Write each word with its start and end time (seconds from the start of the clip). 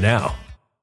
now. 0.00 0.34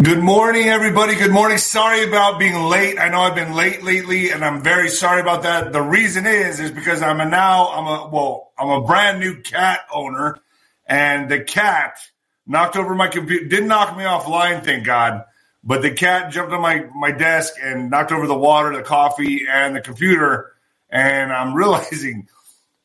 Good 0.00 0.20
morning, 0.20 0.68
everybody. 0.68 1.16
Good 1.16 1.32
morning. 1.32 1.58
Sorry 1.58 2.04
about 2.04 2.38
being 2.38 2.54
late. 2.54 3.00
I 3.00 3.08
know 3.08 3.18
I've 3.18 3.34
been 3.34 3.54
late 3.54 3.82
lately, 3.82 4.30
and 4.30 4.44
I'm 4.44 4.62
very 4.62 4.90
sorry 4.90 5.20
about 5.20 5.42
that. 5.42 5.72
The 5.72 5.82
reason 5.82 6.24
is, 6.24 6.60
is 6.60 6.70
because 6.70 7.02
I'm 7.02 7.20
a 7.20 7.24
now, 7.24 7.72
I'm 7.72 7.86
a, 7.88 8.08
well, 8.08 8.52
I'm 8.56 8.68
a 8.68 8.86
brand 8.86 9.18
new 9.18 9.42
cat 9.42 9.80
owner, 9.92 10.38
and 10.86 11.28
the 11.28 11.40
cat 11.40 11.98
knocked 12.46 12.76
over 12.76 12.94
my 12.94 13.08
computer, 13.08 13.46
didn't 13.46 13.66
knock 13.66 13.96
me 13.96 14.04
offline, 14.04 14.64
thank 14.64 14.86
God. 14.86 15.24
But 15.64 15.82
the 15.82 15.90
cat 15.90 16.30
jumped 16.30 16.52
on 16.52 16.62
my, 16.62 16.86
my 16.94 17.10
desk 17.10 17.54
and 17.60 17.90
knocked 17.90 18.12
over 18.12 18.28
the 18.28 18.38
water, 18.38 18.72
the 18.72 18.84
coffee, 18.84 19.48
and 19.50 19.74
the 19.74 19.80
computer. 19.80 20.52
And 20.88 21.32
I'm 21.32 21.54
realizing 21.56 22.28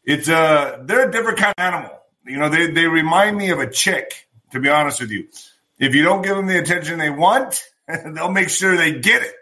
it's 0.04 0.30
a, 0.30 0.83
they're 0.83 1.10
a 1.10 1.12
different 1.12 1.38
kind 1.38 1.54
of 1.56 1.63
animal. 1.63 1.92
You 2.25 2.39
know, 2.39 2.50
they, 2.50 2.71
they 2.71 2.88
remind 2.88 3.38
me 3.38 3.51
of 3.51 3.60
a 3.60 3.69
chick, 3.69 4.27
to 4.51 4.60
be 4.60 4.69
honest 4.69 5.00
with 5.00 5.12
you. 5.12 5.27
If 5.83 5.94
you 5.95 6.03
don't 6.03 6.21
give 6.21 6.35
them 6.35 6.47
the 6.47 6.59
attention 6.59 6.97
they 6.97 7.09
want, 7.09 7.62
they'll 7.88 8.31
make 8.31 8.50
sure 8.50 8.77
they 8.77 9.00
get 9.00 9.21
it. 9.21 9.35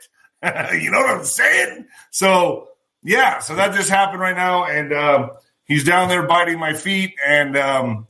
you 0.82 0.90
know 0.90 1.02
what 1.02 1.18
I'm 1.18 1.24
saying? 1.24 1.86
So, 2.10 2.70
yeah, 3.04 3.40
so 3.40 3.56
that 3.56 3.76
just 3.76 3.90
happened 3.90 4.22
right 4.22 4.36
now. 4.36 4.66
And 4.66 4.92
um, 4.92 5.32
he's 5.66 5.84
down 5.84 6.10
there 6.10 6.24
biting 6.24 6.60
my 6.60 6.74
feet. 6.74 7.14
And 7.26 7.56
um, 7.56 8.08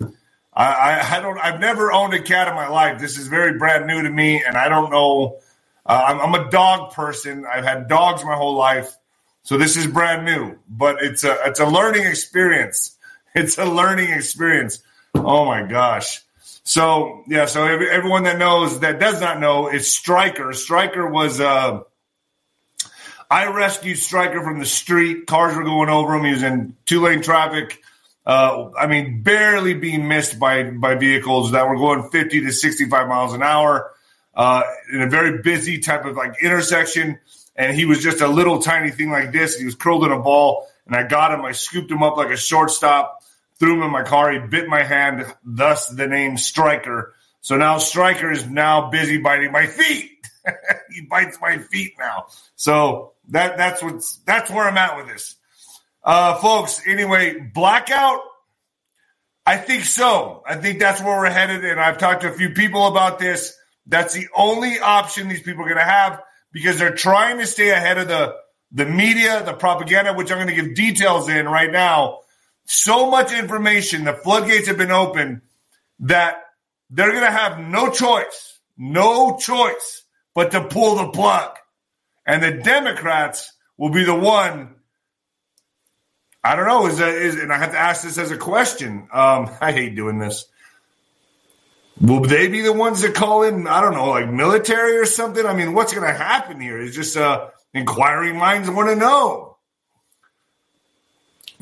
I, 0.54 1.18
I, 1.18 1.20
don't, 1.20 1.38
I've 1.40 1.60
never 1.60 1.92
owned 1.92 2.14
a 2.14 2.22
cat 2.22 2.48
in 2.48 2.56
my 2.56 2.70
life. 2.70 3.02
This 3.02 3.18
is 3.18 3.28
very 3.28 3.58
brand 3.58 3.86
new 3.86 4.02
to 4.02 4.10
me. 4.10 4.42
And 4.42 4.56
I 4.56 4.70
don't 4.70 4.92
know. 4.92 5.40
Uh, 5.86 6.06
I'm, 6.08 6.34
I'm 6.34 6.48
a 6.48 6.50
dog 6.50 6.94
person. 6.94 7.46
I've 7.46 7.66
had 7.66 7.90
dogs 7.90 8.24
my 8.24 8.36
whole 8.36 8.56
life. 8.56 8.96
So 9.44 9.58
this 9.58 9.76
is 9.76 9.88
brand 9.88 10.24
new, 10.24 10.56
but 10.70 11.02
it's 11.02 11.24
a 11.24 11.36
it's 11.46 11.60
a 11.60 11.66
learning 11.66 12.06
experience. 12.06 12.98
It's 13.34 13.58
a 13.58 13.64
learning 13.64 14.10
experience. 14.10 14.84
Oh 15.16 15.46
my 15.46 15.64
gosh. 15.64 16.22
So 16.64 17.24
yeah, 17.28 17.46
so 17.46 17.66
everyone 17.66 18.24
that 18.24 18.38
knows 18.38 18.80
that 18.82 19.00
does 19.00 19.20
not 19.20 19.40
know 19.40 19.70
is 19.70 19.92
Striker. 19.92 20.54
Striker 20.54 21.08
was 21.08 21.40
uh, 21.40 21.82
I 23.30 23.48
rescued 23.48 23.98
Striker 23.98 24.44
from 24.44 24.60
the 24.60 24.66
street. 24.66 25.26
Cars 25.26 25.56
were 25.56 25.64
going 25.64 25.90
over 25.90 26.16
him. 26.16 26.26
He 26.26 26.32
was 26.32 26.44
in 26.44 26.76
two 26.86 27.02
lane 27.02 27.22
traffic. 27.22 27.82
Uh, 28.26 28.70
I 28.78 28.86
mean, 28.86 29.24
barely 29.24 29.74
being 29.74 30.08
missed 30.08 30.40
by 30.40 30.70
by 30.70 30.96
vehicles 30.96 31.52
that 31.52 31.68
were 31.68 31.78
going 31.78 32.10
50 32.10 32.42
to 32.42 32.52
65 32.52 33.08
miles 33.08 33.34
an 33.34 33.42
hour 33.42 33.92
uh, 34.36 34.62
in 34.94 35.02
a 35.02 35.10
very 35.10 35.42
busy 35.42 35.80
type 35.80 36.06
of 36.06 36.16
like 36.16 36.44
intersection. 36.44 37.20
And 37.56 37.76
he 37.76 37.86
was 37.86 38.04
just 38.04 38.22
a 38.22 38.28
little 38.28 38.62
tiny 38.62 38.92
thing 38.92 39.10
like 39.10 39.32
this. 39.32 39.58
He 39.58 39.66
was 39.66 39.76
curled 39.76 40.04
in 40.04 40.12
a 40.12 40.20
ball, 40.20 40.68
and 40.86 40.96
I 40.96 41.04
got 41.04 41.34
him. 41.34 41.44
I 41.44 41.54
scooped 41.54 41.90
him 41.90 42.04
up 42.04 42.18
like 42.18 42.30
a 42.30 42.38
shortstop 42.38 43.24
threw 43.62 43.76
him 43.76 43.84
in 43.84 43.92
my 43.92 44.02
car. 44.02 44.32
He 44.32 44.40
bit 44.40 44.68
my 44.68 44.82
hand, 44.82 45.24
thus 45.46 45.88
the 45.88 46.08
name 46.08 46.36
Striker. 46.36 47.14
So 47.42 47.58
now 47.58 47.78
Striker 47.78 48.32
is 48.32 48.50
now 48.50 48.90
busy 48.90 49.20
biting 49.20 49.52
my 49.52 49.68
feet. 49.68 50.10
he 50.92 51.02
bites 51.02 51.38
my 51.40 51.60
feet 51.60 51.94
now. 52.00 52.26
So 52.56 53.14
that 53.30 53.58
that's 53.58 53.84
what's 53.84 54.18
that's 54.26 54.50
where 54.50 54.68
I'm 54.68 54.78
at 54.78 54.98
with 54.98 55.08
this. 55.08 55.36
Uh 56.04 56.36
folks, 56.40 56.82
anyway, 56.88 57.40
blackout 57.40 58.22
I 59.46 59.58
think 59.58 59.84
so. 59.86 60.44
I 60.48 60.56
think 60.56 60.80
that's 60.80 61.02
where 61.02 61.18
we're 61.18 61.30
headed 61.30 61.64
and 61.64 61.80
I've 61.80 62.00
talked 62.00 62.22
to 62.22 62.32
a 62.32 62.34
few 62.34 62.52
people 62.52 62.88
about 62.88 63.20
this. 63.20 63.56
That's 63.86 64.14
the 64.14 64.28
only 64.36 64.80
option 64.80 65.28
these 65.28 65.42
people 65.42 65.64
are 65.66 65.68
going 65.68 65.78
to 65.78 65.84
have 65.84 66.22
because 66.52 66.80
they're 66.80 66.96
trying 66.96 67.38
to 67.40 67.46
stay 67.46 67.70
ahead 67.70 68.00
of 68.00 68.08
the 68.08 68.36
the 68.72 68.86
media, 68.86 69.44
the 69.44 69.54
propaganda, 69.54 70.14
which 70.14 70.32
I'm 70.32 70.38
going 70.38 70.48
to 70.48 70.56
give 70.56 70.74
details 70.74 71.30
in 71.30 71.46
right 71.46 71.72
now 71.72 72.21
so 72.66 73.10
much 73.10 73.32
information, 73.34 74.04
the 74.04 74.14
floodgates 74.14 74.68
have 74.68 74.78
been 74.78 74.92
open 74.92 75.42
that 76.00 76.38
they're 76.90 77.12
going 77.12 77.26
to 77.26 77.32
have 77.32 77.60
no 77.60 77.90
choice, 77.90 78.60
no 78.78 79.38
choice 79.38 80.04
but 80.34 80.52
to 80.52 80.64
pull 80.64 80.96
the 80.96 81.10
plug. 81.10 81.58
And 82.26 82.42
the 82.42 82.52
Democrats 82.52 83.52
will 83.78 83.90
be 83.90 84.04
the 84.04 84.16
one. 84.16 84.76
I 86.44 86.56
don't 86.56 86.68
know. 86.68 86.88
Is 86.88 86.98
that 86.98 87.14
is 87.14 87.36
and 87.36 87.52
I 87.52 87.58
have 87.58 87.72
to 87.72 87.78
ask 87.78 88.04
this 88.04 88.18
as 88.18 88.32
a 88.32 88.38
question. 88.38 89.08
Um, 89.12 89.50
I 89.62 89.72
hate 89.72 89.96
doing 89.96 90.20
this. 90.20 90.46
Will 92.00 92.22
they 92.22 92.48
be 92.48 92.62
the 92.62 92.74
ones 92.74 93.02
that 93.02 93.14
call 93.14 93.44
in? 93.44 93.68
I 93.68 93.80
don't 93.82 93.94
know, 93.94 94.10
like 94.10 94.30
military 94.30 94.98
or 94.98 95.06
something. 95.06 95.46
I 95.46 95.54
mean, 95.54 95.74
what's 95.74 95.94
going 95.94 96.08
to 96.08 96.14
happen 96.14 96.60
here? 96.60 96.80
Is 96.80 96.96
just 96.96 97.16
uh, 97.16 97.50
inquiring 97.74 98.38
minds 98.38 98.70
want 98.70 98.90
to 98.90 98.96
know. 98.96 99.51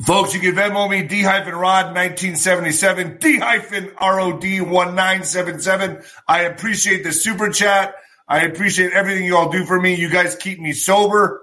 Folks, 0.04 0.32
you 0.32 0.40
can 0.40 0.54
Venmo 0.54 0.88
me 0.88 1.02
D 1.02 1.22
hyphen 1.22 1.54
Rod 1.54 1.94
1977, 1.94 3.18
D 3.18 3.38
hyphen 3.38 3.90
ROD 4.00 4.42
1977. 4.42 6.02
I 6.26 6.44
appreciate 6.44 7.04
the 7.04 7.12
super 7.12 7.50
chat. 7.50 7.94
I 8.26 8.44
appreciate 8.44 8.92
everything 8.92 9.26
you 9.26 9.36
all 9.36 9.50
do 9.50 9.66
for 9.66 9.78
me. 9.78 9.94
You 9.94 10.08
guys 10.08 10.36
keep 10.36 10.58
me 10.58 10.72
sober. 10.72 11.42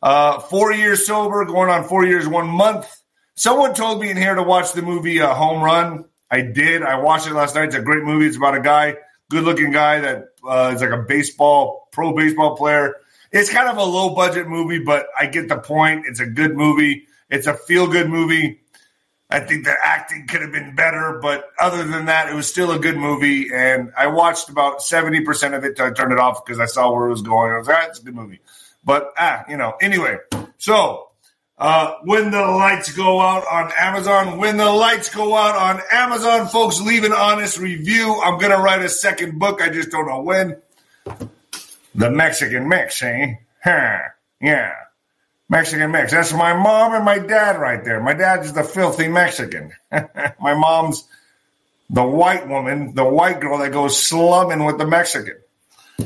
Uh, 0.00 0.38
four 0.38 0.72
years 0.72 1.08
sober, 1.08 1.44
going 1.44 1.70
on 1.70 1.88
four 1.88 2.06
years, 2.06 2.28
one 2.28 2.46
month. 2.46 2.86
Someone 3.34 3.74
told 3.74 4.00
me 4.00 4.10
in 4.10 4.16
here 4.16 4.36
to 4.36 4.44
watch 4.44 4.72
the 4.74 4.82
movie 4.82 5.20
uh, 5.20 5.34
Home 5.34 5.60
Run. 5.60 6.04
I 6.30 6.42
did. 6.42 6.84
I 6.84 7.00
watched 7.00 7.26
it 7.26 7.34
last 7.34 7.56
night. 7.56 7.64
It's 7.64 7.74
a 7.74 7.82
great 7.82 8.04
movie. 8.04 8.26
It's 8.26 8.36
about 8.36 8.56
a 8.56 8.60
guy, 8.60 8.94
good 9.28 9.42
looking 9.42 9.72
guy 9.72 9.98
that 10.00 10.26
uh, 10.48 10.72
is 10.72 10.80
like 10.80 10.90
a 10.90 11.02
baseball, 11.02 11.88
pro 11.90 12.14
baseball 12.14 12.56
player. 12.56 12.94
It's 13.32 13.50
kind 13.50 13.68
of 13.68 13.76
a 13.76 13.84
low 13.84 14.14
budget 14.14 14.46
movie, 14.46 14.78
but 14.78 15.06
I 15.18 15.26
get 15.26 15.48
the 15.48 15.58
point. 15.58 16.04
It's 16.06 16.20
a 16.20 16.26
good 16.26 16.56
movie. 16.56 17.07
It's 17.30 17.46
a 17.46 17.54
feel 17.54 17.86
good 17.86 18.08
movie. 18.08 18.60
I 19.30 19.40
think 19.40 19.64
the 19.64 19.74
acting 19.82 20.26
could 20.26 20.40
have 20.40 20.52
been 20.52 20.74
better, 20.74 21.18
but 21.20 21.50
other 21.58 21.84
than 21.84 22.06
that, 22.06 22.30
it 22.30 22.34
was 22.34 22.48
still 22.48 22.72
a 22.72 22.78
good 22.78 22.96
movie. 22.96 23.50
And 23.52 23.92
I 23.96 24.06
watched 24.06 24.48
about 24.48 24.78
70% 24.78 25.54
of 25.54 25.64
it. 25.64 25.78
I 25.78 25.90
turned 25.90 26.12
it 26.12 26.18
off 26.18 26.44
because 26.44 26.58
I 26.58 26.66
saw 26.66 26.90
where 26.90 27.06
it 27.06 27.10
was 27.10 27.20
going. 27.20 27.52
I 27.52 27.58
was 27.58 27.68
like, 27.68 27.76
ah, 27.76 27.86
it's 27.88 28.00
a 28.00 28.04
good 28.04 28.14
movie. 28.14 28.40
But, 28.84 29.12
ah, 29.18 29.44
you 29.46 29.58
know, 29.58 29.74
anyway. 29.82 30.16
So, 30.56 31.08
uh, 31.58 31.96
when 32.04 32.30
the 32.30 32.40
lights 32.40 32.92
go 32.92 33.20
out 33.20 33.44
on 33.46 33.70
Amazon, 33.76 34.38
when 34.38 34.56
the 34.56 34.70
lights 34.70 35.14
go 35.14 35.36
out 35.36 35.56
on 35.56 35.82
Amazon, 35.92 36.48
folks, 36.48 36.80
leave 36.80 37.04
an 37.04 37.12
honest 37.12 37.58
review. 37.58 38.18
I'm 38.24 38.38
going 38.38 38.52
to 38.52 38.58
write 38.58 38.80
a 38.80 38.88
second 38.88 39.38
book. 39.38 39.60
I 39.60 39.68
just 39.68 39.90
don't 39.90 40.06
know 40.06 40.22
when. 40.22 40.62
The 41.94 42.10
Mexican 42.10 42.66
Mix, 42.68 43.02
eh? 43.02 43.34
Huh. 43.62 43.98
Yeah. 44.40 44.72
Mexican 45.48 45.90
mix. 45.90 46.12
That's 46.12 46.32
my 46.32 46.54
mom 46.54 46.94
and 46.94 47.04
my 47.04 47.18
dad 47.18 47.58
right 47.58 47.82
there. 47.82 48.02
My 48.02 48.12
dad's 48.12 48.52
the 48.52 48.62
filthy 48.62 49.08
Mexican. 49.08 49.72
my 49.90 50.54
mom's 50.54 51.04
the 51.90 52.04
white 52.04 52.46
woman, 52.48 52.94
the 52.94 53.04
white 53.04 53.40
girl 53.40 53.58
that 53.58 53.72
goes 53.72 54.00
slumming 54.00 54.64
with 54.64 54.76
the 54.76 54.86
Mexican. 54.86 55.36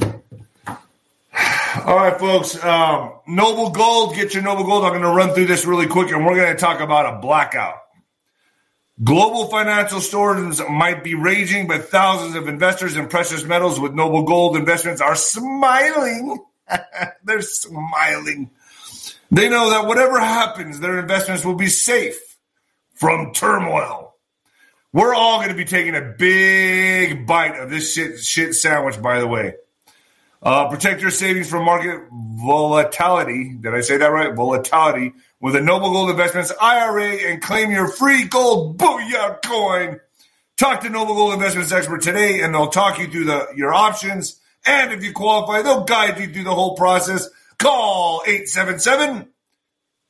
All 1.84 1.96
right, 1.96 2.18
folks. 2.18 2.62
Um, 2.62 3.14
Noble 3.26 3.70
Gold, 3.70 4.14
get 4.14 4.32
your 4.32 4.44
Noble 4.44 4.64
Gold. 4.64 4.84
I'm 4.84 4.92
going 4.92 5.02
to 5.02 5.08
run 5.08 5.34
through 5.34 5.46
this 5.46 5.64
really 5.64 5.88
quick, 5.88 6.12
and 6.12 6.24
we're 6.24 6.36
going 6.36 6.54
to 6.54 6.60
talk 6.60 6.80
about 6.80 7.12
a 7.12 7.18
blackout. 7.20 7.78
Global 9.02 9.48
financial 9.48 10.00
storms 10.00 10.60
might 10.70 11.02
be 11.02 11.14
raging, 11.14 11.66
but 11.66 11.88
thousands 11.88 12.36
of 12.36 12.46
investors 12.46 12.96
in 12.96 13.08
precious 13.08 13.42
metals 13.42 13.80
with 13.80 13.94
Noble 13.94 14.22
Gold 14.22 14.56
investments 14.56 15.00
are 15.00 15.16
smiling. 15.16 16.38
They're 17.24 17.42
smiling 17.42 18.50
they 19.32 19.48
know 19.48 19.70
that 19.70 19.86
whatever 19.86 20.20
happens, 20.20 20.78
their 20.78 20.98
investments 20.98 21.42
will 21.44 21.54
be 21.54 21.68
safe 21.68 22.36
from 22.94 23.32
turmoil. 23.32 24.14
We're 24.92 25.14
all 25.14 25.38
going 25.38 25.48
to 25.48 25.54
be 25.54 25.64
taking 25.64 25.94
a 25.94 26.02
big 26.02 27.26
bite 27.26 27.58
of 27.58 27.70
this 27.70 27.94
shit, 27.94 28.20
shit 28.20 28.54
sandwich, 28.54 29.00
by 29.00 29.20
the 29.20 29.26
way. 29.26 29.54
Uh, 30.42 30.68
protect 30.68 31.00
your 31.00 31.10
savings 31.10 31.48
from 31.48 31.64
market 31.64 32.02
volatility. 32.12 33.56
Did 33.58 33.74
I 33.74 33.80
say 33.80 33.96
that 33.96 34.08
right? 34.08 34.34
Volatility 34.34 35.14
with 35.40 35.56
a 35.56 35.62
Noble 35.62 35.92
Gold 35.92 36.10
Investments 36.10 36.52
IRA 36.60 37.30
and 37.30 37.40
claim 37.40 37.70
your 37.70 37.88
free 37.88 38.24
gold 38.24 38.76
booyah 38.76 39.40
coin. 39.42 39.98
Talk 40.58 40.82
to 40.82 40.90
Noble 40.90 41.14
Gold 41.14 41.32
Investments 41.32 41.72
expert 41.72 42.02
today, 42.02 42.40
and 42.40 42.54
they'll 42.54 42.68
talk 42.68 42.98
you 42.98 43.08
through 43.08 43.24
the 43.24 43.48
your 43.56 43.72
options. 43.72 44.38
And 44.66 44.92
if 44.92 45.02
you 45.02 45.12
qualify, 45.12 45.62
they'll 45.62 45.84
guide 45.84 46.20
you 46.20 46.30
through 46.30 46.44
the 46.44 46.54
whole 46.54 46.76
process. 46.76 47.28
Call 47.62 48.22
877 48.26 49.28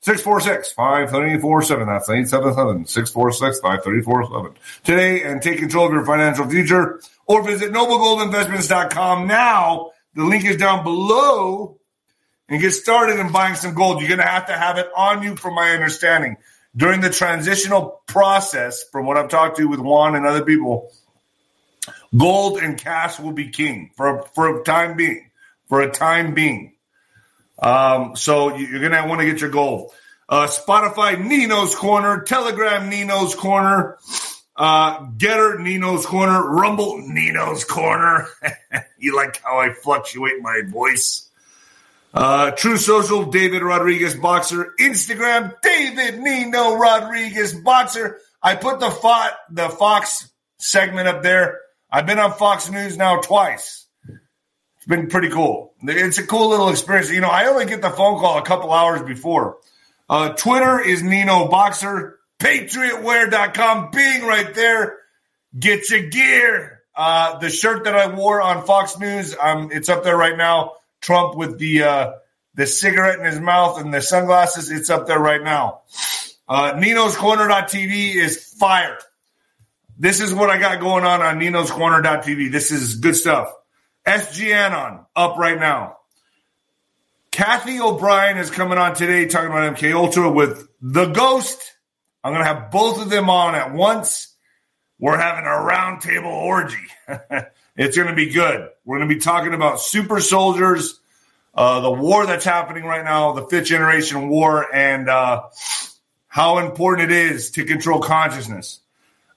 646 0.00 0.72
5347. 0.72 1.86
That's 1.86 2.08
877 2.08 2.86
646 2.86 3.60
5347. 3.60 4.56
Today 4.84 5.22
and 5.22 5.42
take 5.42 5.58
control 5.58 5.86
of 5.86 5.92
your 5.92 6.06
financial 6.06 6.48
future 6.48 7.00
or 7.26 7.42
visit 7.44 7.70
noblegoldinvestments.com 7.70 9.26
now. 9.26 9.92
The 10.14 10.24
link 10.24 10.46
is 10.46 10.56
down 10.56 10.82
below 10.82 11.78
and 12.48 12.60
get 12.60 12.70
started 12.72 13.20
in 13.20 13.32
buying 13.32 13.54
some 13.54 13.74
gold. 13.74 14.00
You're 14.00 14.08
going 14.08 14.20
to 14.20 14.26
have 14.26 14.46
to 14.46 14.54
have 14.54 14.78
it 14.78 14.88
on 14.96 15.22
you 15.22 15.36
from 15.36 15.54
my 15.54 15.70
understanding. 15.70 16.38
During 16.74 17.02
the 17.02 17.10
transitional 17.10 18.02
process, 18.06 18.82
from 18.90 19.04
what 19.04 19.18
I've 19.18 19.28
talked 19.28 19.58
to 19.58 19.68
with 19.68 19.78
Juan 19.78 20.14
and 20.14 20.24
other 20.24 20.42
people, 20.42 20.90
gold 22.16 22.58
and 22.58 22.78
cash 22.78 23.20
will 23.20 23.32
be 23.32 23.50
king 23.50 23.90
for, 23.94 24.22
for 24.34 24.60
a 24.60 24.64
time 24.64 24.96
being. 24.96 25.30
For 25.68 25.82
a 25.82 25.90
time 25.90 26.32
being. 26.32 26.72
Um, 27.62 28.16
so 28.16 28.56
you're 28.56 28.80
going 28.80 28.92
to 28.92 29.08
want 29.08 29.20
to 29.20 29.26
get 29.26 29.40
your 29.40 29.50
gold. 29.50 29.92
Uh, 30.28 30.48
Spotify, 30.48 31.22
Nino's 31.22 31.74
Corner, 31.74 32.22
Telegram, 32.22 32.88
Nino's 32.88 33.34
Corner, 33.34 33.98
uh, 34.56 35.06
Gettr, 35.16 35.60
Nino's 35.60 36.06
Corner, 36.06 36.42
Rumble, 36.42 36.98
Nino's 37.06 37.64
Corner. 37.64 38.26
you 38.98 39.14
like 39.14 39.40
how 39.42 39.60
I 39.60 39.72
fluctuate 39.74 40.40
my 40.40 40.62
voice? 40.66 41.28
Uh, 42.14 42.50
Truth 42.50 42.80
Social, 42.80 43.30
David 43.30 43.62
Rodriguez 43.62 44.14
Boxer. 44.14 44.74
Instagram, 44.80 45.54
David 45.62 46.18
Nino 46.20 46.76
Rodriguez 46.76 47.54
Boxer. 47.54 48.18
I 48.42 48.56
put 48.56 48.80
the, 48.80 48.90
fo- 48.90 49.36
the 49.50 49.68
Fox 49.68 50.28
segment 50.58 51.08
up 51.08 51.22
there. 51.22 51.60
I've 51.90 52.06
been 52.06 52.18
on 52.18 52.32
Fox 52.32 52.70
News 52.70 52.96
now 52.96 53.20
twice. 53.20 53.81
It's 54.82 54.88
been 54.88 55.06
pretty 55.06 55.28
cool. 55.28 55.74
It's 55.84 56.18
a 56.18 56.26
cool 56.26 56.48
little 56.48 56.68
experience. 56.68 57.08
You 57.08 57.20
know, 57.20 57.28
I 57.28 57.46
only 57.46 57.66
get 57.66 57.82
the 57.82 57.90
phone 57.90 58.18
call 58.18 58.38
a 58.38 58.42
couple 58.42 58.72
hours 58.72 59.00
before. 59.02 59.58
Uh, 60.10 60.30
Twitter 60.30 60.80
is 60.80 61.04
Nino 61.04 61.46
Boxer. 61.46 62.18
PatriotWear.com. 62.40 63.92
Bing 63.92 64.22
right 64.22 64.52
there. 64.52 64.98
Get 65.56 65.88
your 65.88 66.08
gear. 66.08 66.80
Uh, 66.96 67.38
the 67.38 67.48
shirt 67.48 67.84
that 67.84 67.94
I 67.94 68.12
wore 68.12 68.42
on 68.42 68.66
Fox 68.66 68.98
News, 68.98 69.36
um, 69.40 69.70
it's 69.70 69.88
up 69.88 70.02
there 70.02 70.16
right 70.16 70.36
now. 70.36 70.72
Trump 71.00 71.36
with 71.36 71.60
the 71.60 71.84
uh, 71.84 72.12
the 72.54 72.66
cigarette 72.66 73.20
in 73.20 73.24
his 73.24 73.38
mouth 73.38 73.80
and 73.80 73.94
the 73.94 74.02
sunglasses. 74.02 74.68
It's 74.68 74.90
up 74.90 75.06
there 75.06 75.20
right 75.20 75.44
now. 75.44 75.82
Uh, 76.48 76.72
Nino's 76.76 77.14
Corner.tv 77.14 78.16
is 78.16 78.52
fire. 78.58 78.98
This 79.96 80.20
is 80.20 80.34
what 80.34 80.50
I 80.50 80.58
got 80.58 80.80
going 80.80 81.04
on 81.04 81.22
on 81.22 81.38
Nino's 81.38 81.70
Corner.tv. 81.70 82.50
This 82.50 82.72
is 82.72 82.96
good 82.96 83.14
stuff. 83.14 83.52
SGAnon 84.06 85.06
up 85.14 85.36
right 85.36 85.58
now. 85.58 85.98
Cathy 87.30 87.80
O'Brien 87.80 88.38
is 88.38 88.50
coming 88.50 88.78
on 88.78 88.94
today 88.94 89.26
talking 89.26 89.50
about 89.50 89.76
MK 89.76 89.94
Ultra 89.94 90.30
with 90.30 90.68
the 90.80 91.06
Ghost. 91.06 91.60
I'm 92.22 92.32
going 92.32 92.44
to 92.44 92.48
have 92.48 92.70
both 92.70 93.00
of 93.00 93.10
them 93.10 93.30
on 93.30 93.54
at 93.54 93.72
once. 93.72 94.34
We're 94.98 95.18
having 95.18 95.44
a 95.44 95.48
roundtable 95.48 96.26
orgy. 96.26 96.76
It's 97.74 97.96
going 97.96 98.08
to 98.08 98.14
be 98.14 98.30
good. 98.30 98.68
We're 98.84 98.98
going 98.98 99.08
to 99.08 99.14
be 99.14 99.20
talking 99.20 99.54
about 99.54 99.80
super 99.80 100.20
soldiers, 100.20 101.00
uh, 101.54 101.80
the 101.80 101.90
war 101.90 102.26
that's 102.26 102.44
happening 102.44 102.84
right 102.84 103.04
now, 103.04 103.32
the 103.32 103.46
fifth 103.46 103.66
generation 103.66 104.28
war, 104.28 104.74
and 104.74 105.08
uh, 105.08 105.44
how 106.28 106.58
important 106.58 107.10
it 107.10 107.16
is 107.16 107.52
to 107.52 107.64
control 107.64 108.00
consciousness. 108.00 108.80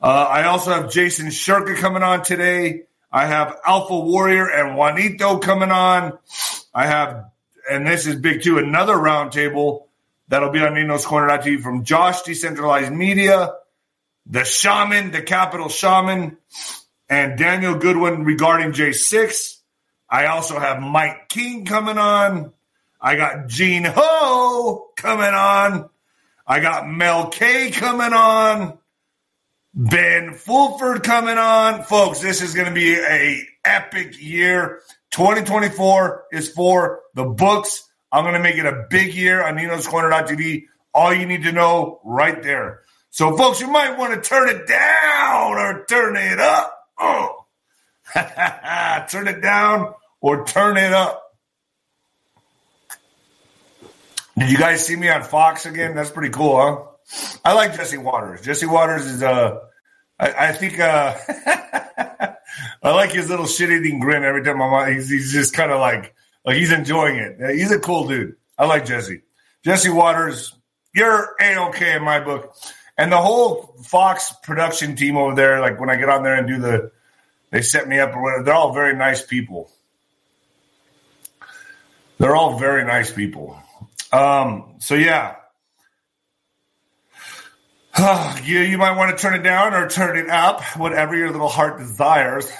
Uh, 0.01 0.27
I 0.29 0.43
also 0.43 0.71
have 0.71 0.91
Jason 0.91 1.27
Shurka 1.27 1.77
coming 1.77 2.03
on 2.03 2.23
today. 2.23 2.83
I 3.15 3.27
have 3.27 3.61
Alpha 3.65 3.97
Warrior 3.97 4.49
and 4.49 4.75
Juanito 4.75 5.37
coming 5.37 5.71
on. 5.71 6.19
I 6.73 6.85
have, 6.85 7.31
and 7.71 7.87
this 7.87 8.07
is 8.07 8.17
big 8.17 8.43
too, 8.43 8.57
another 8.57 8.95
roundtable 8.95 9.85
that'll 10.27 10.51
be 10.51 10.59
on 10.59 10.73
Nino's 10.73 11.05
Corner.tv 11.05 11.61
from 11.61 11.85
Josh 11.85 12.23
Decentralized 12.23 12.91
Media, 12.91 13.53
the 14.25 14.43
Shaman, 14.43 15.11
the 15.11 15.21
Capital 15.21 15.69
Shaman 15.69 16.35
and 17.07 17.39
Daniel 17.39 17.75
Goodwin 17.75 18.25
regarding 18.25 18.73
J6. 18.73 19.59
I 20.09 20.25
also 20.25 20.59
have 20.59 20.81
Mike 20.81 21.29
King 21.29 21.63
coming 21.63 21.97
on. 21.97 22.51
I 22.99 23.15
got 23.15 23.47
Gene 23.47 23.85
Ho 23.95 24.89
coming 24.97 25.23
on. 25.23 25.89
I 26.45 26.59
got 26.59 26.89
Mel 26.89 27.29
K 27.29 27.71
coming 27.71 28.11
on. 28.11 28.77
Ben 29.75 30.33
Fulford 30.33 31.03
coming 31.03 31.37
on. 31.37 31.83
Folks, 31.83 32.21
this 32.21 32.41
is 32.41 32.53
going 32.53 32.67
to 32.67 32.73
be 32.73 32.95
a 32.95 33.45
epic 33.65 34.21
year. 34.21 34.81
2024 35.11 36.25
is 36.31 36.49
for 36.49 37.01
the 37.13 37.25
books. 37.25 37.87
I'm 38.11 38.23
going 38.23 38.35
to 38.35 38.39
make 38.39 38.55
it 38.55 38.65
a 38.65 38.85
big 38.89 39.13
year 39.13 39.45
on 39.45 39.55
Nino's 39.55 39.87
Corner.tv. 39.87 40.63
All 40.93 41.13
you 41.13 41.25
need 41.25 41.43
to 41.43 41.51
know 41.51 41.99
right 42.05 42.41
there. 42.41 42.81
So, 43.09 43.35
folks, 43.35 43.59
you 43.59 43.67
might 43.67 43.97
want 43.97 44.13
to 44.13 44.27
turn 44.27 44.49
it 44.49 44.67
down 44.67 45.53
or 45.53 45.85
turn 45.85 46.15
it 46.15 46.39
up 46.39 46.75
Oh, 46.97 47.45
turn 48.13 49.27
it 49.27 49.41
down 49.41 49.93
or 50.21 50.45
turn 50.45 50.77
it 50.77 50.93
up. 50.93 51.21
Did 54.37 54.51
you 54.51 54.57
guys 54.57 54.85
see 54.85 54.95
me 54.95 55.09
on 55.09 55.23
Fox 55.23 55.65
again? 55.65 55.95
That's 55.95 56.09
pretty 56.09 56.33
cool, 56.33 56.57
huh? 56.57 56.94
I 57.43 57.53
like 57.53 57.75
Jesse 57.75 57.97
Watters. 57.97 58.41
Jesse 58.41 58.65
Watters 58.65 59.05
is 59.05 59.23
uh 59.23 59.59
I, 60.19 60.49
I 60.49 60.51
think 60.53 60.79
uh 60.79 61.15
I 62.83 62.91
like 62.91 63.11
his 63.11 63.29
little 63.29 63.47
shit 63.47 63.69
eating 63.71 63.99
grin 63.99 64.23
every 64.23 64.43
time 64.43 64.61
I'm 64.61 64.73
on. 64.73 64.93
He's, 64.93 65.09
he's 65.09 65.31
just 65.31 65.53
kind 65.53 65.71
of 65.71 65.79
like 65.79 66.15
like 66.45 66.57
he's 66.57 66.71
enjoying 66.71 67.17
it. 67.17 67.55
He's 67.55 67.71
a 67.71 67.79
cool 67.79 68.07
dude. 68.07 68.35
I 68.57 68.65
like 68.65 68.85
Jesse. 68.85 69.21
Jesse 69.63 69.89
Watters, 69.89 70.53
you're 70.93 71.35
a 71.41 71.67
okay 71.67 71.95
in 71.95 72.03
my 72.03 72.19
book 72.19 72.55
and 72.97 73.11
the 73.11 73.17
whole 73.17 73.75
Fox 73.83 74.33
production 74.43 74.95
team 74.95 75.17
over 75.17 75.35
there, 75.35 75.59
like 75.59 75.79
when 75.79 75.89
I 75.89 75.95
get 75.95 76.09
on 76.09 76.23
there 76.23 76.35
and 76.35 76.47
do 76.47 76.59
the, 76.59 76.91
they 77.51 77.61
set 77.61 77.87
me 77.87 77.99
up 77.99 78.15
or 78.15 78.21
whatever. 78.21 78.43
They're 78.43 78.53
all 78.53 78.73
very 78.73 78.95
nice 78.95 79.21
people. 79.21 79.69
They're 82.17 82.35
all 82.35 82.57
very 82.57 82.85
nice 82.85 83.11
people. 83.11 83.59
Um, 84.13 84.75
so 84.79 84.95
yeah, 84.95 85.35
Ah, 87.97 88.37
you 88.43 88.59
you 88.59 88.77
might 88.77 88.97
want 88.97 89.17
to 89.17 89.21
turn 89.21 89.35
it 89.35 89.43
down 89.43 89.73
or 89.73 89.87
turn 89.87 90.17
it 90.17 90.29
up, 90.29 90.61
whatever 90.75 91.15
your 91.15 91.31
little 91.31 91.47
heart 91.47 91.77
desires. 91.77 92.51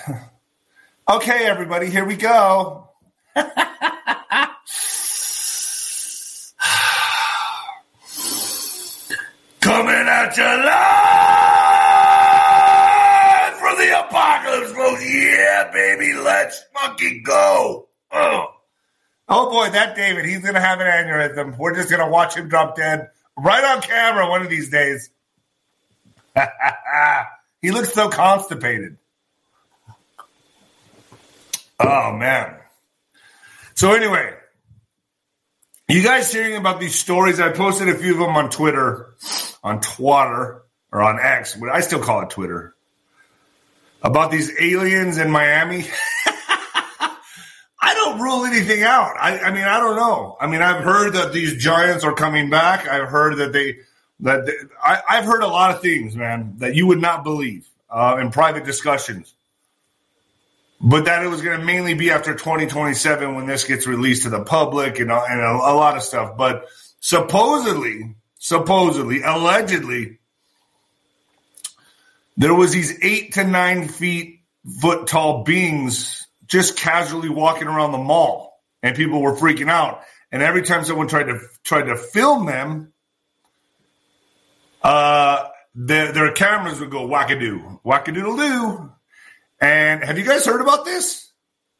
okay, 1.10 1.46
everybody, 1.46 1.90
here 1.90 2.06
we 2.06 2.16
go. 2.16 2.88
Coming 3.36 3.52
at 10.08 10.38
you 10.38 10.44
live 10.46 10.80
from 13.60 13.78
the 13.78 14.00
apocalypse, 14.00 14.72
folks. 14.72 15.06
Yeah, 15.06 15.70
baby, 15.74 16.14
let's 16.14 16.64
fucking 16.74 17.24
go. 17.26 17.90
Oh. 18.10 18.54
oh 19.28 19.50
boy, 19.52 19.70
that 19.72 19.98
David, 19.98 20.24
he's 20.24 20.40
gonna 20.40 20.62
have 20.62 20.80
an 20.80 20.88
aneurysm. 20.88 21.58
We're 21.58 21.76
just 21.76 21.90
gonna 21.90 22.08
watch 22.08 22.38
him 22.38 22.48
drop 22.48 22.78
dead 22.78 23.10
right 23.36 23.66
on 23.66 23.82
camera 23.82 24.30
one 24.30 24.42
of 24.42 24.50
these 24.50 24.70
days. 24.70 25.10
he 27.62 27.72
looks 27.72 27.94
so 27.94 28.10
constipated. 28.10 28.98
Oh 31.80 32.14
man. 32.14 32.56
So 33.76 33.94
anyway, 33.94 34.34
you 35.88 36.02
guys 36.02 36.32
hearing 36.32 36.56
about 36.56 36.80
these 36.80 36.96
stories? 36.96 37.40
I 37.40 37.52
posted 37.52 37.90
a 37.90 37.96
few 37.96 38.14
of 38.14 38.20
them 38.20 38.36
on 38.36 38.50
Twitter, 38.50 39.16
on 39.64 39.82
Twitter, 39.82 40.64
or 40.92 41.02
on 41.02 41.20
X, 41.20 41.56
but 41.56 41.70
I 41.70 41.82
still 41.82 42.00
call 42.00 42.22
it 42.22 42.30
Twitter. 42.30 42.74
About 44.02 44.32
these 44.32 44.52
aliens 44.60 45.18
in 45.18 45.30
Miami. 45.32 45.86
I 47.86 47.94
don't 47.94 48.20
rule 48.20 48.46
anything 48.46 48.84
out. 48.84 49.16
I, 49.20 49.40
I, 49.40 49.52
mean, 49.52 49.64
I 49.64 49.80
don't 49.80 49.96
know. 49.96 50.38
I 50.40 50.48
mean, 50.48 50.62
I've 50.62 50.84
heard 50.84 51.14
that 51.14 51.34
these 51.34 51.62
giants 51.62 52.04
are 52.04 52.14
coming 52.14 52.50
back. 52.50 52.88
I've 52.88 53.10
heard 53.10 53.38
that 53.38 53.52
they 53.52 53.78
that 54.22 54.48
I, 54.82 55.16
have 55.16 55.26
heard 55.26 55.44
a 55.44 55.48
lot 55.48 55.76
of 55.76 55.82
things, 55.82 56.16
man, 56.16 56.56
that 56.58 56.76
you 56.76 56.88
would 56.88 57.02
not 57.02 57.24
believe 57.24 57.68
uh, 57.90 58.18
in 58.20 58.32
private 58.32 58.66
discussions 58.66 59.34
but 60.82 61.06
that 61.06 61.24
it 61.24 61.28
was 61.28 61.42
going 61.42 61.60
to 61.60 61.66
mainly 61.66 61.94
be 61.94 62.12
after 62.12 62.34
2027 62.34 63.34
when 63.34 63.48
this 63.48 63.64
gets 63.64 63.88
released 63.88 64.24
to 64.24 64.30
the 64.30 64.44
public 64.44 65.00
and, 65.00 65.12
and 65.12 65.42
a, 65.42 65.52
a 65.52 65.74
lot 65.74 65.96
of 65.96 66.04
stuff. 66.04 66.38
But 66.38 66.68
supposedly, 67.00 68.16
supposedly, 68.38 69.22
allegedly, 69.24 70.20
there 72.38 72.54
was 72.54 72.72
these 72.72 73.00
eight 73.02 73.34
to 73.34 73.44
nine 73.46 73.88
feet 73.88 74.42
foot 74.82 75.08
tall 75.08 75.44
beings 75.44 76.28
just 76.46 76.78
casually 76.78 77.30
walking 77.30 77.68
around 77.68 77.92
the 77.92 77.98
mall, 77.98 78.62
and 78.84 78.96
people 78.96 79.22
were 79.22 79.36
freaking 79.36 79.70
out. 79.70 80.02
And 80.32 80.44
every 80.44 80.64
time 80.64 80.84
someone 80.84 81.08
tried 81.08 81.28
to 81.28 81.40
tried 81.64 81.84
to 81.84 81.96
film 81.96 82.46
them, 82.46 82.94
uh, 84.86 85.50
their, 85.74 86.12
their 86.12 86.32
cameras 86.32 86.80
would 86.80 86.92
go 86.92 87.08
wackadoo, 87.08 87.82
wackadoodle 87.84 88.38
doo, 88.38 88.92
and 89.60 90.04
have 90.04 90.18
you 90.18 90.26
guys 90.26 90.46
heard 90.46 90.62
about 90.62 90.86
this? 90.86 91.32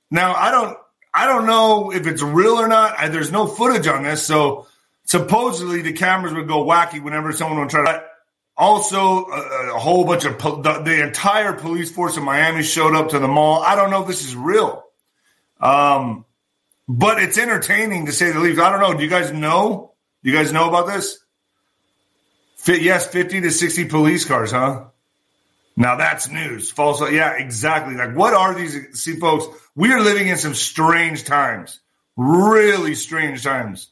Now, 0.10 0.34
I 0.34 0.52
don't 0.52 0.78
I 1.14 1.28
don't 1.28 1.46
know 1.46 1.94
if 1.94 2.08
it's 2.08 2.22
real 2.22 2.56
or 2.56 2.68
not. 2.68 2.96
I, 2.98 3.08
there's 3.08 3.32
no 3.32 3.48
footage 3.48 3.88
on 3.88 4.04
this, 4.04 4.26
so 4.26 4.68
supposedly 5.06 5.82
the 5.82 5.94
cameras 5.94 6.34
would 6.34 6.48
go 6.48 6.66
wacky 6.66 7.02
whenever 7.02 7.32
someone 7.32 7.60
would 7.60 7.70
try 7.70 7.86
to. 7.86 8.04
Also, 8.58 9.26
a, 9.26 9.76
a 9.76 9.80
whole 9.80 10.06
bunch 10.06 10.26
of 10.26 10.38
the, 10.38 10.82
the, 10.84 11.04
entire 11.04 11.54
police 11.54 11.92
force 11.92 12.16
in 12.16 12.24
Miami 12.24 12.64
showed 12.64 12.96
up 12.96 13.10
to 13.10 13.20
the 13.20 13.28
mall. 13.28 13.62
I 13.62 13.76
don't 13.76 13.92
know 13.92 14.02
if 14.02 14.08
this 14.08 14.24
is 14.24 14.34
real, 14.34 14.84
um, 15.60 16.24
but 16.88 17.22
it's 17.22 17.38
entertaining 17.38 18.06
to 18.06 18.14
say 18.14 18.32
the 18.32 18.40
least. 18.40 18.60
I 18.60 18.70
don't 18.72 18.80
know. 18.80 18.98
Do 18.98 19.04
you 19.04 19.10
guys 19.10 19.32
know? 19.32 19.94
Do 20.24 20.32
you 20.32 20.36
guys 20.36 20.54
know 20.54 20.70
about 20.70 20.88
this? 20.88 21.20
Yes, 22.68 23.08
fifty 23.08 23.42
to 23.42 23.52
sixty 23.52 23.86
police 23.86 24.26
cars, 24.26 24.52
huh? 24.52 24.86
Now 25.78 25.96
that's 25.98 26.30
news. 26.30 26.72
False. 26.72 27.02
Yeah, 27.12 27.34
exactly. 27.34 27.96
Like, 27.96 28.16
what 28.16 28.34
are 28.34 28.54
these? 28.56 29.00
See, 29.00 29.18
folks, 29.18 29.46
we 29.76 29.92
are 29.92 30.02
living 30.02 30.28
in 30.28 30.38
some 30.38 30.54
strange 30.54 31.26
times. 31.26 31.80
Really 32.18 32.96
strange 32.96 33.44
times. 33.44 33.90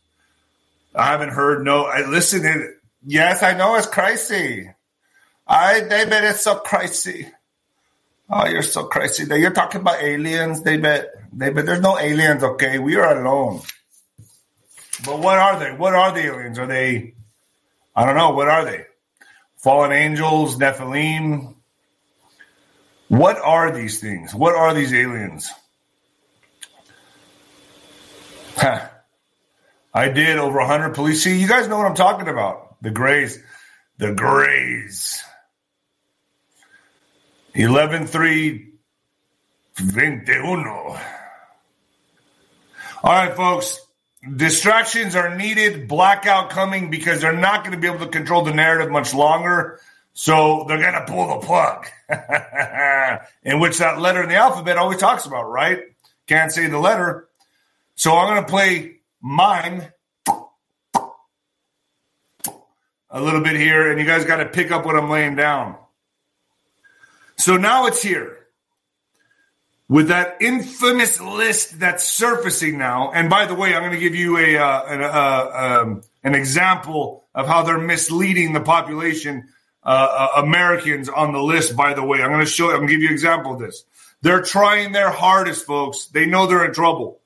I 0.96 1.08
haven't 1.08 1.30
heard 1.30 1.66
no. 1.66 1.86
I 1.86 2.06
listen. 2.08 2.78
Yes, 3.06 3.44
I 3.44 3.54
know 3.54 3.76
it's 3.76 3.88
crazy. 3.88 4.70
I, 5.46 5.82
David, 5.82 6.24
it's 6.24 6.42
so 6.42 6.56
crazy. 6.56 7.28
Oh, 8.30 8.48
you're 8.48 8.62
so 8.64 8.86
crazy. 8.86 9.26
You're 9.26 9.52
talking 9.52 9.82
about 9.82 10.02
aliens, 10.02 10.62
David. 10.62 11.08
David, 11.36 11.66
there's 11.66 11.82
no 11.82 12.00
aliens, 12.00 12.44
okay? 12.44 12.80
We 12.80 12.96
are 12.96 13.20
alone. 13.20 13.62
But 15.06 15.20
what 15.20 15.38
are 15.38 15.60
they? 15.60 15.74
What 15.74 15.94
are 15.94 16.14
the 16.14 16.28
aliens? 16.28 16.58
Are 16.58 16.66
they, 16.66 17.14
I 17.96 18.06
don't 18.06 18.16
know, 18.16 18.32
what 18.32 18.48
are 18.48 18.66
they? 18.66 18.86
Fallen 19.58 19.92
angels, 19.92 20.58
Nephilim? 20.58 21.56
What 23.08 23.38
are 23.38 23.72
these 23.72 24.00
things? 24.00 24.34
What 24.34 24.56
are 24.56 24.74
these 24.74 24.94
aliens? 24.94 25.52
Huh. 28.56 28.88
I 29.94 30.10
did 30.10 30.38
over 30.38 30.58
100 30.60 30.96
police. 30.96 31.24
See, 31.24 31.40
you 31.40 31.48
guys 31.48 31.68
know 31.68 31.78
what 31.78 31.86
I'm 31.86 31.96
talking 31.96 32.28
about. 32.28 32.82
The 32.82 32.90
Grays. 32.90 33.40
The 34.00 34.14
Grays. 34.14 35.24
11 37.54 38.08
3 38.08 38.72
21. 39.76 40.68
All 40.68 41.00
right, 43.04 43.36
folks. 43.36 43.80
Distractions 44.24 45.16
are 45.16 45.36
needed. 45.36 45.88
Blackout 45.88 46.50
coming 46.50 46.90
because 46.90 47.20
they're 47.20 47.36
not 47.36 47.64
going 47.64 47.76
to 47.76 47.80
be 47.80 47.88
able 47.88 48.06
to 48.06 48.08
control 48.08 48.44
the 48.44 48.54
narrative 48.54 48.90
much 48.90 49.14
longer. 49.14 49.80
So 50.14 50.66
they're 50.68 50.80
going 50.80 50.94
to 50.94 51.06
pull 51.06 51.28
the 51.28 51.46
plug, 51.46 51.88
in 53.44 53.60
which 53.60 53.80
that 53.80 54.00
letter 54.00 54.24
in 54.24 54.30
the 54.30 54.36
alphabet 54.36 54.78
always 54.78 55.00
talks 55.00 55.26
about, 55.26 55.50
right? 55.50 55.80
Can't 56.28 56.52
say 56.52 56.68
the 56.68 56.78
letter. 56.78 57.28
So 57.96 58.16
I'm 58.16 58.34
going 58.34 58.46
to 58.46 58.50
play 58.50 58.98
mine 59.22 59.92
a 63.10 63.22
little 63.22 63.42
bit 63.42 63.56
here, 63.56 63.92
and 63.92 64.00
you 64.00 64.06
guys 64.06 64.24
got 64.24 64.38
to 64.38 64.46
pick 64.46 64.72
up 64.72 64.86
what 64.86 64.96
I'm 64.96 65.10
laying 65.10 65.36
down. 65.36 65.78
So 67.38 67.58
now 67.58 67.88
it's 67.88 68.02
here 68.02 68.43
with 69.90 70.08
that 70.08 70.38
infamous 70.42 71.20
list 71.20 71.80
that's 71.80 72.04
surfacing 72.10 72.78
now. 72.78 73.12
And 73.12 73.30
by 73.30 73.46
the 73.46 73.56
way, 73.56 73.76
I'm 73.76 73.82
going 73.82 73.94
to 73.94 74.00
give 74.00 74.16
you 74.16 74.38
a, 74.38 74.58
uh, 74.58 74.86
an, 74.88 75.02
uh, 75.02 75.82
um, 75.82 76.02
an 76.24 76.36
example 76.36 77.26
of 77.36 77.48
how 77.48 77.64
they're 77.64 77.78
misleading 77.78 78.54
the 78.54 78.62
population, 78.62 79.50
uh, 79.84 80.30
uh 80.36 80.42
Americans 80.42 81.10
on 81.10 81.34
the 81.34 81.42
list. 81.42 81.76
By 81.76 81.94
the 81.94 82.04
way, 82.04 82.22
I'm 82.22 82.30
going 82.30 82.40
to 82.40 82.46
show. 82.46 82.70
I'm 82.70 82.78
going 82.78 82.88
to 82.88 82.94
give 82.94 83.02
you 83.02 83.10
an 83.10 83.14
example 83.14 83.54
of 83.54 83.60
this. 83.60 83.84
They're 84.22 84.42
trying 84.42 84.94
their 84.94 85.10
hardest, 85.10 85.66
folks. 85.66 86.08
They 86.08 86.26
know 86.26 86.48
they're 86.48 86.66
in 86.66 86.74
trouble. 86.74 87.20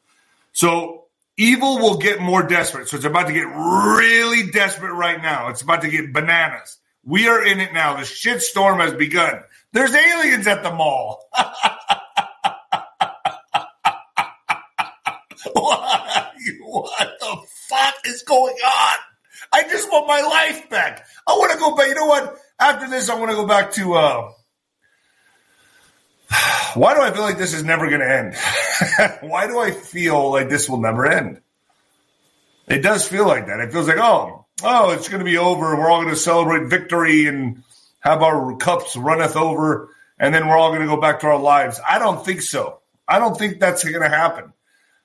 So 0.54 1.06
evil 1.38 1.78
will 1.78 1.98
get 1.98 2.20
more 2.20 2.42
desperate. 2.42 2.88
So 2.88 2.98
it's 2.98 3.06
about 3.06 3.28
to 3.28 3.34
get 3.34 3.46
really 3.46 4.50
desperate 4.50 4.94
right 4.94 5.22
now. 5.22 5.50
It's 5.50 5.62
about 5.62 5.84
to 5.84 5.90
get 5.90 6.12
bananas. 6.12 6.78
We 7.06 7.28
are 7.28 7.46
in 7.46 7.60
it 7.60 7.72
now. 7.72 7.98
The 7.98 8.06
shit 8.06 8.42
storm 8.42 8.80
has 8.80 8.94
begun. 8.94 9.42
There's 9.72 9.94
aliens 9.94 10.48
at 10.48 10.64
the 10.64 10.74
mall. 10.74 11.30
what? 16.82 17.20
the 17.20 17.38
fuck 17.70 17.96
is 18.06 18.24
going 18.24 18.56
on? 18.56 18.98
I 19.54 19.64
just 19.64 19.90
want 19.92 20.08
my 20.08 20.22
life 20.22 20.70
back. 20.70 21.06
I 21.28 21.34
want 21.34 21.52
to 21.52 21.58
go 21.58 21.76
back. 21.76 21.88
You 21.88 21.96
know 21.96 22.06
what? 22.06 22.38
After 22.60 22.90
this, 22.90 23.10
I 23.10 23.16
want 23.16 23.32
to 23.32 23.36
go 23.36 23.48
back 23.48 23.72
to. 23.74 23.94
Uh, 23.94 24.32
why 26.74 26.94
do 26.94 27.02
I 27.02 27.12
feel 27.12 27.22
like 27.22 27.38
this 27.38 27.54
is 27.54 27.64
never 27.64 27.88
going 27.88 28.02
to 28.02 28.12
end? 28.12 28.36
why 29.30 29.48
do 29.48 29.60
I 29.60 29.72
feel 29.72 30.32
like 30.32 30.50
this 30.50 30.70
will 30.70 30.82
never 30.82 31.06
end? 31.06 31.42
It 32.68 32.80
does 32.80 33.08
feel 33.08 33.26
like 33.26 33.48
that. 33.48 33.60
It 33.62 33.72
feels 33.72 33.88
like, 33.88 33.98
oh, 34.00 34.46
oh, 34.64 34.92
it's 34.92 35.08
going 35.08 35.20
to 35.20 35.26
be 35.26 35.38
over. 35.38 35.76
We're 35.76 35.90
all 35.90 36.02
going 36.02 36.14
to 36.14 36.20
celebrate 36.20 36.68
victory 36.68 37.28
and 37.28 37.64
have 38.02 38.22
our 38.22 38.56
cups 38.58 38.96
runneth 38.96 39.36
over, 39.36 39.90
and 40.20 40.34
then 40.34 40.48
we're 40.48 40.58
all 40.58 40.70
going 40.70 40.82
to 40.82 40.88
go 40.88 41.00
back 41.00 41.22
to 41.22 41.28
our 41.28 41.40
lives. 41.40 41.80
I 41.88 42.00
don't 42.00 42.26
think 42.26 42.42
so. 42.42 42.80
I 43.08 43.20
don't 43.20 43.38
think 43.38 43.60
that's 43.60 43.84
going 43.84 44.02
to 44.02 44.10
happen. 44.10 44.52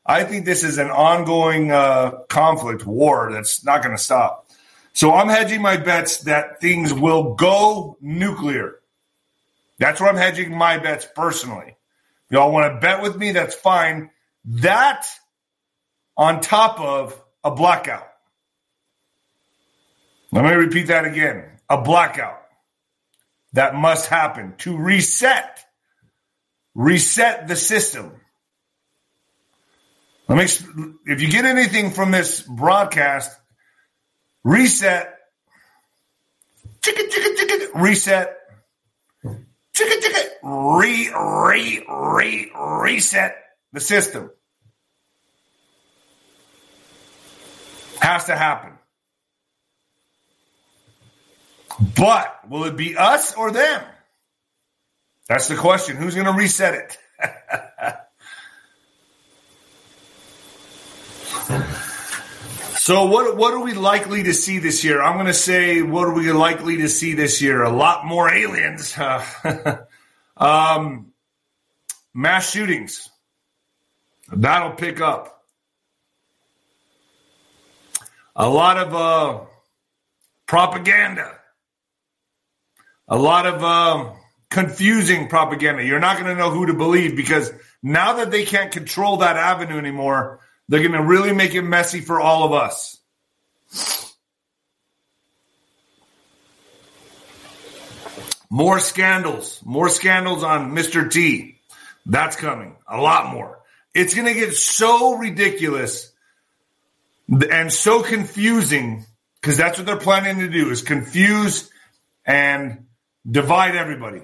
I 0.04 0.24
think 0.24 0.44
this 0.44 0.64
is 0.64 0.78
an 0.78 0.90
ongoing 0.90 1.70
uh, 1.70 2.22
conflict, 2.28 2.84
war 2.84 3.30
that's 3.32 3.64
not 3.64 3.82
going 3.82 3.96
to 3.96 4.02
stop. 4.02 4.50
So 4.92 5.14
I'm 5.14 5.28
hedging 5.28 5.62
my 5.62 5.76
bets 5.76 6.22
that 6.22 6.60
things 6.60 6.92
will 6.92 7.34
go 7.34 7.96
nuclear. 8.00 8.76
That's 9.78 10.00
where 10.00 10.10
I'm 10.10 10.16
hedging 10.16 10.56
my 10.56 10.78
bets 10.78 11.06
personally. 11.14 11.76
If 12.26 12.32
y'all 12.32 12.52
want 12.52 12.72
to 12.72 12.80
bet 12.80 13.02
with 13.02 13.16
me, 13.16 13.32
that's 13.32 13.54
fine. 13.54 14.10
That 14.44 15.06
on 16.16 16.40
top 16.40 16.80
of 16.80 17.20
a 17.44 17.50
blackout. 17.50 18.06
Let 20.30 20.44
me 20.44 20.52
repeat 20.52 20.88
that 20.88 21.04
again. 21.04 21.44
A 21.68 21.80
blackout 21.80 22.42
that 23.52 23.74
must 23.74 24.06
happen 24.08 24.54
to 24.58 24.76
reset, 24.76 25.64
reset 26.74 27.48
the 27.48 27.56
system. 27.56 28.12
Let 30.28 30.38
me, 30.38 30.44
if 31.06 31.20
you 31.20 31.28
get 31.30 31.44
anything 31.44 31.90
from 31.90 32.10
this 32.10 32.42
broadcast, 32.42 33.30
reset, 34.44 35.14
chicken, 36.82 37.10
chicken, 37.10 37.36
chicken, 37.36 37.80
reset, 37.80 38.36
chicka 39.24 40.00
chicka, 40.00 40.78
re, 40.78 41.12
re, 41.12 41.86
re, 41.88 42.52
reset 42.82 43.36
the 43.72 43.80
system. 43.80 44.30
Has 48.00 48.24
to 48.24 48.36
happen. 48.36 48.72
But 51.96 52.48
will 52.48 52.64
it 52.64 52.76
be 52.76 52.96
us 52.96 53.34
or 53.34 53.50
them? 53.50 53.84
That's 55.28 55.48
the 55.48 55.56
question. 55.56 55.96
Who's 55.96 56.14
going 56.14 56.26
to 56.26 56.32
reset 56.32 56.74
it? 56.74 56.98
So 62.84 63.04
what 63.04 63.36
what 63.36 63.54
are 63.54 63.62
we 63.62 63.74
likely 63.74 64.24
to 64.24 64.34
see 64.34 64.58
this 64.58 64.82
year? 64.82 65.00
I'm 65.00 65.14
going 65.14 65.26
to 65.26 65.32
say 65.32 65.82
what 65.82 66.08
are 66.08 66.14
we 66.14 66.32
likely 66.32 66.78
to 66.78 66.88
see 66.88 67.14
this 67.14 67.40
year? 67.40 67.62
A 67.62 67.70
lot 67.70 68.04
more 68.04 68.28
aliens. 68.28 68.98
um, 70.36 71.12
mass 72.12 72.50
shootings. 72.50 73.08
That'll 74.32 74.72
pick 74.72 75.00
up. 75.00 75.44
A 78.34 78.48
lot 78.48 78.76
of 78.78 78.92
uh, 78.92 79.44
propaganda. 80.46 81.38
A 83.06 83.16
lot 83.16 83.46
of 83.46 83.62
uh, 83.62 84.12
confusing 84.50 85.28
propaganda. 85.28 85.84
You're 85.84 86.00
not 86.00 86.16
going 86.16 86.34
to 86.34 86.34
know 86.34 86.50
who 86.50 86.66
to 86.66 86.74
believe 86.74 87.14
because 87.14 87.52
now 87.80 88.14
that 88.14 88.32
they 88.32 88.44
can't 88.44 88.72
control 88.72 89.18
that 89.18 89.36
avenue 89.36 89.78
anymore, 89.78 90.40
they're 90.72 90.80
going 90.80 90.92
to 90.92 91.02
really 91.02 91.34
make 91.34 91.54
it 91.54 91.60
messy 91.60 92.00
for 92.00 92.18
all 92.18 92.44
of 92.44 92.54
us. 92.54 92.96
More 98.48 98.80
scandals, 98.80 99.60
more 99.66 99.90
scandals 99.90 100.42
on 100.42 100.72
Mr. 100.72 101.10
T. 101.10 101.60
That's 102.06 102.36
coming. 102.36 102.76
A 102.88 102.98
lot 102.98 103.34
more. 103.34 103.60
It's 103.94 104.14
going 104.14 104.26
to 104.26 104.32
get 104.32 104.54
so 104.54 105.18
ridiculous 105.18 106.10
and 107.28 107.70
so 107.70 108.02
confusing 108.02 109.04
because 109.42 109.58
that's 109.58 109.76
what 109.76 109.86
they're 109.86 109.98
planning 109.98 110.38
to 110.38 110.48
do 110.48 110.70
is 110.70 110.80
confuse 110.80 111.70
and 112.24 112.86
divide 113.30 113.76
everybody 113.76 114.22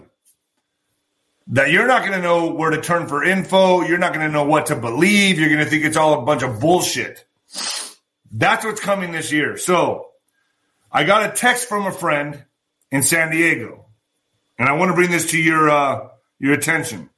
that 1.48 1.70
you're 1.70 1.86
not 1.86 2.00
going 2.00 2.12
to 2.12 2.22
know 2.22 2.52
where 2.52 2.70
to 2.70 2.80
turn 2.80 3.08
for 3.08 3.24
info. 3.24 3.82
You're 3.82 3.98
not 3.98 4.12
going 4.12 4.26
to 4.26 4.32
know 4.32 4.44
what 4.44 4.66
to 4.66 4.76
believe. 4.76 5.38
You're 5.38 5.48
going 5.48 5.64
to 5.64 5.70
think 5.70 5.84
it's 5.84 5.96
all 5.96 6.20
a 6.20 6.24
bunch 6.24 6.42
of 6.42 6.60
bullshit. 6.60 7.24
That's 8.30 8.64
what's 8.64 8.80
coming 8.80 9.12
this 9.12 9.32
year. 9.32 9.56
So 9.56 10.10
I 10.92 11.04
got 11.04 11.30
a 11.30 11.32
text 11.32 11.68
from 11.68 11.86
a 11.86 11.92
friend 11.92 12.44
in 12.90 13.02
San 13.02 13.30
Diego, 13.30 13.86
and 14.58 14.68
I 14.68 14.72
want 14.72 14.90
to 14.90 14.94
bring 14.94 15.10
this 15.10 15.30
to 15.30 15.38
your 15.38 15.70
uh, 15.70 16.08
your 16.38 16.52
attention. 16.52 17.08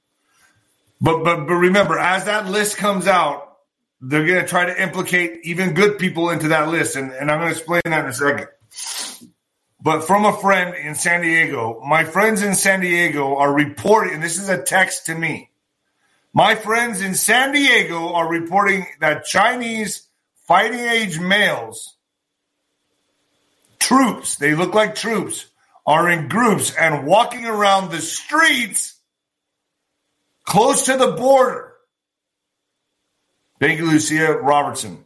But 1.01 1.25
but 1.25 1.47
but 1.47 1.55
remember, 1.55 1.99
as 1.99 2.27
that 2.27 2.47
list 2.47 2.77
comes 2.77 3.09
out, 3.09 3.57
they're 4.01 4.27
going 4.27 4.41
to 4.41 4.47
try 4.47 4.67
to 4.67 4.83
implicate 4.83 5.41
even 5.45 5.75
good 5.75 5.99
people 5.99 6.31
into 6.31 6.49
that 6.49 6.69
list. 6.69 6.97
And, 6.97 7.13
and 7.13 7.31
I'm 7.31 7.39
going 7.39 7.53
to 7.53 7.57
explain 7.57 7.83
that 7.85 8.05
in 8.05 8.11
a 8.11 8.15
second. 8.15 8.49
But 9.83 10.03
from 10.03 10.27
a 10.27 10.37
friend 10.37 10.75
in 10.75 10.95
San 10.95 11.23
Diego, 11.23 11.81
my 11.87 12.05
friends 12.05 12.43
in 12.43 12.55
San 12.55 12.81
Diego 12.81 13.37
are 13.37 13.53
reporting, 13.53 14.15
and 14.15 14.23
this 14.23 14.39
is 14.39 14.49
a 14.49 14.63
text 14.63 15.07
to 15.07 15.15
me. 15.15 15.51
My 16.33 16.55
friends 16.55 17.01
in 17.01 17.15
San 17.15 17.53
Diego 17.53 18.13
are 18.13 18.29
reporting 18.29 18.87
that 19.01 19.25
Chinese 19.25 20.07
fighting 20.47 20.81
age 20.81 21.19
males, 21.19 21.97
troops, 23.79 24.37
they 24.37 24.55
look 24.55 24.75
like 24.75 24.95
troops, 24.95 25.47
are 25.87 26.11
in 26.11 26.29
groups 26.29 26.75
and 26.77 27.07
walking 27.07 27.47
around 27.47 27.91
the 27.91 28.01
streets 28.01 28.97
close 30.45 30.85
to 30.85 30.97
the 30.97 31.13
border. 31.13 31.73
Thank 33.59 33.79
you, 33.79 33.91
Lucia 33.91 34.35
Robertson. 34.35 35.05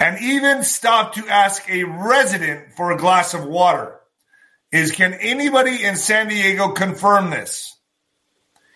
And 0.00 0.22
even 0.22 0.62
stop 0.62 1.14
to 1.14 1.26
ask 1.28 1.68
a 1.68 1.84
resident 1.84 2.74
for 2.76 2.92
a 2.92 2.98
glass 2.98 3.34
of 3.34 3.44
water. 3.44 3.98
Is 4.70 4.92
can 4.92 5.14
anybody 5.14 5.84
in 5.84 5.96
San 5.96 6.28
Diego 6.28 6.72
confirm 6.72 7.30
this? 7.30 7.74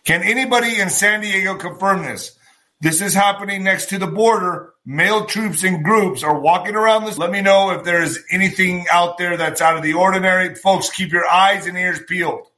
Can 0.05 0.23
anybody 0.23 0.81
in 0.81 0.91
San 0.91 1.21
Diego 1.21 1.57
confirm 1.57 2.03
this? 2.03 2.37
This 2.81 3.01
is 3.01 3.15
happening 3.15 3.63
next 3.63 3.91
to 3.91 3.99
the 3.99 4.09
border. 4.09 4.75
Male 4.85 5.27
troops 5.27 5.63
in 5.63 5.85
groups 5.85 6.25
are 6.25 6.41
walking 6.41 6.75
around 6.75 7.05
this. 7.05 7.19
Let 7.19 7.31
me 7.31 7.41
know 7.41 7.71
if 7.71 7.85
there's 7.85 8.19
anything 8.33 8.87
out 8.91 9.19
there 9.19 9.37
that's 9.37 9.61
out 9.61 9.77
of 9.77 9.85
the 9.85 9.93
ordinary. 9.93 10.57
Folks, 10.57 10.91
keep 10.91 11.13
your 11.13 11.29
eyes 11.29 11.69
and 11.69 11.79
ears 11.79 12.01
peeled. 12.09 12.49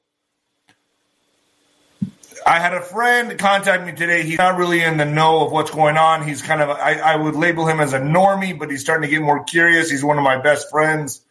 I 2.46 2.60
had 2.60 2.74
a 2.74 2.80
friend 2.80 3.38
contact 3.38 3.86
me 3.86 3.92
today. 3.92 4.22
He's 4.22 4.38
not 4.38 4.58
really 4.58 4.82
in 4.82 4.98
the 4.98 5.04
know 5.04 5.46
of 5.46 5.52
what's 5.52 5.70
going 5.70 5.96
on. 5.96 6.26
He's 6.26 6.42
kind 6.42 6.60
of, 6.60 6.68
I, 6.70 6.94
I 6.94 7.16
would 7.16 7.36
label 7.36 7.66
him 7.66 7.80
as 7.80 7.92
a 7.94 8.00
normie, 8.00 8.58
but 8.58 8.70
he's 8.70 8.82
starting 8.82 9.08
to 9.08 9.14
get 9.14 9.22
more 9.22 9.42
curious. 9.44 9.90
He's 9.90 10.04
one 10.04 10.18
of 10.18 10.24
my 10.24 10.36
best 10.36 10.70
friends. 10.70 11.22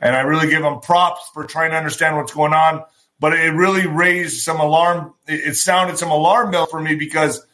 And 0.00 0.14
I 0.14 0.20
really 0.20 0.50
give 0.50 0.62
him 0.62 0.80
props 0.80 1.30
for 1.32 1.44
trying 1.44 1.70
to 1.70 1.76
understand 1.76 2.16
what's 2.16 2.32
going 2.32 2.52
on. 2.52 2.84
But 3.18 3.32
it 3.32 3.50
really 3.50 3.86
raised 3.86 4.42
some 4.42 4.60
alarm. 4.60 5.14
It 5.26 5.56
sounded 5.56 5.98
some 5.98 6.10
alarm 6.10 6.52
bell 6.52 6.66
for 6.66 6.80
me 6.80 6.94
because 6.94 7.44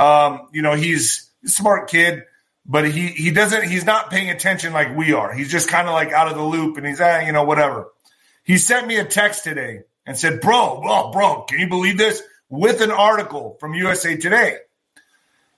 um, 0.00 0.48
you 0.50 0.62
know, 0.62 0.74
he's 0.74 1.30
a 1.44 1.48
smart 1.48 1.90
kid, 1.90 2.24
but 2.64 2.90
he 2.90 3.08
he 3.08 3.30
doesn't 3.30 3.68
he's 3.68 3.84
not 3.84 4.10
paying 4.10 4.30
attention 4.30 4.72
like 4.72 4.96
we 4.96 5.12
are. 5.12 5.32
He's 5.32 5.52
just 5.52 5.68
kind 5.68 5.86
of 5.86 5.92
like 5.92 6.10
out 6.12 6.28
of 6.28 6.36
the 6.36 6.42
loop, 6.42 6.78
and 6.78 6.86
he's 6.86 7.00
ah, 7.00 7.20
you 7.20 7.32
know, 7.32 7.44
whatever. 7.44 7.88
He 8.42 8.56
sent 8.56 8.86
me 8.86 8.96
a 8.96 9.04
text 9.04 9.44
today 9.44 9.82
and 10.06 10.18
said, 10.18 10.40
"Bro, 10.40 10.80
bro, 10.80 11.10
bro, 11.10 11.42
can 11.42 11.60
you 11.60 11.68
believe 11.68 11.98
this?" 11.98 12.22
With 12.50 12.82
an 12.82 12.90
article 12.90 13.56
from 13.60 13.74
USA 13.74 14.16
Today. 14.16 14.58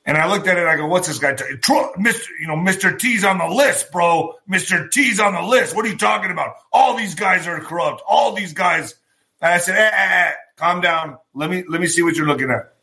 And 0.05 0.17
I 0.17 0.29
looked 0.31 0.47
at 0.47 0.59
it. 0.59 0.67
I 0.67 0.77
go, 0.77 0.87
"What's 0.87 1.09
this 1.09 1.19
guy? 1.19 1.35
T- 1.35 1.45
Mr. 1.65 2.27
You 2.41 2.49
know, 2.49 2.57
Mr. 2.57 2.99
T's 2.99 3.25
on 3.25 3.39
the 3.39 3.47
list, 3.47 3.91
bro. 3.91 4.35
Mr. 4.51 4.91
T's 4.91 5.19
on 5.19 5.33
the 5.33 5.43
list. 5.43 5.75
What 5.75 5.85
are 5.85 5.89
you 5.89 5.97
talking 5.97 6.31
about? 6.31 6.55
All 6.73 6.97
these 6.97 7.15
guys 7.15 7.47
are 7.47 7.59
corrupt. 7.61 8.03
All 8.09 8.33
these 8.35 8.53
guys." 8.53 8.95
And 9.41 9.53
I 9.53 9.59
said, 9.59 9.77
eh, 9.77 9.91
eh, 9.93 10.29
eh, 10.29 10.33
"Calm 10.57 10.81
down. 10.81 11.19
Let 11.35 11.51
me 11.51 11.65
let 11.69 11.81
me 11.81 11.87
see 11.87 12.03
what 12.03 12.17
you're 12.17 12.27
looking 12.27 12.51
at." 12.51 12.75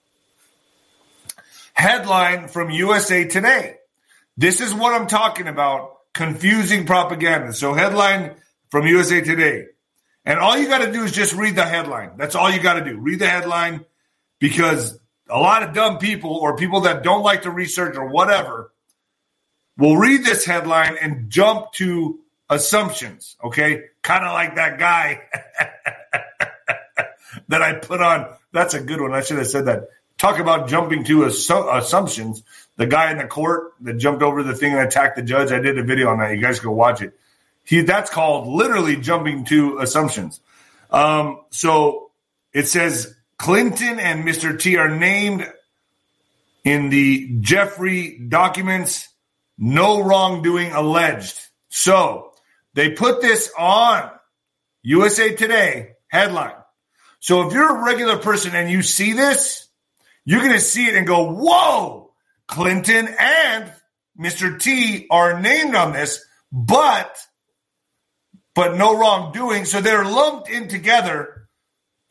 Headline 1.73 2.47
from 2.47 2.69
USA 2.69 3.25
Today. 3.25 3.75
This 4.37 4.61
is 4.61 4.73
what 4.73 4.93
I'm 4.93 5.07
talking 5.07 5.47
about 5.47 5.97
confusing 6.13 6.85
propaganda. 6.85 7.53
So, 7.53 7.73
headline 7.73 8.35
from 8.69 8.87
USA 8.87 9.21
Today. 9.21 9.67
And 10.25 10.39
all 10.39 10.57
you 10.57 10.67
got 10.67 10.79
to 10.79 10.91
do 10.91 11.03
is 11.03 11.11
just 11.11 11.33
read 11.33 11.55
the 11.55 11.65
headline. 11.65 12.11
That's 12.17 12.35
all 12.35 12.51
you 12.51 12.61
got 12.61 12.75
to 12.75 12.83
do. 12.83 12.97
Read 12.97 13.19
the 13.19 13.27
headline 13.27 13.85
because 14.39 14.97
a 15.29 15.39
lot 15.39 15.63
of 15.63 15.73
dumb 15.73 15.99
people 15.99 16.35
or 16.35 16.55
people 16.55 16.81
that 16.81 17.03
don't 17.03 17.23
like 17.23 17.43
to 17.43 17.51
research 17.51 17.95
or 17.95 18.07
whatever 18.07 18.71
will 19.77 19.97
read 19.97 20.25
this 20.25 20.45
headline 20.45 20.97
and 20.99 21.29
jump 21.29 21.71
to 21.73 22.19
assumptions. 22.49 23.37
Okay. 23.43 23.83
Kind 24.01 24.25
of 24.25 24.33
like 24.33 24.55
that 24.55 24.79
guy 24.79 25.21
that 27.47 27.61
I 27.61 27.73
put 27.73 28.01
on. 28.01 28.33
That's 28.51 28.73
a 28.73 28.81
good 28.81 28.99
one. 28.99 29.13
I 29.13 29.21
should 29.21 29.37
have 29.37 29.47
said 29.47 29.65
that 29.65 29.89
talk 30.17 30.39
about 30.39 30.67
jumping 30.67 31.03
to 31.05 31.19
assu- 31.19 31.77
assumptions. 31.77 32.43
The 32.77 32.87
guy 32.87 33.11
in 33.11 33.17
the 33.17 33.27
court 33.27 33.73
that 33.81 33.95
jumped 33.95 34.23
over 34.23 34.43
the 34.43 34.55
thing 34.55 34.73
and 34.73 34.81
attacked 34.81 35.15
the 35.15 35.21
judge. 35.21 35.51
I 35.51 35.59
did 35.59 35.77
a 35.77 35.83
video 35.83 36.09
on 36.09 36.19
that. 36.19 36.31
You 36.31 36.41
guys 36.41 36.59
go 36.59 36.71
watch 36.71 37.01
it. 37.01 37.13
He 37.63 37.81
that's 37.81 38.09
called 38.09 38.47
literally 38.47 38.95
jumping 38.95 39.45
to 39.45 39.79
assumptions. 39.79 40.41
Um, 40.89 41.41
so 41.51 42.09
it 42.51 42.67
says 42.67 43.13
Clinton 43.39 43.99
and 43.99 44.25
Mr. 44.25 44.59
T 44.59 44.77
are 44.77 44.95
named 44.95 45.51
in 46.63 46.89
the 46.89 47.39
Jeffrey 47.39 48.19
documents. 48.19 49.07
No 49.57 50.03
wrongdoing 50.03 50.73
alleged. 50.73 51.39
So 51.69 52.33
they 52.73 52.91
put 52.91 53.21
this 53.21 53.51
on 53.57 54.11
USA 54.83 55.33
Today 55.35 55.93
headline. 56.09 56.55
So 57.19 57.47
if 57.47 57.53
you're 57.53 57.77
a 57.77 57.83
regular 57.83 58.17
person 58.17 58.55
and 58.55 58.69
you 58.69 58.81
see 58.81 59.13
this, 59.13 59.67
you're 60.25 60.41
going 60.41 60.53
to 60.53 60.59
see 60.59 60.85
it 60.85 60.95
and 60.95 61.07
go, 61.07 61.31
whoa, 61.31 62.11
Clinton 62.47 63.07
and 63.19 63.71
Mr. 64.19 64.59
T 64.59 65.07
are 65.09 65.39
named 65.39 65.75
on 65.75 65.93
this, 65.93 66.23
but 66.51 67.17
but 68.53 68.75
no 68.75 68.97
wrongdoing. 68.99 69.63
So 69.63 69.79
they're 69.79 70.03
lumped 70.03 70.49
in 70.49 70.67
together. 70.67 71.38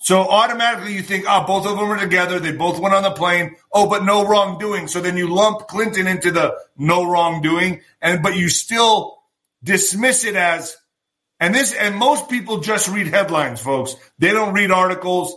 So 0.08 0.20
automatically 0.20 0.94
you 0.94 1.02
think, 1.02 1.26
oh, 1.28 1.44
both 1.46 1.66
of 1.66 1.76
them 1.76 1.90
are 1.90 2.00
together. 2.00 2.40
They 2.40 2.52
both 2.52 2.78
went 2.78 2.94
on 2.94 3.02
the 3.02 3.10
plane. 3.10 3.56
Oh, 3.70 3.90
but 3.90 4.06
no 4.06 4.26
wrongdoing. 4.26 4.88
So 4.88 5.02
then 5.02 5.18
you 5.18 5.28
lump 5.28 5.68
Clinton 5.68 6.06
into 6.06 6.30
the 6.30 6.56
no 6.78 7.04
wrongdoing, 7.04 7.82
and 8.00 8.22
but 8.22 8.34
you 8.34 8.48
still 8.48 9.18
dismiss 9.62 10.24
it 10.24 10.34
as 10.34 10.74
and 11.38 11.54
this 11.54 11.74
and 11.74 11.94
most 11.94 12.30
people 12.30 12.60
just 12.60 12.88
read 12.88 13.08
headlines, 13.08 13.60
folks. 13.60 13.96
They 14.18 14.30
don't 14.30 14.54
read 14.54 14.70
articles. 14.70 15.36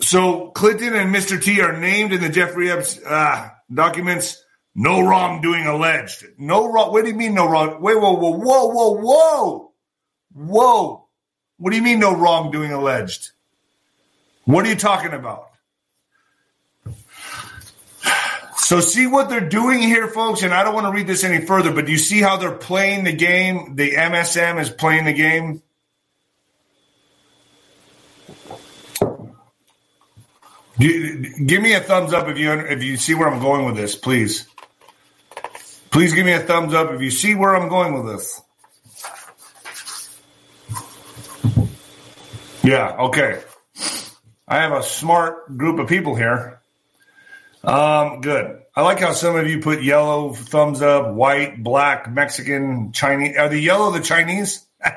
So 0.00 0.48
Clinton 0.48 0.96
and 0.96 1.14
Mr. 1.14 1.40
T 1.40 1.60
are 1.60 1.78
named 1.78 2.12
in 2.12 2.20
the 2.20 2.30
Jeffrey 2.30 2.68
Epps 2.68 3.00
uh, 3.00 3.48
documents. 3.72 4.42
No 4.74 5.02
wrongdoing 5.02 5.68
alleged. 5.68 6.26
No 6.36 6.68
wrong. 6.72 6.90
What 6.90 7.04
do 7.04 7.10
you 7.12 7.16
mean 7.16 7.34
no 7.34 7.48
wrong? 7.48 7.80
Wait, 7.80 7.94
whoa, 7.94 8.14
whoa, 8.14 8.36
whoa, 8.36 8.66
whoa, 8.66 9.00
whoa, 9.00 9.72
whoa. 10.34 11.05
What 11.58 11.70
do 11.70 11.76
you 11.76 11.82
mean 11.82 12.00
no 12.00 12.14
wrongdoing 12.14 12.72
alleged? 12.72 13.30
What 14.44 14.66
are 14.66 14.68
you 14.68 14.76
talking 14.76 15.12
about? 15.12 15.50
So 18.56 18.80
see 18.80 19.06
what 19.06 19.28
they're 19.28 19.48
doing 19.48 19.80
here, 19.80 20.08
folks. 20.08 20.42
And 20.42 20.52
I 20.52 20.64
don't 20.64 20.74
want 20.74 20.86
to 20.86 20.92
read 20.92 21.06
this 21.06 21.22
any 21.22 21.44
further, 21.46 21.72
but 21.72 21.86
do 21.86 21.92
you 21.92 21.98
see 21.98 22.20
how 22.20 22.36
they're 22.36 22.50
playing 22.50 23.04
the 23.04 23.12
game? 23.12 23.76
The 23.76 23.92
MSM 23.92 24.60
is 24.60 24.70
playing 24.70 25.04
the 25.04 25.12
game. 25.12 25.62
give 30.78 31.62
me 31.62 31.72
a 31.72 31.80
thumbs 31.80 32.12
up 32.12 32.28
if 32.28 32.38
you 32.38 32.52
if 32.52 32.82
you 32.82 32.96
see 32.96 33.14
where 33.14 33.28
I'm 33.28 33.40
going 33.40 33.64
with 33.66 33.76
this, 33.76 33.94
please. 33.94 34.46
Please 35.90 36.12
give 36.12 36.26
me 36.26 36.32
a 36.32 36.40
thumbs 36.40 36.74
up 36.74 36.90
if 36.90 37.00
you 37.00 37.10
see 37.10 37.34
where 37.34 37.56
I'm 37.56 37.68
going 37.68 37.94
with 37.94 38.14
this. 38.14 38.42
Yeah, 42.66 42.96
okay. 42.98 43.40
I 44.48 44.56
have 44.56 44.72
a 44.72 44.82
smart 44.82 45.56
group 45.56 45.78
of 45.78 45.86
people 45.86 46.16
here. 46.16 46.60
Um, 47.62 48.20
good. 48.20 48.60
I 48.74 48.82
like 48.82 48.98
how 48.98 49.12
some 49.12 49.36
of 49.36 49.46
you 49.46 49.60
put 49.60 49.84
yellow 49.84 50.32
thumbs 50.32 50.82
up, 50.82 51.14
white, 51.14 51.62
black, 51.62 52.10
Mexican, 52.10 52.90
Chinese. 52.90 53.36
Are 53.36 53.48
the 53.48 53.60
yellow 53.60 53.92
the 53.92 54.00
Chinese? 54.00 54.66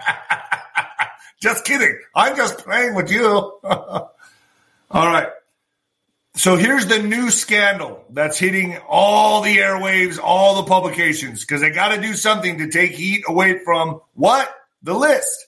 just 1.40 1.64
kidding. 1.64 1.96
I'm 2.16 2.36
just 2.36 2.58
playing 2.58 2.96
with 2.96 3.12
you. 3.12 3.24
All 3.64 4.10
right. 4.92 5.30
So 6.34 6.56
here's 6.56 6.88
the 6.88 6.98
new 6.98 7.30
scandal 7.30 8.04
that's 8.10 8.40
hitting 8.40 8.78
all 8.88 9.42
the 9.42 9.58
airwaves, 9.58 10.18
all 10.24 10.56
the 10.56 10.68
publications, 10.68 11.42
because 11.42 11.62
they 11.62 11.70
got 11.70 11.94
to 11.94 12.02
do 12.02 12.16
something 12.16 12.60
to 12.60 12.70
take 12.70 12.94
heat 12.94 13.26
away 13.28 13.60
from 13.60 14.00
what? 14.14 14.52
The 14.82 14.94
list. 14.94 15.48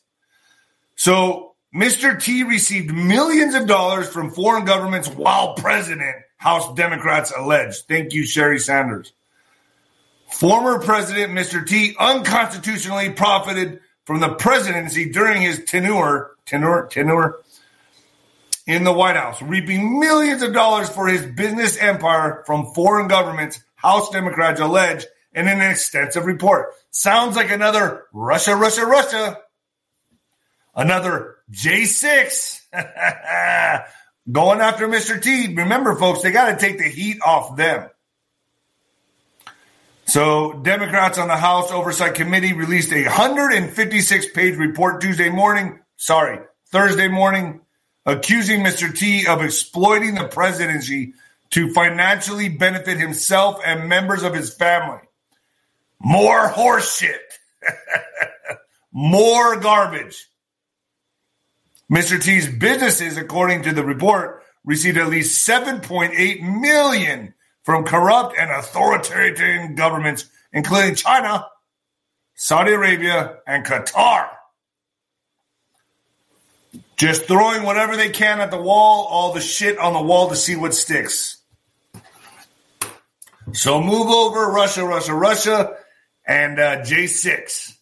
So 0.96 1.51
Mr. 1.74 2.22
T 2.22 2.44
received 2.44 2.94
millions 2.94 3.56
of 3.56 3.66
dollars 3.66 4.10
from 4.10 4.32
foreign 4.32 4.66
governments 4.66 5.08
while 5.08 5.54
president, 5.54 6.18
House 6.38 6.74
Democrats 6.76 7.32
alleged. 7.36 7.86
Thank 7.88 8.14
you, 8.14 8.26
Sherry 8.26 8.60
Sanders. 8.60 9.14
Former 10.30 10.80
President 10.80 11.32
Mr. 11.32 11.66
T 11.66 11.96
unconstitutionally 12.00 13.12
profited 13.12 13.80
from 14.06 14.20
the 14.20 14.34
presidency 14.36 15.10
during 15.12 15.42
his 15.42 15.64
tenure, 15.66 16.32
tenure, 16.46 16.88
tenure, 16.88 17.36
in 18.68 18.84
the 18.84 18.94
White 18.94 19.16
House, 19.16 19.42
reaping 19.42 20.00
millions 20.00 20.42
of 20.42 20.54
dollars 20.54 20.90
for 20.90 21.08
his 21.08 21.26
business 21.26 21.78
empire 21.78 22.44
from 22.46 22.74
foreign 22.74 23.08
governments, 23.08 23.64
House 23.76 24.10
Democrats 24.12 24.62
allege 24.62 25.06
in 25.34 25.48
an 25.48 25.62
extensive 25.62 26.26
report. 26.26 26.74
Sounds 26.92 27.36
like 27.36 27.50
another 27.50 28.04
Russia, 28.14 28.56
Russia, 28.56 28.86
Russia. 28.86 29.38
Another 30.76 31.38
J6. 31.52 32.62
going 34.32 34.62
after 34.62 34.88
Mr. 34.88 35.22
T. 35.22 35.54
Remember, 35.56 35.96
folks, 35.96 36.22
they 36.22 36.32
got 36.32 36.52
to 36.52 36.58
take 36.58 36.78
the 36.78 36.90
heat 36.90 37.20
off 37.26 37.56
them. 37.56 37.90
So, 40.06 40.54
Democrats 40.54 41.18
on 41.18 41.30
the 41.30 41.38
House 41.38 41.72
Oversight 41.72 42.16
Committee 42.16 42.54
released 42.54 42.92
a 42.92 43.04
156 43.04 44.32
page 44.32 44.58
report 44.58 45.00
Tuesday 45.00 45.30
morning, 45.30 45.80
sorry, 45.96 46.40
Thursday 46.68 47.08
morning, 47.08 47.62
accusing 48.06 48.62
Mr. 48.62 48.94
T 48.94 49.26
of 49.26 49.42
exploiting 49.42 50.16
the 50.16 50.28
presidency 50.28 51.14
to 51.52 51.72
financially 51.74 52.50
benefit 52.50 52.98
himself 52.98 53.62
and 53.66 53.88
members 53.88 54.24
of 54.24 54.34
his 54.34 54.54
family. 54.54 55.00
More 56.00 56.50
horseshit. 56.50 57.16
More 58.92 59.58
garbage. 59.58 60.28
Mr. 61.92 62.22
T's 62.22 62.48
businesses, 62.48 63.18
according 63.18 63.64
to 63.64 63.74
the 63.74 63.84
report, 63.84 64.44
received 64.64 64.98
at 64.98 65.10
least 65.10 65.48
7.8 65.48 66.62
million 66.62 67.34
from 67.64 67.84
corrupt 67.84 68.36
and 68.38 68.50
authoritarian 68.50 69.76
governments, 69.76 70.26
including 70.54 70.96
China, 70.96 71.48
Saudi 72.36 72.72
Arabia, 72.72 73.40
and 73.46 73.66
Qatar. 73.66 74.30
Just 76.96 77.26
throwing 77.26 77.64
whatever 77.64 77.98
they 77.98 78.10
can 78.10 78.40
at 78.40 78.52
the 78.52 78.62
wall, 78.62 79.06
all 79.08 79.34
the 79.34 79.42
shit 79.42 79.78
on 79.78 79.94
the 79.94 80.02
wall 80.02 80.30
to 80.30 80.36
see 80.36 80.56
what 80.56 80.74
sticks. 80.74 81.42
So 83.54 83.82
move 83.82 84.08
over, 84.08 84.50
Russia, 84.50 84.86
Russia, 84.86 85.14
Russia, 85.14 85.76
and 86.26 86.60
uh, 86.60 86.78
J6. 86.82 87.76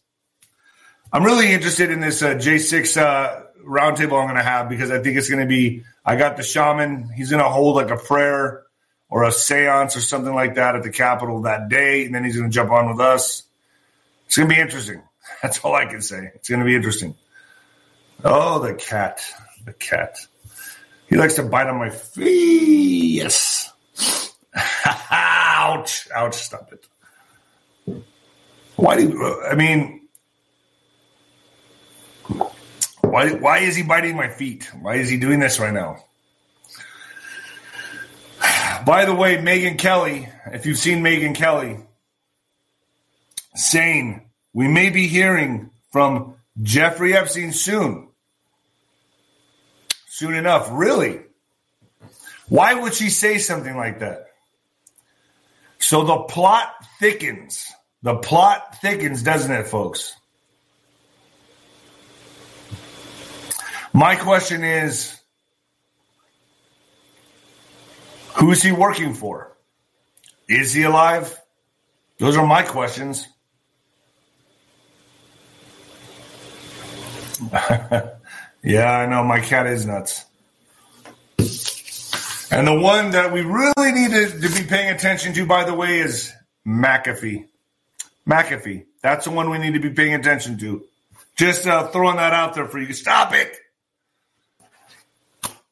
I'm 1.11 1.23
really 1.23 1.51
interested 1.51 1.91
in 1.91 1.99
this 1.99 2.23
uh, 2.23 2.35
J6 2.35 2.97
uh, 2.97 3.43
roundtable 3.65 4.19
I'm 4.19 4.27
going 4.27 4.35
to 4.35 4.43
have 4.43 4.69
because 4.69 4.91
I 4.91 4.99
think 4.99 5.17
it's 5.17 5.29
going 5.29 5.41
to 5.41 5.47
be. 5.47 5.83
I 6.05 6.15
got 6.15 6.37
the 6.37 6.43
shaman. 6.43 7.09
He's 7.15 7.29
going 7.29 7.43
to 7.43 7.49
hold 7.49 7.75
like 7.75 7.91
a 7.91 7.97
prayer 7.97 8.63
or 9.09 9.23
a 9.23 9.31
seance 9.31 9.95
or 9.95 10.01
something 10.01 10.33
like 10.33 10.55
that 10.55 10.75
at 10.75 10.83
the 10.83 10.91
Capitol 10.91 11.41
that 11.43 11.69
day, 11.69 12.05
and 12.05 12.13
then 12.13 12.23
he's 12.23 12.37
going 12.37 12.49
to 12.49 12.53
jump 12.53 12.71
on 12.71 12.89
with 12.89 12.99
us. 12.99 13.43
It's 14.27 14.37
going 14.37 14.49
to 14.49 14.55
be 14.55 14.61
interesting. 14.61 15.01
That's 15.41 15.59
all 15.59 15.75
I 15.75 15.85
can 15.85 16.01
say. 16.01 16.31
It's 16.35 16.49
going 16.49 16.59
to 16.59 16.65
be 16.65 16.75
interesting. 16.75 17.15
Oh, 18.23 18.59
the 18.59 18.73
cat. 18.73 19.21
The 19.65 19.73
cat. 19.73 20.17
He 21.07 21.15
likes 21.15 21.35
to 21.35 21.43
bite 21.43 21.67
on 21.67 21.77
my 21.77 21.89
feet. 21.89 23.15
Yes. 23.15 23.71
ouch. 25.11 26.07
Ouch. 26.13 26.35
Stop 26.35 26.71
it. 26.71 26.85
Why 28.75 28.95
do 28.95 29.09
you, 29.09 29.43
I 29.43 29.55
mean, 29.55 30.07
why, 33.09 33.33
why 33.33 33.59
is 33.59 33.75
he 33.75 33.83
biting 33.83 34.15
my 34.15 34.29
feet? 34.29 34.69
Why 34.81 34.95
is 34.95 35.09
he 35.09 35.17
doing 35.17 35.39
this 35.39 35.59
right 35.59 35.73
now? 35.73 36.03
By 38.85 39.05
the 39.05 39.13
way, 39.13 39.37
Megyn 39.37 39.77
Kelly, 39.77 40.29
if 40.47 40.65
you've 40.65 40.77
seen 40.77 41.03
Megyn 41.03 41.35
Kelly, 41.35 41.77
saying 43.55 44.29
we 44.53 44.67
may 44.67 44.89
be 44.89 45.07
hearing 45.07 45.69
from 45.91 46.35
Jeffrey 46.61 47.15
Epstein 47.15 47.51
soon. 47.51 48.07
Soon 50.07 50.35
enough. 50.35 50.69
Really? 50.71 51.21
Why 52.47 52.73
would 52.73 52.93
she 52.93 53.09
say 53.09 53.37
something 53.37 53.75
like 53.75 53.99
that? 53.99 54.27
So 55.77 56.03
the 56.03 56.17
plot 56.23 56.73
thickens. 56.99 57.71
The 58.01 58.15
plot 58.15 58.79
thickens, 58.81 59.23
doesn't 59.23 59.51
it, 59.51 59.67
folks? 59.67 60.15
My 63.93 64.15
question 64.15 64.63
is 64.63 65.19
who 68.35 68.51
is 68.51 68.61
he 68.61 68.71
working 68.71 69.13
for? 69.13 69.55
Is 70.47 70.73
he 70.73 70.83
alive? 70.83 71.37
Those 72.17 72.37
are 72.37 72.45
my 72.45 72.63
questions. 72.63 73.27
yeah, 78.63 78.91
I 78.91 79.05
know. 79.05 79.23
My 79.23 79.39
cat 79.39 79.67
is 79.67 79.85
nuts. 79.85 80.25
And 82.51 82.67
the 82.67 82.73
one 82.73 83.11
that 83.11 83.31
we 83.31 83.41
really 83.41 83.91
need 83.91 84.11
to, 84.11 84.41
to 84.41 84.49
be 84.61 84.67
paying 84.67 84.89
attention 84.89 85.33
to, 85.33 85.45
by 85.45 85.63
the 85.63 85.73
way, 85.73 85.99
is 85.99 86.33
McAfee. 86.67 87.45
McAfee. 88.27 88.85
That's 89.01 89.25
the 89.25 89.31
one 89.31 89.49
we 89.49 89.59
need 89.59 89.73
to 89.73 89.79
be 89.79 89.91
paying 89.91 90.13
attention 90.13 90.57
to. 90.59 90.83
Just 91.35 91.67
uh, 91.67 91.87
throwing 91.87 92.17
that 92.17 92.33
out 92.33 92.55
there 92.55 92.67
for 92.67 92.79
you. 92.79 92.91
Stop 92.93 93.33
it. 93.33 93.55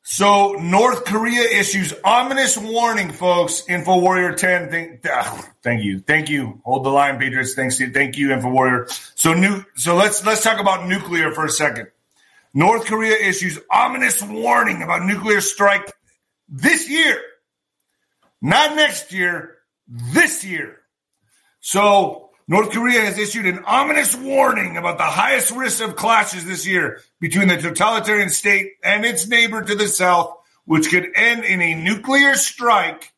So 0.09 0.53
North 0.53 1.03
Korea 1.03 1.41
issues 1.59 1.93
ominous 2.01 2.57
warning, 2.57 3.11
folks. 3.11 3.63
Info 3.67 3.99
Warrior 3.99 4.35
10. 4.35 4.69
Thank, 4.69 5.05
uh, 5.05 5.41
thank 5.61 5.83
you. 5.83 5.99
Thank 5.99 6.29
you. 6.29 6.61
Hold 6.63 6.85
the 6.85 6.89
line, 6.89 7.19
Patriots. 7.19 7.55
Thanks. 7.55 7.77
Thank 7.77 8.17
you, 8.17 8.31
Info 8.31 8.49
Warrior. 8.49 8.87
So 9.15 9.33
new, 9.33 9.65
so 9.75 9.95
let's 9.95 10.25
let's 10.25 10.41
talk 10.41 10.61
about 10.61 10.87
nuclear 10.87 11.33
for 11.33 11.43
a 11.43 11.49
second. 11.49 11.89
North 12.53 12.85
Korea 12.85 13.17
issues 13.17 13.59
ominous 13.69 14.23
warning 14.23 14.81
about 14.81 15.03
nuclear 15.03 15.41
strike 15.41 15.91
this 16.47 16.89
year. 16.89 17.21
Not 18.41 18.77
next 18.77 19.11
year, 19.11 19.57
this 19.89 20.45
year. 20.45 20.79
So 21.59 22.26
North 22.49 22.71
Korea 22.71 23.01
has 23.01 23.17
issued 23.17 23.45
an 23.45 23.63
ominous 23.65 24.15
warning 24.15 24.77
about 24.77 24.97
the 24.97 25.03
highest 25.03 25.51
risk 25.51 25.83
of 25.83 25.97
clashes 25.97 26.45
this 26.45 26.65
year 26.65 27.01
between 27.19 27.49
the 27.49 27.57
totalitarian 27.57 28.29
state 28.29 28.73
and 28.81 29.05
its 29.05 29.27
neighbor 29.27 29.61
to 29.61 29.75
the 29.75 29.87
south, 29.89 30.33
which 30.63 30.89
could 30.89 31.07
end 31.13 31.43
in 31.43 31.61
a 31.61 31.75
nuclear 31.75 32.35
strike, 32.35 33.11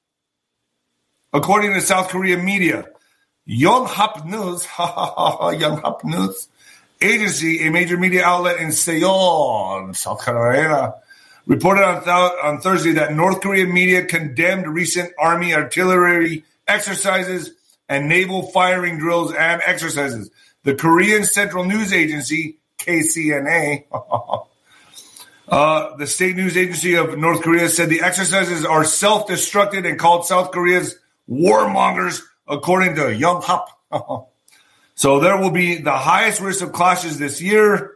according 1.31 1.75
to 1.75 1.81
South 1.81 2.09
Korean 2.09 2.43
media. 2.43 2.85
Yonhap 3.47 4.25
News, 4.25 4.63
Yonhap 4.65 6.03
News 6.03 6.47
agency, 7.01 7.67
a 7.67 7.71
major 7.71 7.97
media 7.97 8.23
outlet 8.23 8.59
in 8.59 8.71
Seoul, 8.71 9.93
South 9.93 10.25
Carolina, 10.25 10.95
reported 11.45 11.83
on, 11.83 12.03
th- 12.03 12.43
on 12.43 12.61
Thursday 12.61 12.93
that 12.93 13.13
North 13.13 13.41
Korean 13.41 13.71
media 13.71 14.05
condemned 14.05 14.67
recent 14.67 15.11
army 15.19 15.53
artillery 15.53 16.45
exercises 16.67 17.51
and 17.89 18.07
naval 18.07 18.43
firing 18.43 18.99
drills 18.99 19.33
and 19.33 19.61
exercises. 19.65 20.29
The 20.63 20.75
Korean 20.75 21.25
Central 21.25 21.65
News 21.65 21.91
Agency, 21.91 22.59
KCNA, 22.77 23.85
uh, 25.49 25.97
the 25.97 26.07
state 26.07 26.35
news 26.35 26.55
agency 26.55 26.95
of 26.95 27.17
North 27.17 27.41
Korea, 27.41 27.67
said 27.67 27.89
the 27.89 28.01
exercises 28.01 28.63
are 28.63 28.85
self 28.85 29.27
destructed 29.27 29.89
and 29.89 29.97
called 29.97 30.25
South 30.25 30.51
Korea's 30.51 30.99
warmongers, 31.29 32.21
according 32.47 32.95
to 32.95 33.01
Yonhap. 33.01 33.67
so 34.95 35.19
there 35.19 35.37
will 35.37 35.51
be 35.51 35.77
the 35.77 35.97
highest 35.97 36.39
risk 36.39 36.63
of 36.63 36.71
clashes 36.71 37.17
this 37.17 37.41
year 37.41 37.95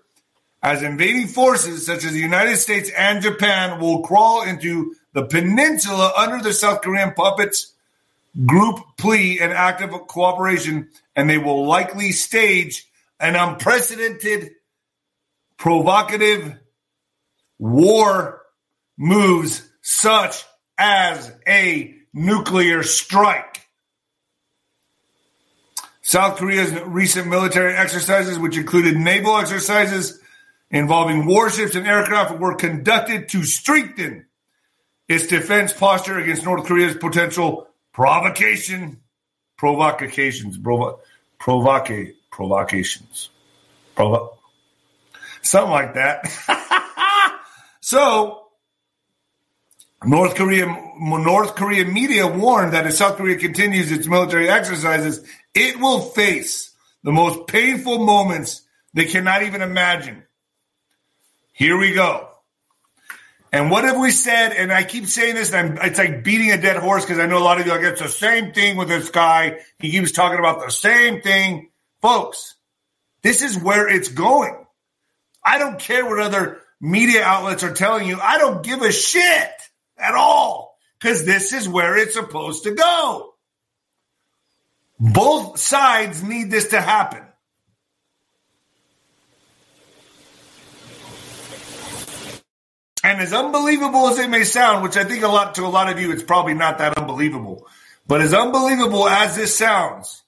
as 0.63 0.81
invading 0.81 1.27
forces 1.27 1.85
such 1.85 2.05
as 2.05 2.13
the 2.13 2.19
United 2.19 2.57
States 2.57 2.89
and 2.97 3.21
Japan 3.21 3.79
will 3.79 4.01
crawl 4.01 4.43
into 4.43 4.95
the 5.11 5.25
peninsula 5.25 6.13
under 6.17 6.41
the 6.41 6.53
South 6.53 6.81
Korean 6.81 7.13
puppets 7.13 7.72
group 8.45 8.79
plea 8.97 9.39
and 9.39 9.51
active 9.51 9.91
cooperation, 10.07 10.89
and 11.15 11.29
they 11.29 11.37
will 11.37 11.67
likely 11.67 12.11
stage 12.11 12.87
an 13.19 13.35
unprecedented, 13.35 14.51
provocative 15.57 16.57
war 17.59 18.41
moves 18.97 19.67
such 19.81 20.43
as 20.77 21.31
a 21.47 21.95
nuclear 22.13 22.83
strike. 22.83 23.61
South 26.01 26.37
Korea's 26.37 26.71
recent 26.81 27.27
military 27.27 27.75
exercises, 27.75 28.37
which 28.37 28.57
included 28.57 28.97
naval 28.97 29.37
exercises 29.37 30.19
involving 30.69 31.25
warships 31.25 31.75
and 31.75 31.87
aircraft, 31.87 32.39
were 32.39 32.55
conducted 32.55 33.29
to 33.29 33.43
strengthen 33.43 34.25
its 35.07 35.27
defense 35.27 35.71
posture 35.71 36.19
against 36.19 36.43
North 36.43 36.65
Korea's 36.65 36.97
potential 36.97 37.67
provocation, 37.93 38.99
provocations, 39.57 40.57
provo- 40.57 40.99
provoca- 41.39 42.13
provocations, 42.31 43.29
provo- 43.95 44.37
something 45.41 45.71
like 45.71 45.93
that. 45.93 47.39
so, 47.81 48.47
North 50.05 50.35
Korea, 50.35 50.65
North 50.99 51.55
Korean 51.55 51.93
media 51.93 52.27
warned 52.27 52.73
that 52.73 52.85
if 52.85 52.93
South 52.93 53.15
Korea 53.15 53.37
continues 53.37 53.91
its 53.91 54.07
military 54.07 54.49
exercises, 54.49 55.25
it 55.53 55.79
will 55.79 56.01
face 56.01 56.71
the 57.03 57.11
most 57.11 57.47
painful 57.47 57.99
moments 57.99 58.63
they 58.93 59.05
cannot 59.05 59.43
even 59.43 59.61
imagine. 59.61 60.23
Here 61.53 61.77
we 61.77 61.93
go. 61.93 62.32
And 63.53 63.69
what 63.69 63.83
have 63.83 63.99
we 63.99 64.09
said? 64.09 64.51
And 64.53 64.73
I 64.73 64.83
keep 64.83 65.05
saying 65.05 65.35
this, 65.35 65.53
and 65.53 65.79
I'm, 65.79 65.87
it's 65.87 65.99
like 65.99 66.23
beating 66.23 66.51
a 66.51 66.59
dead 66.59 66.75
horse 66.77 67.05
because 67.05 67.19
I 67.19 67.27
know 67.27 67.37
a 67.37 67.45
lot 67.45 67.61
of 67.61 67.67
you 67.67 67.71
like 67.71 67.83
it's 67.83 68.01
the 68.01 68.09
same 68.09 68.51
thing 68.51 68.77
with 68.77 68.87
this 68.87 69.11
guy. 69.11 69.59
He 69.77 69.91
keeps 69.91 70.11
talking 70.11 70.39
about 70.39 70.59
the 70.59 70.71
same 70.71 71.21
thing, 71.21 71.69
folks. 72.01 72.55
This 73.21 73.43
is 73.43 73.55
where 73.57 73.87
it's 73.87 74.09
going. 74.09 74.65
I 75.45 75.59
don't 75.59 75.79
care 75.79 76.03
what 76.03 76.19
other 76.19 76.61
media 76.81 77.23
outlets 77.23 77.63
are 77.63 77.73
telling 77.73 78.07
you, 78.07 78.19
I 78.19 78.39
don't 78.39 78.63
give 78.63 78.81
a 78.81 78.91
shit 78.91 79.51
at 79.97 80.15
all 80.15 80.75
because 80.99 81.23
this 81.23 81.53
is 81.53 81.69
where 81.69 81.95
it's 81.95 82.15
supposed 82.15 82.63
to 82.63 82.71
go. 82.71 83.35
Both 84.99 85.59
sides 85.59 86.23
need 86.23 86.49
this 86.49 86.69
to 86.69 86.81
happen. 86.81 87.22
And 93.03 93.19
as 93.19 93.33
unbelievable 93.33 94.07
as 94.07 94.17
it 94.17 94.29
may 94.29 94.45
sound, 94.45 94.81
which 94.81 94.95
I 94.95 95.03
think 95.03 95.23
a 95.23 95.27
lot 95.27 95.55
to 95.55 95.65
a 95.65 95.67
lot 95.67 95.89
of 95.89 95.99
you, 95.99 96.11
it's 96.13 96.23
probably 96.23 96.53
not 96.53 96.77
that 96.77 96.97
unbelievable. 96.97 97.67
But 98.07 98.21
as 98.21 98.33
unbelievable 98.33 99.07
as 99.07 99.35
this 99.35 99.55
sounds, 99.55 100.23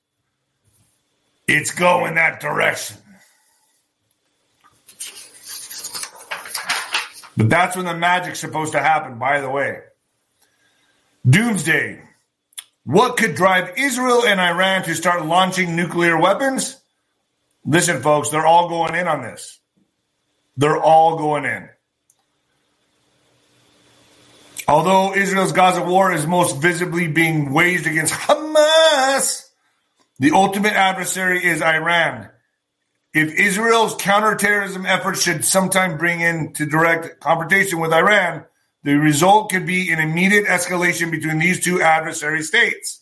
it's 1.47 1.71
going 1.71 2.15
that 2.15 2.41
direction. 2.41 2.97
But 7.37 7.49
that's 7.49 7.75
when 7.75 7.85
the 7.85 7.95
magic's 7.95 8.39
supposed 8.39 8.73
to 8.73 8.79
happen, 8.79 9.19
by 9.19 9.41
the 9.41 9.49
way. 9.49 9.79
Doomsday. 11.27 12.01
What 12.85 13.17
could 13.17 13.35
drive 13.35 13.77
Israel 13.77 14.25
and 14.25 14.39
Iran 14.39 14.83
to 14.83 14.95
start 14.95 15.25
launching 15.25 15.75
nuclear 15.75 16.19
weapons? 16.19 16.79
Listen, 17.65 18.01
folks, 18.01 18.29
they're 18.29 18.45
all 18.45 18.69
going 18.69 18.95
in 18.95 19.07
on 19.07 19.21
this. 19.21 19.59
They're 20.55 20.81
all 20.81 21.17
going 21.17 21.45
in. 21.45 21.69
Although 24.67 25.13
Israel's 25.15 25.51
Gaza 25.51 25.83
war 25.83 26.11
is 26.11 26.25
most 26.25 26.57
visibly 26.57 27.07
being 27.07 27.53
waged 27.53 27.85
against 27.85 28.13
Hamas, 28.13 29.49
the 30.19 30.31
ultimate 30.31 30.73
adversary 30.73 31.45
is 31.45 31.61
Iran. 31.61 32.29
If 33.13 33.33
Israel's 33.33 33.95
counterterrorism 33.97 34.85
efforts 34.85 35.21
should 35.21 35.45
sometime 35.45 35.97
bring 35.97 36.19
into 36.19 36.65
direct 36.65 37.19
confrontation 37.19 37.79
with 37.79 37.93
Iran, 37.93 38.45
the 38.83 38.95
result 38.95 39.51
could 39.51 39.65
be 39.65 39.91
an 39.91 39.99
immediate 39.99 40.45
escalation 40.45 41.11
between 41.11 41.39
these 41.39 41.63
two 41.63 41.81
adversary 41.81 42.41
states. 42.43 43.01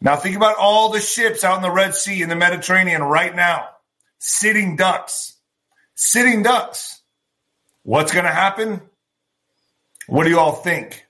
Now, 0.00 0.16
think 0.16 0.36
about 0.36 0.56
all 0.56 0.90
the 0.90 1.00
ships 1.00 1.44
out 1.44 1.56
in 1.56 1.62
the 1.62 1.70
Red 1.70 1.94
Sea 1.94 2.22
in 2.22 2.28
the 2.28 2.36
Mediterranean 2.36 3.02
right 3.02 3.34
now, 3.34 3.68
sitting 4.18 4.76
ducks. 4.76 5.34
Sitting 5.94 6.42
ducks. 6.42 7.02
What's 7.84 8.12
going 8.12 8.24
to 8.24 8.32
happen? 8.32 8.80
What 10.12 10.24
do 10.24 10.30
you 10.30 10.38
all 10.38 10.52
think? 10.52 11.06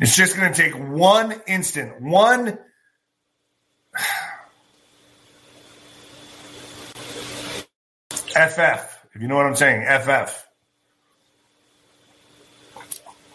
It's 0.00 0.16
just 0.16 0.36
going 0.36 0.52
to 0.52 0.60
take 0.60 0.74
one 0.74 1.40
instant, 1.46 2.02
one. 2.02 2.58
FF, 8.10 8.98
if 9.14 9.22
you 9.22 9.28
know 9.28 9.36
what 9.36 9.46
I'm 9.46 9.54
saying, 9.54 9.86
FF. 9.86 10.48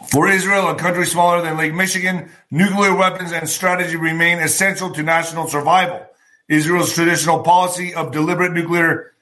For 0.09 0.27
Israel, 0.27 0.67
a 0.67 0.75
country 0.75 1.05
smaller 1.05 1.41
than 1.41 1.55
Lake 1.55 1.73
Michigan, 1.73 2.29
nuclear 2.51 2.93
weapons 2.93 3.31
and 3.31 3.47
strategy 3.47 3.95
remain 3.95 4.39
essential 4.39 4.91
to 4.91 5.01
national 5.01 5.47
survival. 5.47 6.05
Israel's 6.49 6.93
traditional 6.93 7.39
policy 7.39 7.93
of 7.93 8.11
deliberate 8.11 8.51
nuclear 8.51 9.13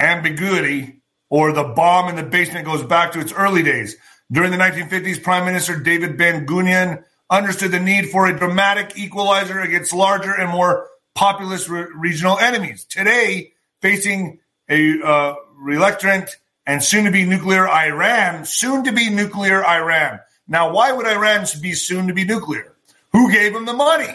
ambiguity 0.00 0.97
or 1.30 1.52
the 1.52 1.64
bomb 1.64 2.08
in 2.08 2.16
the 2.16 2.22
basement 2.22 2.64
goes 2.64 2.82
back 2.82 3.12
to 3.12 3.20
its 3.20 3.32
early 3.32 3.62
days. 3.62 3.96
During 4.30 4.50
the 4.50 4.56
1950s, 4.58 5.22
Prime 5.22 5.44
Minister 5.44 5.78
David 5.78 6.18
Ben 6.18 6.46
Gurion 6.46 7.04
understood 7.30 7.72
the 7.72 7.80
need 7.80 8.10
for 8.10 8.26
a 8.26 8.38
dramatic 8.38 8.98
equalizer 8.98 9.60
against 9.60 9.92
larger 9.92 10.32
and 10.32 10.50
more 10.50 10.88
populous 11.14 11.68
re- 11.68 11.86
regional 11.94 12.38
enemies. 12.38 12.84
Today, 12.84 13.52
facing 13.80 14.40
a 14.68 15.02
uh, 15.02 15.34
reluctant 15.56 16.36
and 16.66 16.82
soon 16.82 17.04
to 17.04 17.10
be 17.10 17.24
nuclear 17.24 17.68
Iran, 17.68 18.44
soon 18.44 18.84
to 18.84 18.92
be 18.92 19.10
nuclear 19.10 19.64
Iran. 19.64 20.20
Now, 20.46 20.72
why 20.72 20.92
would 20.92 21.06
Iran 21.06 21.46
be 21.60 21.72
soon 21.72 22.08
to 22.08 22.14
be 22.14 22.24
nuclear? 22.24 22.74
Who 23.12 23.32
gave 23.32 23.52
them 23.52 23.66
the 23.66 23.72
money? 23.72 24.14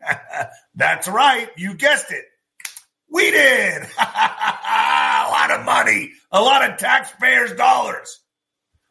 That's 0.74 1.08
right. 1.08 1.48
You 1.56 1.74
guessed 1.74 2.10
it. 2.10 2.24
We 3.10 3.30
did. 3.30 3.82
a 3.98 5.28
lot 5.30 5.50
of 5.50 5.64
money, 5.64 6.12
a 6.30 6.40
lot 6.40 6.68
of 6.68 6.78
taxpayers' 6.78 7.54
dollars. 7.54 8.20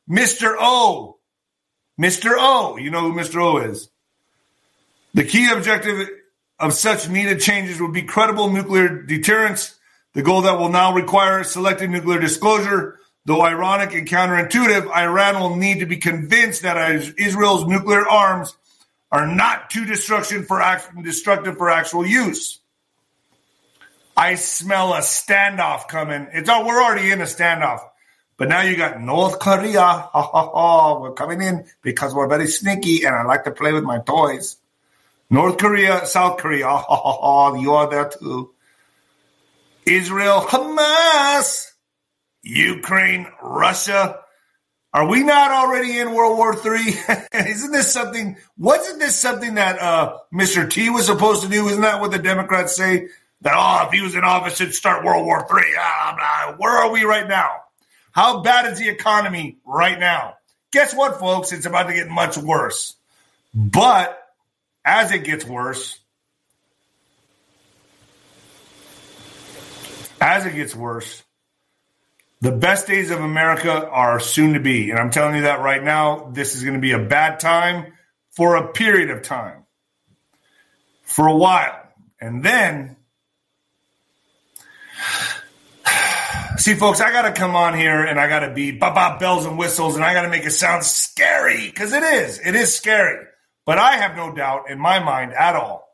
Mr. 0.10 0.56
O. 0.60 1.18
Mr. 2.00 2.34
O. 2.38 2.78
You 2.78 2.92
know 2.92 3.02
who 3.02 3.14
Mr. 3.14 3.42
O 3.42 3.58
is. 3.58 3.90
The 5.14 5.24
key 5.24 5.50
objective 5.52 6.10
of 6.60 6.74
such 6.74 7.10
needed 7.10 7.40
changes 7.40 7.82
would 7.82 7.94
be 7.94 8.04
credible 8.04 8.50
nuclear 8.50 9.02
deterrence, 9.02 9.76
the 10.14 10.22
goal 10.22 10.42
that 10.42 10.60
will 10.60 10.70
now 10.70 10.94
require 10.94 11.44
selective 11.44 11.90
nuclear 11.90 12.20
disclosure. 12.20 13.00
Though 13.26 13.42
ironic 13.42 13.94
and 13.94 14.08
counterintuitive, 14.08 14.90
Iran 14.90 15.40
will 15.42 15.58
need 15.58 15.80
to 15.80 15.86
be 15.86 15.98
convinced 15.98 16.62
that 16.62 16.78
Israel's 17.18 17.68
nuclear 17.68 18.08
arms 18.08 18.56
are 19.12 19.28
not 19.28 19.70
too 19.70 19.86
destruction 19.86 20.46
for 20.46 20.64
destructive 21.04 21.58
for 21.58 21.70
actual 21.70 22.06
use. 22.06 22.62
I 24.18 24.34
smell 24.34 24.96
a 24.96 25.02
standoff 25.02 25.88
coming. 25.88 26.28
It's 26.34 26.50
all, 26.50 26.66
we're 26.66 26.82
already 26.82 27.12
in 27.12 27.22
a 27.22 27.26
standoff. 27.26 27.82
But 28.36 28.50
now 28.50 28.62
you 28.62 28.76
got 28.76 29.00
North 29.00 29.38
Korea. 29.40 29.80
Ha, 30.18 30.22
ha, 30.22 30.50
ha. 30.52 31.00
We're 31.00 31.14
coming 31.14 31.42
in 31.44 31.66
because 31.84 32.16
we're 32.16 32.28
very 32.28 32.48
sneaky 32.48 33.06
and 33.06 33.16
I 33.16 33.24
like 33.24 33.44
to 33.44 33.52
play 33.52 33.74
with 33.74 33.84
my 33.84 34.00
toys. 34.00 34.58
North 35.30 35.58
Korea, 35.58 36.06
South 36.08 36.38
Korea. 36.40 36.68
You 37.62 37.74
are 37.74 37.90
there 37.90 38.10
too. 38.10 38.52
Israel, 39.86 40.42
Hamas, 40.42 41.72
Ukraine, 42.42 43.28
Russia. 43.42 44.20
Are 44.94 45.08
we 45.08 45.22
not 45.24 45.52
already 45.52 46.00
in 46.00 46.14
World 46.14 46.38
War 46.38 46.54
III? 46.56 46.96
Isn't 47.52 47.72
this 47.72 47.94
something? 47.94 48.38
Wasn't 48.58 49.00
this 49.00 49.16
something 49.16 49.56
that 49.56 49.80
uh, 49.80 50.18
Mr. 50.34 50.68
T 50.68 50.90
was 50.90 51.06
supposed 51.06 51.44
to 51.44 51.50
do? 51.50 51.68
Isn't 51.68 51.82
that 51.82 52.02
what 52.02 52.12
the 52.12 52.20
Democrats 52.20 52.76
say? 52.76 53.10
That, 53.42 53.54
oh, 53.56 53.88
if 53.88 53.94
he 53.94 54.02
was 54.02 54.16
in 54.16 54.24
office, 54.24 54.60
it'd 54.60 54.74
start 54.74 55.06
World 55.06 55.26
War 55.26 55.40
III. 55.40 55.74
Ah, 55.78 56.56
Where 56.58 56.72
are 56.72 56.92
we 56.92 57.04
right 57.04 57.28
now? 57.28 57.50
How 58.12 58.42
bad 58.42 58.72
is 58.72 58.80
the 58.80 58.90
economy 58.90 59.58
right 59.66 60.00
now? 60.00 60.38
Guess 60.72 60.96
what, 60.96 61.20
folks? 61.20 61.52
It's 61.52 61.66
about 61.66 61.88
to 61.88 61.94
get 61.94 62.10
much 62.10 62.38
worse. 62.38 62.96
But 63.54 64.20
as 64.84 65.12
it 65.12 65.24
gets 65.24 65.46
worse, 65.46 66.00
as 70.20 70.46
it 70.46 70.56
gets 70.56 70.76
worse, 70.76 71.24
the 72.42 72.52
best 72.52 72.88
days 72.88 73.12
of 73.12 73.22
America 73.22 73.88
are 73.88 74.20
soon 74.20 74.54
to 74.54 74.60
be. 74.60 74.92
And 74.92 75.00
I'm 75.00 75.10
telling 75.10 75.36
you 75.36 75.42
that 75.44 75.62
right 75.62 75.84
now, 75.84 76.30
this 76.34 76.56
is 76.56 76.64
going 76.64 76.76
to 76.76 76.82
be 76.82 76.92
a 76.92 77.00
bad 77.00 77.40
time 77.40 77.94
for 78.32 78.56
a 78.56 78.68
period 78.68 79.10
of 79.10 79.24
time, 79.24 79.64
for 81.04 81.28
a 81.28 81.36
while. 81.36 81.82
And 82.20 82.44
then 82.44 82.97
See, 86.58 86.74
folks, 86.74 87.00
I 87.02 87.12
got 87.12 87.22
to 87.22 87.34
come 87.34 87.56
on 87.56 87.78
here 87.78 88.04
and 88.04 88.20
I 88.20 88.28
got 88.28 88.40
to 88.40 88.54
be 88.54 88.72
bop, 88.72 88.96
bop, 88.96 89.20
bells 89.20 89.46
and 89.46 89.58
whistles 89.58 89.96
and 89.96 90.04
I 90.04 90.14
got 90.14 90.24
to 90.24 90.30
make 90.30 90.46
it 90.46 90.52
sound 90.52 90.84
scary 90.84 91.68
because 91.68 91.94
it 91.94 92.04
is. 92.04 92.40
It 92.40 92.56
is 92.56 92.76
scary. 92.76 93.26
But 93.66 93.78
I 93.78 93.98
have 93.98 94.16
no 94.16 94.34
doubt 94.34 94.70
in 94.70 94.80
my 94.80 95.00
mind 95.00 95.34
at 95.34 95.56
all. 95.56 95.88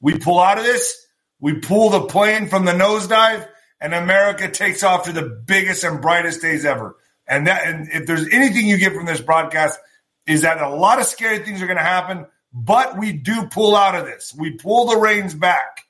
We 0.00 0.18
pull 0.18 0.38
out 0.38 0.58
of 0.58 0.64
this, 0.64 1.06
we 1.40 1.54
pull 1.54 1.90
the 1.90 2.02
plane 2.02 2.48
from 2.48 2.64
the 2.64 2.72
nosedive, 2.72 3.48
and 3.80 3.94
America 3.94 4.50
takes 4.50 4.82
off 4.82 5.04
to 5.04 5.12
the 5.12 5.42
biggest 5.46 5.84
and 5.84 6.00
brightest 6.00 6.40
days 6.42 6.64
ever. 6.64 6.96
And 7.26 7.46
that, 7.46 7.66
and 7.66 7.88
if 7.88 8.06
there's 8.06 8.28
anything 8.28 8.66
you 8.66 8.76
get 8.76 8.94
from 8.94 9.06
this 9.06 9.20
broadcast, 9.20 9.78
is 10.26 10.42
that 10.42 10.60
a 10.60 10.68
lot 10.68 11.00
of 11.00 11.06
scary 11.06 11.38
things 11.40 11.60
are 11.60 11.66
going 11.66 11.78
to 11.78 11.82
happen, 11.82 12.26
but 12.52 12.98
we 12.98 13.12
do 13.12 13.46
pull 13.46 13.74
out 13.74 13.94
of 13.94 14.06
this. 14.06 14.34
We 14.38 14.52
pull 14.52 14.86
the 14.86 14.98
reins 14.98 15.34
back. 15.34 15.82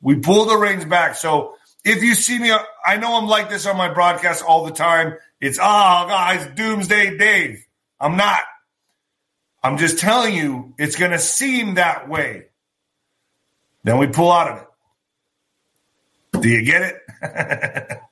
We 0.00 0.16
pull 0.16 0.46
the 0.46 0.56
reins 0.56 0.84
back. 0.84 1.14
So 1.14 1.54
if 1.84 2.02
you 2.02 2.14
see 2.14 2.38
me, 2.38 2.52
I 2.84 2.96
know 2.96 3.16
I'm 3.16 3.26
like 3.26 3.50
this 3.50 3.66
on 3.66 3.76
my 3.76 3.92
broadcast 3.92 4.44
all 4.44 4.64
the 4.64 4.72
time. 4.72 5.16
It's, 5.40 5.58
ah, 5.60 6.04
oh, 6.04 6.08
guys, 6.08 6.54
Doomsday 6.54 7.18
Dave. 7.18 7.66
I'm 7.98 8.16
not. 8.16 8.40
I'm 9.62 9.78
just 9.78 9.98
telling 9.98 10.34
you, 10.34 10.74
it's 10.78 10.96
going 10.96 11.12
to 11.12 11.18
seem 11.18 11.74
that 11.74 12.08
way. 12.08 12.46
Then 13.84 13.98
we 13.98 14.06
pull 14.06 14.30
out 14.30 14.48
of 14.48 14.58
it. 14.58 16.40
Do 16.42 16.48
you 16.48 16.64
get 16.64 16.82
it? 16.82 18.00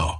now. 0.00 0.19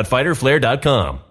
www.fighterflare.com. 0.03 1.30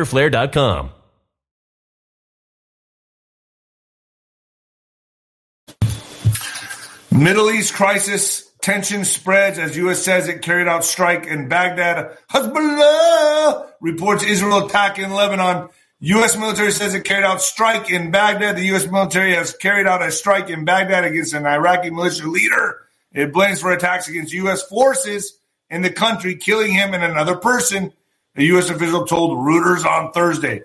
Middle 7.11 7.51
East 7.51 7.73
crisis 7.73 8.49
tension 8.61 9.03
spreads 9.03 9.59
as 9.59 9.75
U.S. 9.75 10.01
says 10.01 10.27
it 10.27 10.41
carried 10.41 10.67
out 10.67 10.85
strike 10.85 11.25
in 11.25 11.49
Baghdad. 11.49 12.17
Hezbollah 12.31 13.71
reports 13.81 14.23
Israel 14.23 14.65
attack 14.65 14.97
in 14.97 15.11
Lebanon. 15.11 15.69
U.S. 15.99 16.37
military 16.37 16.71
says 16.71 16.93
it 16.95 17.03
carried 17.03 17.25
out 17.25 17.41
strike 17.41 17.91
in 17.91 18.11
Baghdad. 18.11 18.55
The 18.55 18.65
U.S. 18.67 18.87
military 18.87 19.35
has 19.35 19.53
carried 19.53 19.87
out 19.87 20.01
a 20.01 20.11
strike 20.11 20.49
in 20.49 20.65
Baghdad 20.65 21.03
against 21.03 21.33
an 21.33 21.45
Iraqi 21.45 21.89
militia 21.89 22.27
leader. 22.27 22.79
It 23.11 23.33
blames 23.33 23.61
for 23.61 23.71
attacks 23.71 24.07
against 24.07 24.33
U.S. 24.33 24.63
forces 24.63 25.37
in 25.69 25.81
the 25.81 25.91
country, 25.91 26.35
killing 26.35 26.71
him 26.71 26.93
and 26.93 27.03
another 27.03 27.35
person. 27.35 27.93
A 28.37 28.43
U.S. 28.43 28.69
official 28.69 29.05
told 29.05 29.37
Reuters 29.39 29.85
on 29.85 30.11
Thursday. 30.11 30.63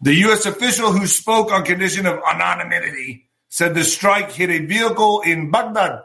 The 0.00 0.14
U.S. 0.14 0.44
official 0.44 0.92
who 0.92 1.06
spoke 1.06 1.50
on 1.50 1.64
condition 1.64 2.06
of 2.06 2.20
anonymity 2.30 3.26
said 3.48 3.74
the 3.74 3.84
strike 3.84 4.32
hit 4.32 4.50
a 4.50 4.66
vehicle 4.66 5.22
in 5.22 5.50
Baghdad. 5.50 6.02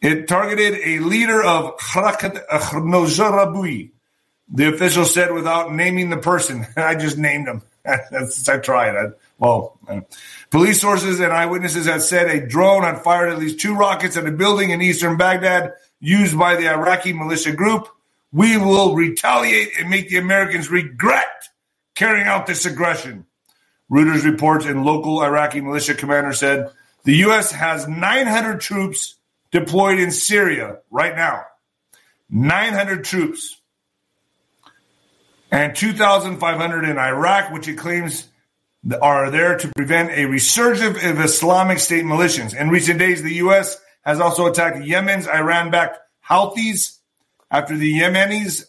It 0.00 0.28
targeted 0.28 0.78
a 0.84 1.00
leader 1.00 1.42
of 1.42 1.76
Harakat 1.78 2.46
Nojarabi. 2.48 3.90
The 4.50 4.72
official 4.72 5.04
said 5.04 5.32
without 5.32 5.74
naming 5.74 6.10
the 6.10 6.16
person. 6.16 6.66
I 6.76 6.94
just 6.94 7.18
named 7.18 7.48
him. 7.48 7.62
That's, 7.84 8.48
I 8.48 8.58
tried. 8.58 8.96
I, 8.96 9.06
well, 9.38 9.78
uh, 9.88 10.02
police 10.50 10.80
sources 10.80 11.20
and 11.20 11.32
eyewitnesses 11.32 11.86
have 11.86 12.02
said 12.02 12.28
a 12.28 12.46
drone 12.46 12.84
had 12.84 13.02
fired 13.02 13.30
at 13.30 13.38
least 13.38 13.60
two 13.60 13.74
rockets 13.74 14.16
at 14.16 14.26
a 14.26 14.32
building 14.32 14.70
in 14.70 14.80
eastern 14.80 15.16
Baghdad 15.16 15.72
used 16.00 16.38
by 16.38 16.54
the 16.54 16.68
Iraqi 16.68 17.12
militia 17.12 17.52
group. 17.52 17.88
We 18.32 18.56
will 18.56 18.94
retaliate 18.94 19.78
and 19.78 19.88
make 19.88 20.08
the 20.08 20.18
Americans 20.18 20.70
regret 20.70 21.26
carrying 21.94 22.26
out 22.26 22.46
this 22.46 22.66
aggression. 22.66 23.26
Reuters 23.90 24.24
reports 24.24 24.66
and 24.66 24.84
local 24.84 25.22
Iraqi 25.22 25.60
militia 25.60 25.94
commander 25.94 26.32
said 26.32 26.70
the 27.04 27.16
U.S. 27.16 27.52
has 27.52 27.88
900 27.88 28.60
troops 28.60 29.16
deployed 29.50 29.98
in 29.98 30.10
Syria 30.10 30.78
right 30.90 31.16
now. 31.16 31.44
900 32.28 33.04
troops. 33.04 33.56
And 35.50 35.74
2,500 35.74 36.84
in 36.84 36.98
Iraq, 36.98 37.52
which 37.52 37.68
it 37.68 37.78
claims 37.78 38.28
are 39.00 39.30
there 39.30 39.56
to 39.58 39.72
prevent 39.74 40.10
a 40.10 40.26
resurgence 40.26 41.02
of 41.02 41.20
Islamic 41.20 41.78
State 41.78 42.04
militias. 42.04 42.54
In 42.54 42.68
recent 42.68 42.98
days, 42.98 43.22
the 43.22 43.34
U.S. 43.36 43.80
has 44.02 44.20
also 44.20 44.46
attacked 44.46 44.84
Yemen's 44.84 45.26
Iran 45.26 45.70
backed 45.70 45.98
Houthis 46.28 46.97
after 47.50 47.76
the 47.76 48.00
Yemenis 48.00 48.64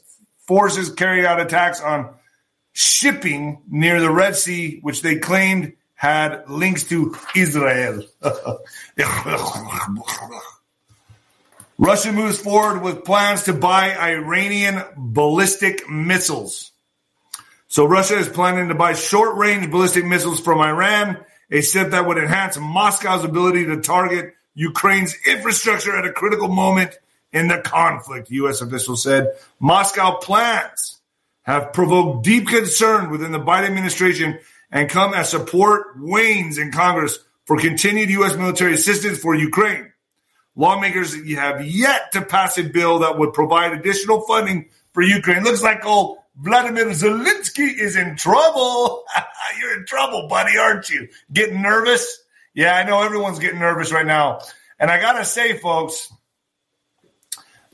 forces 0.47 0.91
carried 0.91 1.25
out 1.25 1.39
attacks 1.39 1.82
on 1.82 2.13
shipping 2.73 3.61
near 3.69 3.99
the 4.01 4.11
Red 4.11 4.36
Sea, 4.36 4.80
which 4.82 5.01
they 5.01 5.17
claimed 5.17 5.73
had 5.95 6.49
links 6.49 6.86
to 6.86 7.13
Israel. 7.36 8.03
Russia 11.77 12.11
moves 12.11 12.39
forward 12.39 12.82
with 12.82 13.03
plans 13.03 13.43
to 13.43 13.53
buy 13.53 13.95
Iranian 13.97 14.82
ballistic 14.95 15.89
missiles. 15.89 16.71
So 17.67 17.86
Russia 17.86 18.17
is 18.17 18.27
planning 18.27 18.69
to 18.69 18.75
buy 18.75 18.93
short-range 18.93 19.69
ballistic 19.71 20.05
missiles 20.05 20.39
from 20.39 20.59
Iran, 20.59 21.23
a 21.51 21.61
step 21.61 21.91
that 21.91 22.07
would 22.07 22.17
enhance 22.17 22.57
Moscow's 22.57 23.23
ability 23.23 23.65
to 23.65 23.82
target 23.82 24.34
Ukraine's 24.55 25.15
infrastructure 25.27 25.95
at 25.95 26.05
a 26.05 26.11
critical 26.11 26.47
moment 26.47 26.97
in 27.32 27.47
the 27.47 27.59
conflict, 27.59 28.32
U.S. 28.32 28.61
officials 28.61 29.03
said. 29.03 29.34
Moscow 29.59 30.17
plans 30.17 30.99
have 31.43 31.73
provoked 31.73 32.23
deep 32.23 32.47
concern 32.47 33.09
within 33.09 33.32
the 33.32 33.39
Biden 33.39 33.67
administration 33.67 34.39
and 34.71 34.89
come 34.89 35.13
as 35.13 35.30
support 35.30 35.99
wanes 35.99 36.57
in 36.57 36.71
Congress 36.71 37.19
for 37.45 37.57
continued 37.57 38.09
U.S. 38.11 38.36
military 38.36 38.73
assistance 38.73 39.17
for 39.17 39.36
Ukraine. 39.36 39.91
Lawmakers 40.55 41.15
have 41.36 41.65
yet 41.65 42.11
to 42.11 42.21
pass 42.21 42.57
a 42.57 42.63
bill 42.63 42.99
that 42.99 43.17
would 43.17 43.34
provide 43.34 43.73
additional 43.73 44.21
funding 44.21 44.69
for 44.93 45.01
Ukraine. 45.01 45.43
Looks 45.43 45.63
like 45.63 45.86
old 45.86 46.19
Vladimir 46.36 46.86
Zelensky 46.88 47.80
is 47.80 47.95
in 47.95 48.15
trouble. 48.15 49.03
You're 49.59 49.80
in 49.80 49.86
trouble, 49.86 50.27
buddy, 50.27 50.57
aren't 50.57 50.89
you? 50.89 51.07
Getting 51.32 51.61
nervous? 51.61 52.23
Yeah, 52.53 52.75
I 52.75 52.84
know 52.84 53.01
everyone's 53.01 53.39
getting 53.39 53.59
nervous 53.59 53.91
right 53.91 54.05
now. 54.05 54.39
And 54.80 54.89
I 54.89 54.99
got 54.99 55.13
to 55.13 55.25
say, 55.25 55.57
folks, 55.57 56.11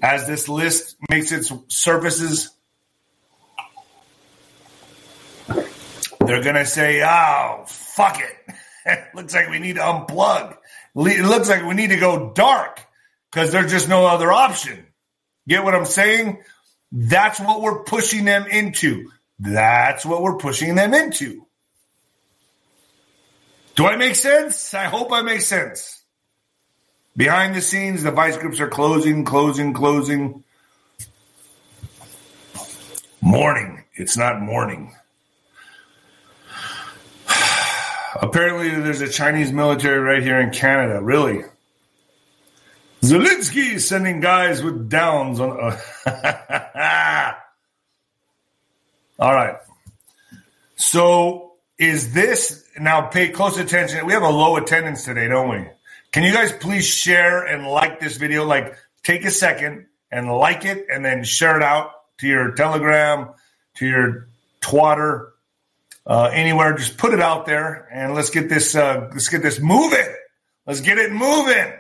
as 0.02 0.28
this 0.28 0.50
list 0.50 0.96
makes 1.10 1.32
its 1.32 1.52
surfaces, 1.68 2.52
they're 5.48 6.44
going 6.44 6.56
to 6.56 6.66
say, 6.66 7.04
oh, 7.04 7.66
fuck 7.68 8.20
it. 8.20 8.56
looks 9.16 9.34
like 9.34 9.50
we 9.50 9.60
need 9.60 9.76
to 9.76 9.82
unplug. 9.82 10.58
It 10.96 11.26
looks 11.26 11.50
like 11.50 11.66
we 11.66 11.74
need 11.74 11.90
to 11.90 11.98
go 11.98 12.32
dark 12.34 12.86
because 13.32 13.52
there's 13.52 13.72
just 13.72 13.90
no 13.90 14.06
other 14.06 14.32
option. 14.32 14.86
Get 15.48 15.64
what 15.64 15.76
I'm 15.76 15.86
saying? 15.86 16.42
That's 16.92 17.40
what 17.40 17.62
we're 17.62 17.84
pushing 17.84 18.26
them 18.26 18.48
into. 18.48 19.12
That's 19.40 20.06
what 20.06 20.22
we're 20.22 20.38
pushing 20.38 20.76
them 20.76 20.94
into. 20.94 21.46
Do 23.76 23.86
I 23.86 23.98
make 23.98 24.16
sense? 24.16 24.74
I 24.74 24.86
hope 24.86 25.12
I 25.12 25.22
make 25.22 25.42
sense. 25.42 26.05
Behind 27.18 27.56
the 27.56 27.62
scenes, 27.62 28.04
the 28.04 28.12
vice 28.12 28.36
grips 28.38 28.60
are 28.60 28.68
closing, 28.68 29.24
closing, 29.24 29.74
closing. 29.74 30.44
Morning. 33.22 33.84
It's 33.94 34.18
not 34.18 34.42
morning. 34.42 34.94
Apparently, 38.22 38.70
there's 38.70 39.00
a 39.00 39.08
Chinese 39.08 39.54
military 39.54 40.00
right 40.00 40.22
here 40.22 40.40
in 40.40 40.52
Canada. 40.52 41.02
Really? 41.02 41.44
Zelensky 43.02 43.76
is 43.76 43.88
sending 43.88 44.20
guys 44.20 44.62
with 44.62 44.90
downs 44.90 45.40
on. 45.40 45.58
Uh, 45.58 45.80
all 49.20 49.34
right. 49.34 49.56
So, 50.76 51.54
is 51.78 52.14
this 52.14 52.68
now? 52.78 53.08
Pay 53.08 53.30
close 53.30 53.58
attention. 53.58 54.06
We 54.06 54.12
have 54.12 54.24
a 54.24 54.30
low 54.30 54.58
attendance 54.58 55.06
today, 55.06 55.30
don't 55.30 55.50
we? 55.50 55.66
Can 56.16 56.24
you 56.24 56.32
guys 56.32 56.54
please 56.54 56.86
share 56.86 57.44
and 57.44 57.68
like 57.68 58.00
this 58.00 58.16
video? 58.16 58.46
Like, 58.46 58.78
take 59.04 59.26
a 59.26 59.32
second 59.32 59.88
and 60.10 60.32
like 60.32 60.64
it, 60.64 60.86
and 60.90 61.04
then 61.04 61.26
share 61.26 61.58
it 61.58 61.62
out 61.62 61.92
to 62.20 62.28
your 62.28 62.54
Telegram, 62.54 63.32
to 63.76 63.86
your 63.86 64.30
Twitter, 64.62 65.34
uh, 66.08 66.30
anywhere. 66.32 66.74
Just 66.78 66.98
put 66.98 67.14
it 67.14 67.20
out 67.20 67.46
there, 67.46 67.90
and 67.92 68.16
let's 68.16 68.30
get 68.30 68.48
this. 68.48 68.78
Uh, 68.78 69.10
let's 69.12 69.28
get 69.28 69.42
this 69.42 69.60
moving. 69.60 70.08
Let's 70.66 70.80
get 70.80 71.00
it 71.00 71.12
moving. 71.12 71.74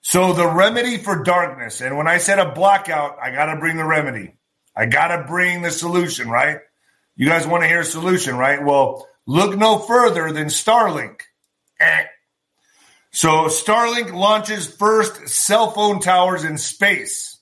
So 0.00 0.32
the 0.32 0.48
remedy 0.48 0.98
for 0.98 1.22
darkness, 1.22 1.80
and 1.80 1.96
when 1.96 2.08
I 2.08 2.18
said 2.18 2.40
a 2.40 2.50
blackout, 2.50 3.18
I 3.22 3.30
got 3.30 3.54
to 3.54 3.60
bring 3.60 3.76
the 3.76 3.86
remedy. 3.86 4.34
I 4.74 4.86
got 4.86 5.16
to 5.16 5.28
bring 5.28 5.62
the 5.62 5.70
solution, 5.70 6.28
right? 6.28 6.58
You 7.14 7.28
guys 7.28 7.46
want 7.46 7.62
to 7.62 7.68
hear 7.68 7.82
a 7.82 7.84
solution, 7.84 8.36
right? 8.36 8.64
Well, 8.64 9.06
look 9.26 9.56
no 9.56 9.78
further 9.78 10.32
than 10.32 10.48
Starlink. 10.48 11.20
Eh. 11.78 12.06
So 13.16 13.46
Starlink 13.46 14.12
launches 14.12 14.66
first 14.66 15.26
cell 15.30 15.70
phone 15.70 16.00
towers 16.00 16.44
in 16.44 16.58
space. 16.58 17.38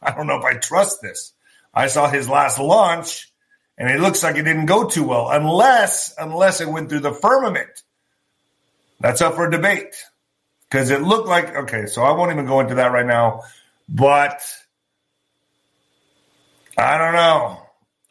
I 0.00 0.12
don't 0.12 0.28
know 0.28 0.38
if 0.38 0.44
I 0.44 0.54
trust 0.54 1.02
this. 1.02 1.32
I 1.74 1.88
saw 1.88 2.08
his 2.08 2.28
last 2.28 2.60
launch 2.60 3.28
and 3.76 3.90
it 3.90 3.98
looks 3.98 4.22
like 4.22 4.36
it 4.36 4.44
didn't 4.44 4.66
go 4.66 4.86
too 4.86 5.02
well 5.02 5.28
unless 5.28 6.14
unless 6.16 6.60
it 6.60 6.68
went 6.68 6.88
through 6.88 7.00
the 7.00 7.14
firmament. 7.14 7.82
That's 9.00 9.20
up 9.20 9.34
for 9.34 9.50
debate 9.50 9.96
because 10.70 10.90
it 10.90 11.02
looked 11.02 11.26
like 11.26 11.52
okay. 11.52 11.86
So 11.86 12.04
I 12.04 12.12
won't 12.12 12.30
even 12.30 12.46
go 12.46 12.60
into 12.60 12.76
that 12.76 12.92
right 12.92 13.04
now, 13.04 13.42
but 13.88 14.40
I 16.78 16.96
don't 16.96 17.14
know. 17.14 17.60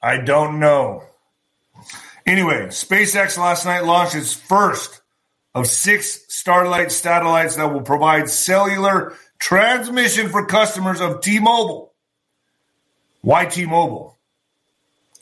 I 0.01 0.17
don't 0.17 0.59
know. 0.59 1.03
Anyway, 2.25 2.65
SpaceX 2.65 3.37
last 3.37 3.65
night 3.65 3.85
launched 3.85 4.15
its 4.15 4.33
first 4.33 5.00
of 5.53 5.67
six 5.67 6.25
Starlink 6.29 6.91
satellites 6.91 7.57
that 7.57 7.73
will 7.73 7.81
provide 7.81 8.29
cellular 8.29 9.13
transmission 9.39 10.29
for 10.29 10.45
customers 10.45 11.01
of 11.01 11.21
T-Mobile. 11.21 11.93
Why 13.21 13.45
T-Mobile? 13.45 14.17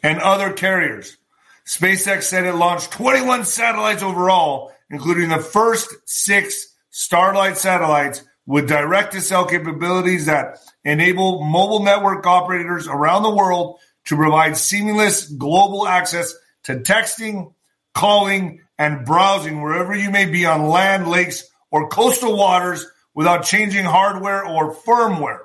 and 0.03 0.19
other 0.19 0.53
carriers. 0.53 1.17
SpaceX 1.65 2.23
said 2.23 2.45
it 2.45 2.53
launched 2.53 2.91
21 2.91 3.45
satellites 3.45 4.03
overall, 4.03 4.71
including 4.89 5.29
the 5.29 5.37
first 5.37 5.93
six 6.05 6.73
Starlink 6.91 7.55
satellites 7.55 8.23
with 8.45 8.67
direct 8.67 9.13
to 9.13 9.21
cell 9.21 9.45
capabilities 9.45 10.25
that 10.25 10.57
enable 10.83 11.43
mobile 11.43 11.83
network 11.83 12.25
operators 12.25 12.87
around 12.87 13.21
the 13.21 13.35
world 13.35 13.79
to 14.05 14.15
provide 14.15 14.57
seamless 14.57 15.27
global 15.27 15.87
access 15.87 16.33
to 16.63 16.77
texting, 16.77 17.53
calling, 17.93 18.61
and 18.79 19.05
browsing 19.05 19.61
wherever 19.61 19.93
you 19.93 20.09
may 20.09 20.25
be 20.25 20.45
on 20.45 20.69
land, 20.69 21.07
lakes, 21.09 21.43
or 21.69 21.89
coastal 21.89 22.35
waters 22.35 22.87
without 23.13 23.43
changing 23.43 23.83
hardware 23.83 24.45
or 24.45 24.73
firmware. 24.73 25.41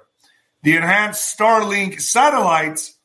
The 0.62 0.76
enhanced 0.76 1.37
Starlink 1.37 2.01
satellites 2.01 2.97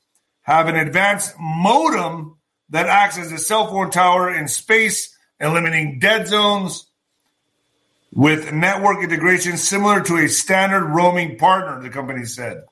have 0.43 0.67
an 0.67 0.75
advanced 0.75 1.35
modem 1.39 2.37
that 2.69 2.85
acts 2.85 3.17
as 3.17 3.31
a 3.31 3.39
cell 3.39 3.67
phone 3.67 3.89
tower 3.89 4.33
in 4.33 4.47
space, 4.47 5.17
eliminating 5.39 5.97
dead 5.97 6.27
zones 6.27 6.85
with 8.13 8.53
network 8.53 9.03
integration 9.03 9.57
similar 9.57 10.01
to 10.01 10.17
a 10.17 10.29
standard 10.29 10.85
roaming 10.85 11.37
partner, 11.37 11.81
the 11.81 11.89
company 11.89 12.25
said. 12.25 12.63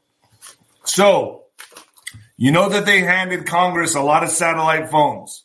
So, 0.84 1.45
you 2.38 2.51
know 2.51 2.70
that 2.70 2.86
they 2.86 3.01
handed 3.01 3.47
Congress 3.47 3.95
a 3.95 4.01
lot 4.01 4.24
of 4.24 4.30
satellite 4.30 4.89
phones. 4.91 5.43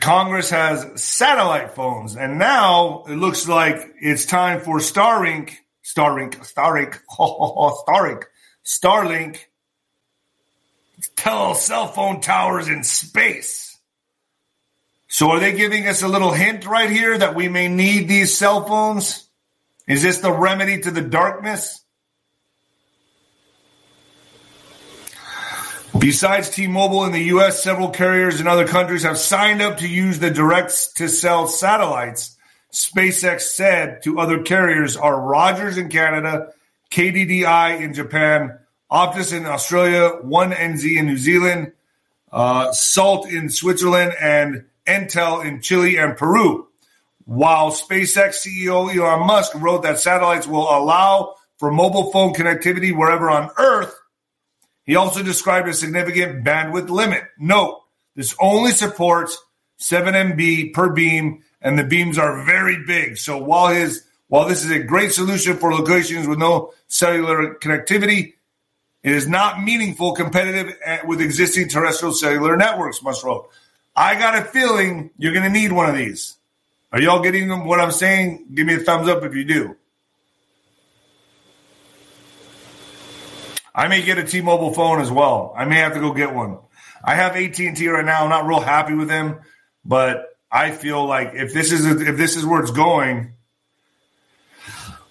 Congress 0.00 0.50
has 0.50 1.02
satellite 1.02 1.74
phones, 1.74 2.16
and 2.16 2.38
now 2.38 3.04
it 3.08 3.16
looks 3.16 3.48
like 3.48 3.94
it's 4.00 4.24
time 4.24 4.60
for 4.60 4.78
Starlink, 4.78 5.54
Starlink, 5.84 6.36
Starlink, 6.36 7.00
Starlink 7.88 8.24
Starlink 8.64 9.38
tell 11.16 11.54
cell 11.54 11.88
phone 11.88 12.20
towers 12.20 12.68
in 12.68 12.82
space. 12.82 13.78
So 15.08 15.30
are 15.30 15.38
they 15.38 15.52
giving 15.52 15.86
us 15.86 16.02
a 16.02 16.08
little 16.08 16.32
hint 16.32 16.66
right 16.66 16.90
here 16.90 17.16
that 17.16 17.34
we 17.34 17.48
may 17.48 17.68
need 17.68 18.08
these 18.08 18.36
cell 18.36 18.64
phones? 18.64 19.28
Is 19.86 20.02
this 20.02 20.18
the 20.18 20.32
remedy 20.32 20.80
to 20.80 20.90
the 20.90 21.02
darkness? 21.02 21.83
Besides 25.98 26.50
T-Mobile 26.50 27.04
in 27.04 27.12
the 27.12 27.24
US, 27.36 27.62
several 27.62 27.88
carriers 27.88 28.40
in 28.40 28.48
other 28.48 28.66
countries 28.66 29.04
have 29.04 29.16
signed 29.16 29.62
up 29.62 29.78
to 29.78 29.88
use 29.88 30.18
the 30.18 30.30
direct 30.30 30.96
to 30.96 31.08
cell 31.08 31.46
satellites. 31.46 32.36
SpaceX 32.72 33.42
said 33.42 34.02
to 34.02 34.18
other 34.18 34.42
carriers 34.42 34.96
are 34.96 35.20
Rogers 35.20 35.78
in 35.78 35.88
Canada, 35.88 36.52
KDDI 36.90 37.80
in 37.80 37.94
Japan, 37.94 38.58
Optus 38.90 39.32
in 39.32 39.46
Australia, 39.46 40.18
One 40.22 40.50
NZ 40.50 40.98
in 40.98 41.06
New 41.06 41.16
Zealand, 41.16 41.72
uh, 42.32 42.72
Salt 42.72 43.28
in 43.28 43.48
Switzerland, 43.48 44.14
and 44.20 44.64
Entel 44.86 45.44
in 45.44 45.62
Chile 45.62 45.96
and 45.96 46.16
Peru. 46.16 46.66
While 47.24 47.70
SpaceX 47.70 48.44
CEO 48.44 48.94
Elon 48.94 49.26
Musk 49.26 49.54
wrote 49.54 49.84
that 49.84 50.00
satellites 50.00 50.48
will 50.48 50.68
allow 50.68 51.36
for 51.58 51.70
mobile 51.70 52.10
phone 52.10 52.34
connectivity 52.34 52.94
wherever 52.94 53.30
on 53.30 53.50
Earth, 53.56 53.94
he 54.84 54.96
also 54.96 55.22
described 55.22 55.68
a 55.68 55.74
significant 55.74 56.44
bandwidth 56.44 56.88
limit. 56.88 57.24
Note, 57.38 57.82
this 58.14 58.34
only 58.40 58.70
supports 58.70 59.38
7 59.78 60.14
MB 60.14 60.72
per 60.72 60.90
beam, 60.90 61.42
and 61.60 61.78
the 61.78 61.84
beams 61.84 62.18
are 62.18 62.44
very 62.44 62.84
big. 62.86 63.16
So 63.16 63.38
while 63.38 63.68
his 63.68 64.04
while 64.28 64.48
this 64.48 64.64
is 64.64 64.70
a 64.70 64.82
great 64.82 65.12
solution 65.12 65.56
for 65.58 65.72
locations 65.72 66.26
with 66.26 66.38
no 66.38 66.72
cellular 66.88 67.54
connectivity, 67.56 68.34
it 69.02 69.12
is 69.12 69.28
not 69.28 69.62
meaningful 69.62 70.14
competitive 70.14 70.76
eh, 70.84 71.00
with 71.04 71.20
existing 71.20 71.68
terrestrial 71.68 72.14
cellular 72.14 72.56
networks, 72.56 73.02
Musk 73.02 73.24
wrote. 73.24 73.48
I 73.94 74.14
got 74.14 74.36
a 74.36 74.42
feeling 74.42 75.10
you're 75.18 75.34
going 75.34 75.44
to 75.44 75.50
need 75.50 75.72
one 75.72 75.88
of 75.88 75.94
these. 75.94 76.36
Are 76.90 77.00
y'all 77.00 77.22
getting 77.22 77.48
what 77.66 77.80
I'm 77.80 77.92
saying? 77.92 78.46
Give 78.54 78.66
me 78.66 78.74
a 78.74 78.78
thumbs 78.78 79.08
up 79.08 79.22
if 79.22 79.34
you 79.34 79.44
do. 79.44 79.76
I 83.74 83.88
may 83.88 84.02
get 84.02 84.18
a 84.18 84.24
T-Mobile 84.24 84.72
phone 84.72 85.00
as 85.00 85.10
well. 85.10 85.52
I 85.56 85.64
may 85.64 85.76
have 85.76 85.94
to 85.94 86.00
go 86.00 86.12
get 86.12 86.32
one. 86.32 86.58
I 87.02 87.16
have 87.16 87.36
AT&T 87.36 87.88
right 87.88 88.04
now. 88.04 88.22
I'm 88.22 88.30
not 88.30 88.46
real 88.46 88.60
happy 88.60 88.94
with 88.94 89.08
them, 89.08 89.40
but 89.84 90.36
I 90.50 90.70
feel 90.70 91.04
like 91.04 91.32
if 91.34 91.52
this 91.52 91.72
is 91.72 91.84
if 91.84 92.16
this 92.16 92.36
is 92.36 92.46
where 92.46 92.62
it's 92.62 92.70
going, 92.70 93.32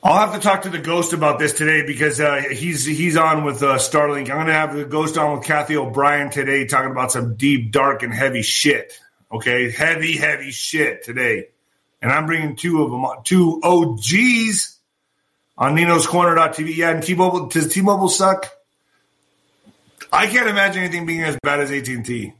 I'll 0.01 0.17
have 0.17 0.33
to 0.33 0.39
talk 0.39 0.63
to 0.63 0.69
the 0.69 0.79
ghost 0.79 1.13
about 1.13 1.39
this 1.39 1.53
today 1.53 1.85
because 1.85 2.19
uh, 2.19 2.41
he's 2.49 2.85
he's 2.85 3.17
on 3.17 3.43
with 3.43 3.61
uh, 3.61 3.75
Starlink. 3.75 4.29
I'm 4.29 4.37
going 4.37 4.47
to 4.47 4.53
have 4.53 4.75
the 4.75 4.85
ghost 4.85 5.17
on 5.17 5.37
with 5.37 5.45
Cathy 5.45 5.75
O'Brien 5.75 6.29
today, 6.29 6.65
talking 6.65 6.91
about 6.91 7.11
some 7.11 7.35
deep, 7.35 7.71
dark, 7.71 8.03
and 8.03 8.13
heavy 8.13 8.41
shit. 8.41 8.93
Okay, 9.31 9.71
heavy, 9.71 10.15
heavy 10.15 10.51
shit 10.51 11.03
today, 11.03 11.49
and 12.01 12.11
I'm 12.11 12.25
bringing 12.25 12.55
two 12.55 12.81
of 12.81 12.91
them, 12.91 13.05
two 13.23 13.59
OGs 13.61 14.72
on 15.57 15.75
Nino's 15.75 16.07
Corner.tv. 16.07 16.75
Yeah, 16.75 16.91
and 16.91 17.03
T-Mobile 17.03 17.47
does 17.47 17.73
T-Mobile 17.73 18.09
suck? 18.09 18.49
I 20.11 20.27
can't 20.27 20.47
imagine 20.47 20.83
anything 20.83 21.05
being 21.05 21.23
as 21.23 21.37
bad 21.41 21.59
as 21.59 21.71
AT&T. 21.71 22.33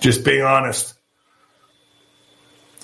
Just 0.00 0.24
being 0.24 0.42
honest. 0.42 0.94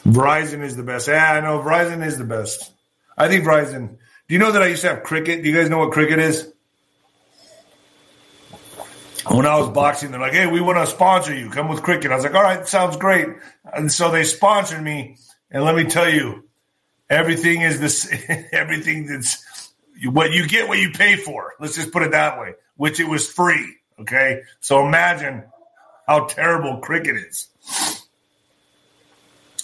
Verizon 0.04 0.62
is 0.62 0.76
the 0.76 0.82
best. 0.82 1.08
Yeah, 1.08 1.32
I 1.32 1.40
know 1.40 1.58
Verizon 1.58 2.06
is 2.06 2.18
the 2.18 2.24
best. 2.24 2.72
I 3.18 3.28
think 3.28 3.44
Verizon. 3.44 3.96
Do 4.28 4.34
you 4.34 4.38
know 4.38 4.52
that 4.52 4.62
I 4.62 4.66
used 4.66 4.82
to 4.82 4.88
have 4.88 5.02
cricket? 5.02 5.42
Do 5.42 5.48
you 5.48 5.56
guys 5.56 5.68
know 5.70 5.78
what 5.78 5.92
cricket 5.92 6.18
is? 6.18 6.52
When 9.28 9.46
I 9.46 9.58
was 9.58 9.68
boxing, 9.70 10.12
they're 10.12 10.20
like, 10.20 10.34
"Hey, 10.34 10.46
we 10.46 10.60
want 10.60 10.78
to 10.78 10.86
sponsor 10.86 11.34
you. 11.34 11.50
Come 11.50 11.68
with 11.68 11.82
cricket." 11.82 12.12
I 12.12 12.14
was 12.14 12.22
like, 12.24 12.34
"All 12.34 12.42
right, 12.42 12.66
sounds 12.68 12.96
great." 12.96 13.26
And 13.64 13.90
so 13.90 14.10
they 14.10 14.22
sponsored 14.22 14.82
me. 14.82 15.16
And 15.50 15.64
let 15.64 15.74
me 15.74 15.84
tell 15.84 16.08
you, 16.08 16.45
everything 17.08 17.62
is 17.62 17.80
this. 17.80 18.12
everything 18.52 19.06
that's 19.06 19.72
what 20.04 20.32
you 20.32 20.46
get, 20.46 20.68
what 20.68 20.78
you 20.78 20.90
pay 20.90 21.16
for. 21.16 21.54
Let's 21.60 21.74
just 21.74 21.92
put 21.92 22.02
it 22.02 22.12
that 22.12 22.38
way. 22.38 22.54
Which 22.76 23.00
it 23.00 23.08
was 23.08 23.30
free. 23.30 23.76
Okay, 23.98 24.42
so 24.60 24.86
imagine 24.86 25.44
how 26.06 26.26
terrible 26.26 26.78
cricket 26.78 27.16
is. 27.16 27.48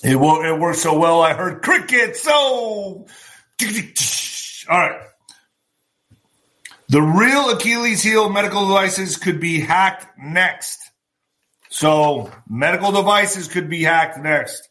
It 0.02 0.16
will, 0.16 0.42
it 0.42 0.58
worked 0.58 0.78
so 0.78 0.98
well. 0.98 1.22
I 1.22 1.32
heard 1.34 1.62
cricket. 1.62 2.16
So, 2.16 2.32
all 4.70 4.78
right. 4.78 5.00
The 6.88 7.00
real 7.00 7.50
Achilles 7.50 8.02
heel 8.02 8.28
medical 8.28 8.66
devices 8.66 9.16
could 9.16 9.38
be 9.38 9.60
hacked 9.60 10.06
next. 10.18 10.78
So, 11.68 12.30
medical 12.48 12.92
devices 12.92 13.48
could 13.48 13.70
be 13.70 13.82
hacked 13.82 14.18
next. 14.18 14.68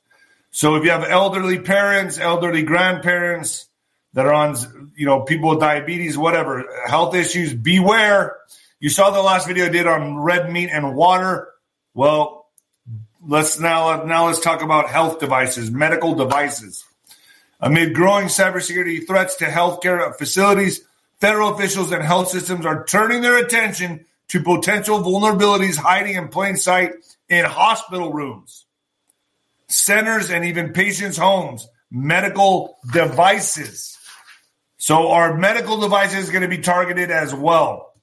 So, 0.52 0.76
if 0.76 0.84
you 0.84 0.92
have 0.92 1.04
elderly 1.04 1.60
parents, 1.60 2.18
elderly 2.18 2.64
grandparents 2.64 3.68
that 4.14 4.26
are 4.26 4.34
on, 4.34 4.56
you 4.96 5.06
know, 5.06 5.22
people 5.22 5.50
with 5.50 5.60
diabetes, 5.60 6.18
whatever, 6.18 6.66
health 6.86 7.16
issues, 7.16 7.54
beware. 7.54 8.38
You 8.80 8.90
saw 8.90 9.12
the 9.12 9.22
last 9.22 9.48
video 9.48 9.66
I 9.66 9.70
did 9.70 9.88
on 9.88 10.20
red 10.20 10.52
meat 10.52 10.70
and 10.72 10.96
water. 10.96 11.50
Well, 11.94 12.42
let's 13.26 13.60
now 13.60 14.04
now 14.04 14.28
let's 14.28 14.40
talk 14.42 14.62
about 14.62 14.90
health 14.90 15.20
devices, 15.20 15.72
medical 15.72 16.16
devices. 16.16 16.84
Amid 17.60 17.94
growing 17.94 18.28
cybersecurity 18.28 19.06
threats 19.06 19.36
to 19.36 19.46
healthcare 19.46 20.16
facilities, 20.18 20.82
federal 21.20 21.54
officials 21.54 21.92
and 21.92 22.04
health 22.04 22.30
systems 22.30 22.66
are 22.66 22.84
turning 22.86 23.22
their 23.22 23.38
attention 23.38 24.06
to 24.30 24.42
potential 24.42 25.00
vulnerabilities 25.00 25.78
hiding 25.78 26.16
in 26.16 26.30
plain 26.30 26.58
sight 26.58 26.94
in 27.30 27.46
hospital 27.46 28.12
rooms, 28.12 28.66
centers, 29.72 30.30
and 30.30 30.46
even 30.46 30.74
patients' 30.74 31.18
homes. 31.18 31.68
Medical 31.90 32.78
devices. 32.94 33.98
So, 34.78 35.12
our 35.12 35.38
medical 35.38 35.80
devices 35.80 36.30
going 36.30 36.42
to 36.44 36.48
be 36.48 36.60
targeted 36.60 37.12
as 37.12 37.34
well. 37.34 37.94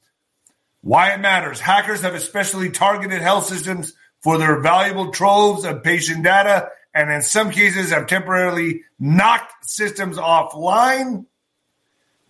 Why 0.80 1.12
it 1.14 1.20
matters. 1.20 1.58
Hackers 1.58 2.02
have 2.02 2.14
especially 2.14 2.70
targeted 2.70 3.20
health 3.20 3.46
systems 3.46 3.94
for 4.20 4.38
their 4.38 4.60
valuable 4.60 5.10
troves 5.10 5.64
of 5.64 5.82
patient 5.82 6.22
data 6.22 6.68
and 6.94 7.12
in 7.12 7.22
some 7.22 7.50
cases 7.50 7.90
have 7.90 8.06
temporarily 8.06 8.82
knocked 8.98 9.68
systems 9.68 10.16
offline, 10.16 11.26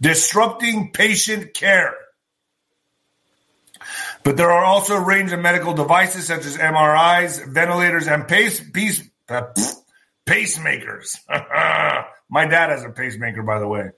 disrupting 0.00 0.92
patient 0.92 1.54
care. 1.54 1.94
But 4.24 4.36
there 4.36 4.50
are 4.50 4.64
also 4.64 4.96
a 4.96 5.00
range 5.00 5.32
of 5.32 5.40
medical 5.40 5.72
devices 5.72 6.26
such 6.26 6.44
as 6.44 6.58
MRIs, 6.58 7.50
ventilators, 7.50 8.08
and 8.08 8.28
pace, 8.28 8.60
pace, 8.60 9.07
Uh, 9.28 9.42
pacemakers. 10.26 11.16
My 12.30 12.46
dad 12.46 12.70
has 12.70 12.84
a 12.84 12.90
pacemaker, 12.90 13.42
by 13.42 13.58
the 13.58 13.66
way, 13.66 13.90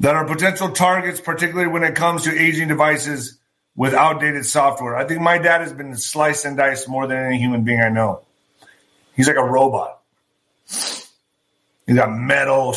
that 0.00 0.16
are 0.16 0.26
potential 0.26 0.70
targets, 0.70 1.20
particularly 1.20 1.70
when 1.70 1.84
it 1.84 1.94
comes 1.94 2.24
to 2.24 2.36
aging 2.36 2.68
devices 2.68 3.38
with 3.76 3.94
outdated 3.94 4.44
software. 4.44 4.96
I 4.96 5.04
think 5.04 5.20
my 5.20 5.38
dad 5.38 5.60
has 5.60 5.72
been 5.72 5.96
sliced 5.96 6.44
and 6.44 6.56
diced 6.56 6.88
more 6.88 7.06
than 7.06 7.18
any 7.18 7.38
human 7.38 7.62
being 7.62 7.80
I 7.80 7.88
know. 7.88 8.22
He's 9.14 9.28
like 9.28 9.36
a 9.36 9.44
robot. 9.44 10.00
He's 10.66 11.96
got 11.96 12.10
metal, 12.10 12.72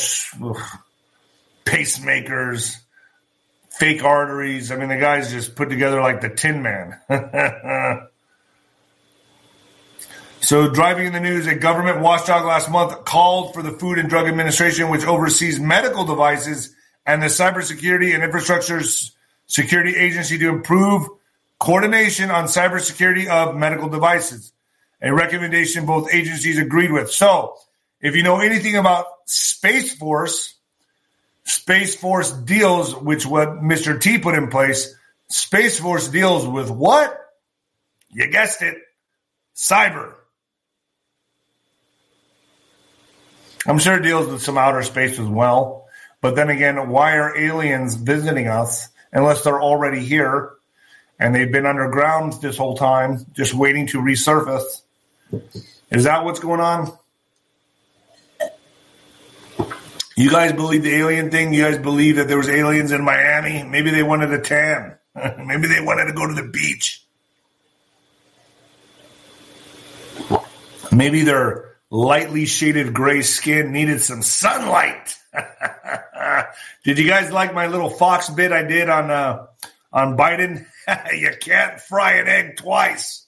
pacemakers, 1.66 2.78
fake 3.70 4.04
arteries. 4.04 4.72
I 4.72 4.76
mean, 4.76 4.90
the 4.90 4.98
guy's 4.98 5.32
just 5.32 5.56
put 5.56 5.70
together 5.70 6.00
like 6.00 6.22
the 6.22 6.30
Tin 6.30 6.62
Man. 6.62 7.00
so, 10.44 10.68
driving 10.68 11.08
in 11.08 11.14
the 11.14 11.22
news, 11.22 11.48
a 11.48 11.56
government 11.56 12.02
watchdog 12.02 12.46
last 12.46 12.70
month 12.70 13.06
called 13.06 13.54
for 13.54 13.64
the 13.64 13.72
Food 13.72 13.98
and 13.98 14.10
Drug 14.10 14.28
Administration, 14.28 14.90
which 14.90 15.06
oversees 15.06 15.58
medical 15.58 16.04
devices 16.04 16.76
and 17.06 17.24
the 17.24 17.28
cybersecurity 17.28 18.14
and 18.14 18.22
infrastructures 18.22 19.12
Security 19.48 19.96
Agency 19.96 20.38
to 20.40 20.50
improve 20.50 21.08
coordination 21.60 22.30
on 22.30 22.48
cybersecurity 22.48 23.28
of 23.28 23.56
medical 23.56 23.88
devices, 23.88 24.52
a 25.02 25.14
recommendation 25.14 25.86
both 25.86 26.14
agencies 26.14 26.60
agreed 26.60 26.92
with. 26.92 27.10
So, 27.10 27.56
if 28.02 28.14
you 28.18 28.24
know 28.24 28.42
anything 28.42 28.76
about 28.76 29.06
Space 29.24 29.96
Force, 29.96 30.56
Space 31.46 31.96
Force 31.96 32.34
deals, 32.34 32.94
which 32.94 33.26
what 33.26 33.62
Mr. 33.62 34.00
T 34.00 34.18
put 34.18 34.36
in 34.36 34.50
place, 34.50 34.94
Space 35.30 35.80
Force 35.80 36.10
deals 36.10 36.46
with 36.46 36.70
what? 36.70 37.18
You 38.12 38.28
guessed 38.30 38.62
it, 38.62 38.76
cyber. 39.56 40.16
I'm 43.66 43.80
sure 43.80 43.98
it 43.98 44.04
deals 44.04 44.28
with 44.28 44.42
some 44.42 44.58
outer 44.58 44.84
space 44.84 45.20
as 45.20 45.28
well. 45.28 45.88
But 46.22 46.36
then 46.36 46.50
again, 46.50 46.90
why 46.90 47.18
are 47.18 47.38
aliens 47.38 47.96
visiting 47.96 48.48
us 48.48 48.90
unless 49.12 49.44
they're 49.44 49.62
already 49.62 50.00
here 50.00 50.54
and 51.20 51.34
they've 51.34 51.52
been 51.52 51.66
underground 51.66 52.34
this 52.42 52.58
whole 52.58 52.76
time, 52.76 53.26
just 53.34 53.54
waiting 53.54 53.88
to 53.88 54.00
resurface. 54.00 54.82
Is 55.92 56.04
that 56.04 56.26
what's 56.26 56.40
going 56.40 56.60
on? 56.60 56.92
You 60.16 60.30
guys 60.30 60.54
believe 60.54 60.84
the 60.84 60.94
alien 60.96 61.32
thing? 61.32 61.54
You 61.54 61.64
guys 61.64 61.78
believe 61.78 62.18
that 62.18 62.28
there 62.28 62.38
was 62.38 62.50
aliens 62.50 62.92
in 62.92 63.04
Miami? 63.04 63.64
Maybe 63.64 63.90
they 63.90 64.04
wanted 64.04 64.32
a 64.32 64.42
tan. 64.42 64.98
Maybe 65.16 65.68
they 65.68 65.82
wanted 65.82 66.06
to 66.06 66.14
go 66.14 66.28
to 66.28 66.34
the 66.34 66.44
beach. 66.44 67.04
Maybe 70.92 71.24
their 71.24 71.73
lightly 71.94 72.48
shaded 72.48 72.92
gray 72.92 73.22
skin 73.22 73.72
needed 73.72 74.02
some 74.02 74.24
sunlight. 74.24 75.16
did 76.84 76.98
you 76.98 77.08
guys 77.08 77.32
like 77.32 77.54
my 77.54 77.68
little 77.68 77.92
Fox 77.92 78.32
bit 78.32 78.52
I 78.52 78.64
did 78.64 78.90
on 78.90 79.12
uh, 79.12 79.46
on 79.92 80.18
Biden? 80.18 80.66
you 81.14 81.32
can't 81.40 81.80
fry 81.80 82.14
an 82.14 82.28
egg 82.28 82.58
twice. 82.58 83.28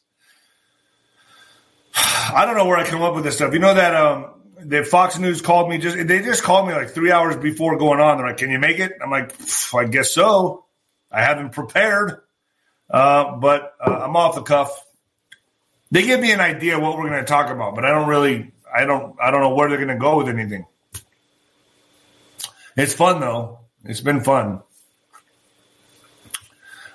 I 1.96 2.46
don't 2.46 2.58
know 2.58 2.66
where 2.66 2.78
I 2.78 2.86
come 2.86 3.04
up 3.04 3.14
with 3.14 3.24
this 3.24 3.36
stuff. 3.36 3.54
You 3.54 3.60
know 3.60 3.76
that 3.76 3.96
um, 3.96 4.32
the 4.58 4.84
Fox 4.84 5.20
News 5.20 5.44
called 5.44 5.70
me 5.70 5.78
just 5.78 5.96
they 5.96 6.22
just 6.24 6.42
called 6.42 6.68
me 6.68 6.74
like 6.74 6.90
three 6.90 7.12
hours 7.12 7.38
before 7.38 7.78
going 7.78 8.00
on. 8.00 8.18
They're 8.18 8.26
like, 8.26 8.38
"Can 8.38 8.50
you 8.50 8.58
make 8.58 8.80
it?" 8.80 8.94
I'm 9.00 9.12
like, 9.12 9.32
"I 9.76 9.86
guess 9.86 10.12
so." 10.12 10.66
I 11.12 11.22
haven't 11.22 11.52
prepared, 11.52 12.20
uh, 12.90 13.38
but 13.38 13.76
uh, 13.80 13.92
I'm 13.92 14.16
off 14.16 14.34
the 14.34 14.42
cuff. 14.42 14.84
They 15.92 16.02
give 16.02 16.20
me 16.20 16.32
an 16.32 16.40
idea 16.40 16.80
what 16.80 16.98
we're 16.98 17.10
going 17.10 17.22
to 17.22 17.28
talk 17.28 17.52
about, 17.52 17.76
but 17.76 17.86
I 17.86 17.92
don't 17.92 18.10
really, 18.10 18.52
I 18.76 18.86
don't, 18.86 19.16
I 19.22 19.32
don't 19.32 19.42
know 19.42 19.54
where 19.56 19.70
they're 19.70 19.78
going 19.78 19.88
to 19.90 19.96
go 19.96 20.18
with 20.18 20.30
anything. 20.30 20.66
It's 22.78 22.94
fun 22.94 23.22
though. 23.22 23.60
It's 23.86 24.02
been 24.02 24.22
fun. 24.22 24.62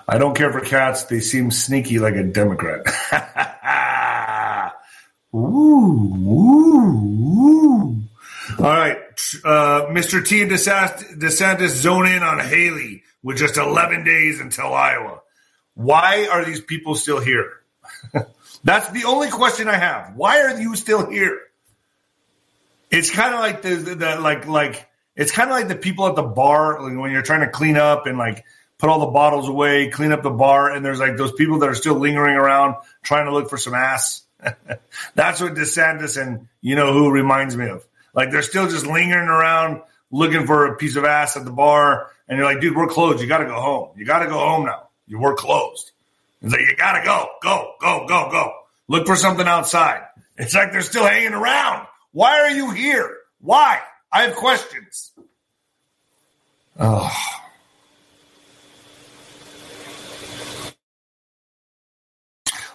I 0.06 0.18
don't 0.18 0.36
care 0.36 0.52
for 0.52 0.60
cats. 0.60 1.04
They 1.04 1.20
seem 1.20 1.50
sneaky 1.50 2.00
like 2.00 2.16
a 2.16 2.24
Democrat. 2.24 2.84
ooh, 5.34 5.38
ooh, 5.38 6.80
ooh. 7.40 8.02
All 8.58 8.64
right. 8.64 8.98
Uh, 9.44 9.86
Mr. 9.86 10.26
T 10.26 10.42
and 10.42 10.50
DeSantis 10.50 11.68
zone 11.68 12.06
in 12.06 12.22
on 12.22 12.40
Haley 12.40 13.04
with 13.22 13.38
just 13.38 13.56
11 13.56 14.04
days 14.04 14.40
until 14.40 14.72
Iowa. 14.72 15.20
Why 15.74 16.28
are 16.30 16.44
these 16.44 16.60
people 16.60 16.94
still 16.96 17.20
here? 17.20 17.60
That's 18.64 18.90
the 18.90 19.04
only 19.04 19.30
question 19.30 19.68
I 19.68 19.76
have. 19.76 20.14
Why 20.16 20.42
are 20.42 20.60
you 20.60 20.76
still 20.76 21.08
here? 21.08 21.40
It's 22.90 23.10
kind 23.10 23.34
of 23.34 23.40
like 23.40 23.62
the, 23.62 23.94
the 23.94 24.20
like 24.20 24.46
like 24.46 24.88
it's 25.14 25.32
kind 25.32 25.50
of 25.50 25.56
like 25.56 25.68
the 25.68 25.76
people 25.76 26.06
at 26.06 26.16
the 26.16 26.22
bar 26.22 26.80
like 26.82 26.98
when 26.98 27.12
you're 27.12 27.22
trying 27.22 27.40
to 27.40 27.48
clean 27.48 27.76
up 27.76 28.06
and 28.06 28.18
like 28.18 28.44
put 28.78 28.88
all 28.88 29.00
the 29.00 29.06
bottles 29.06 29.48
away, 29.48 29.88
clean 29.88 30.10
up 30.10 30.22
the 30.22 30.30
bar, 30.30 30.70
and 30.70 30.84
there's 30.84 30.98
like 30.98 31.16
those 31.16 31.32
people 31.32 31.58
that 31.60 31.68
are 31.68 31.74
still 31.74 31.94
lingering 31.94 32.34
around 32.34 32.76
trying 33.02 33.26
to 33.26 33.32
look 33.32 33.50
for 33.50 33.58
some 33.58 33.74
ass. 33.74 34.22
That's 35.14 35.40
what 35.40 35.54
DeSantis 35.54 36.20
and 36.20 36.48
you 36.62 36.74
know 36.74 36.92
who 36.92 37.10
reminds 37.10 37.56
me 37.56 37.68
of. 37.68 37.86
Like 38.14 38.30
they're 38.30 38.42
still 38.42 38.68
just 38.68 38.86
lingering 38.86 39.28
around 39.28 39.82
looking 40.10 40.46
for 40.46 40.66
a 40.66 40.76
piece 40.76 40.96
of 40.96 41.04
ass 41.04 41.36
at 41.36 41.44
the 41.44 41.52
bar, 41.52 42.10
and 42.28 42.38
you're 42.38 42.46
like, 42.46 42.60
dude, 42.60 42.76
we're 42.76 42.88
closed. 42.88 43.20
You 43.20 43.28
got 43.28 43.38
to 43.38 43.46
go 43.46 43.60
home. 43.60 43.90
You 43.96 44.04
got 44.04 44.20
to 44.20 44.26
go 44.26 44.38
home 44.38 44.64
now. 44.64 44.88
You 45.06 45.18
were 45.18 45.34
closed. 45.34 45.92
It's 46.42 46.52
like 46.52 46.62
you 46.62 46.76
got 46.76 46.98
to 46.98 47.04
go, 47.04 47.26
go, 47.42 47.74
go, 47.80 48.06
go, 48.08 48.30
go. 48.30 48.52
Look 48.88 49.06
for 49.06 49.16
something 49.16 49.46
outside. 49.46 50.02
It's 50.36 50.54
like 50.54 50.72
they're 50.72 50.80
still 50.80 51.04
hanging 51.04 51.34
around. 51.34 51.86
Why 52.12 52.40
are 52.40 52.50
you 52.50 52.70
here? 52.70 53.16
Why? 53.40 53.80
I 54.12 54.22
have 54.24 54.36
questions. 54.36 55.12
Oh. 56.78 57.10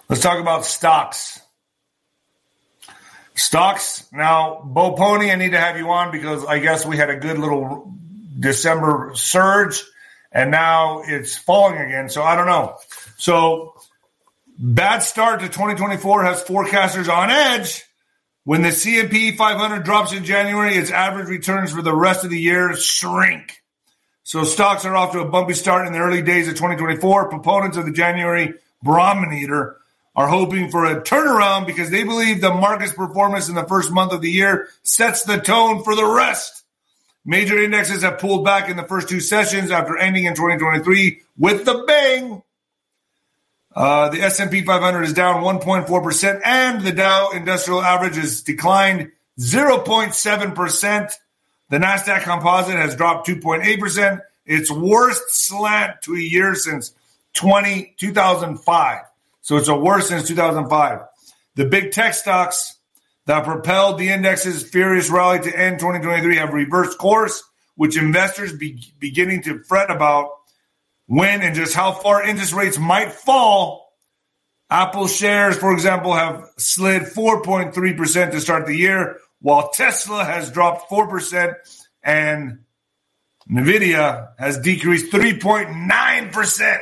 Let's 0.07 0.21
talk 0.21 0.39
about 0.39 0.65
stocks. 0.65 1.39
Stocks. 3.33 4.07
Now, 4.13 4.61
Bo 4.63 4.93
Pony, 4.93 5.31
I 5.31 5.36
need 5.36 5.51
to 5.51 5.59
have 5.59 5.77
you 5.77 5.89
on 5.89 6.11
because 6.11 6.45
I 6.45 6.59
guess 6.59 6.86
we 6.86 6.95
had 6.95 7.09
a 7.09 7.17
good 7.17 7.38
little 7.38 7.93
December 8.39 9.11
surge 9.15 9.83
and 10.31 10.51
now 10.51 11.01
it's 11.05 11.36
falling 11.36 11.77
again. 11.77 12.09
So 12.09 12.21
I 12.21 12.36
don't 12.36 12.47
know. 12.47 12.77
So 13.17 13.73
bad 14.57 14.99
start 14.99 15.39
to 15.41 15.47
2024 15.47 16.23
has 16.23 16.43
forecasters 16.43 17.09
on 17.09 17.29
edge. 17.29 17.83
When 18.46 18.62
the 18.62 18.68
S&P 18.68 19.36
500 19.36 19.84
drops 19.84 20.14
in 20.14 20.24
January, 20.24 20.76
its 20.76 20.91
average 20.91 21.30
returns 21.30 21.72
for 21.72 21.82
the 21.82 21.96
rest 21.96 22.24
of 22.24 22.30
the 22.30 22.39
year 22.39 22.76
shrink. 22.78 23.64
So 24.22 24.43
stocks 24.43 24.86
are 24.86 24.96
off 24.96 25.14
to 25.14 25.20
a 25.22 25.28
bumpy 25.28 25.56
start 25.56 25.88
in 25.88 25.93
the 25.93 26.00
early 26.00 26.22
days 26.22 26.48
of 26.48 26.54
2024. 26.54 27.30
Proponents 27.30 27.76
of 27.76 27.88
the 27.88 27.91
January 27.91 28.54
Barometer 28.84 29.78
are 30.16 30.28
hoping 30.28 30.70
for 30.70 30.86
a 30.86 31.02
turnaround 31.02 31.66
because 31.66 31.89
they 31.89 32.04
believe 32.04 32.39
the 32.39 32.54
market's 32.54 32.93
performance 32.93 33.50
in 33.50 33.56
the 33.56 33.66
first 33.66 33.91
month 33.91 34.14
of 34.14 34.22
the 34.22 34.32
year 34.32 34.68
sets 34.84 35.24
the 35.24 35.38
tone 35.38 35.84
for 35.84 35.96
the 35.96 36.06
rest. 36.06 36.66
Major 37.26 37.58
indexes 37.58 38.04
have 38.04 38.20
pulled 38.20 38.46
back 38.46 38.70
in 38.70 38.78
the 38.78 38.84
first 38.84 39.10
two 39.10 39.22
sessions 39.22 39.72
after 39.72 39.98
ending 39.98 40.26
in 40.26 40.36
2023 40.36 41.20
with 41.39 41.66
the 41.66 41.84
bang. 41.88 42.43
Uh, 43.76 44.09
the 44.09 44.21
S&P 44.21 44.63
500 44.63 45.03
is 45.03 45.13
down 45.13 45.43
1.4% 45.43 46.41
and 46.45 46.82
the 46.82 46.93
Dow 46.93 47.32
Industrial 47.32 47.82
Average 47.82 48.15
has 48.15 48.41
declined 48.41 49.11
0.7%. 49.39 51.11
The 51.69 51.78
Nasdaq 51.78 52.21
Composite 52.21 52.76
has 52.76 52.95
dropped 52.95 53.28
2.8%. 53.28 54.21
Its 54.45 54.71
worst 54.71 55.23
slant 55.30 56.01
to 56.03 56.15
a 56.15 56.19
year 56.19 56.55
since 56.55 56.93
20, 57.34 57.95
2005. 57.97 59.01
So 59.41 59.57
it's 59.57 59.67
a 59.67 59.76
worse 59.76 60.07
since 60.07 60.28
2005. 60.28 61.01
The 61.55 61.65
big 61.65 61.91
tech 61.91 62.13
stocks 62.13 62.78
that 63.26 63.43
propelled 63.43 63.97
the 63.97 64.09
index's 64.09 64.63
furious 64.63 65.09
rally 65.09 65.39
to 65.39 65.59
end 65.59 65.80
2023 65.80 66.38
have 66.38 66.53
reversed 66.53 66.97
course, 66.97 67.43
which 67.76 67.97
investors 67.97 68.53
be 68.53 68.82
beginning 68.99 69.43
to 69.43 69.59
fret 69.63 69.91
about 69.91 70.30
when 71.08 71.41
and 71.41 71.56
just 71.56 71.76
how 71.76 71.91
far 71.91 72.24
interest 72.24 72.53
rates 72.53 72.78
might 72.78 73.12
fall. 73.12 73.93
Apple 74.70 75.08
shares, 75.08 75.58
for 75.58 75.72
example, 75.74 76.14
have 76.14 76.49
slid 76.58 77.03
4.3% 77.03 78.32
to 78.32 78.41
start 78.41 78.66
the 78.66 78.76
year, 78.76 79.20
while 79.39 79.70
Tesla 79.70 80.24
has 80.24 80.51
dropped 80.51 80.89
4% 80.89 81.53
and 82.03 82.60
Nvidia 83.49 84.30
has 84.39 84.58
decreased 84.58 85.12
3.9%. 85.12 86.78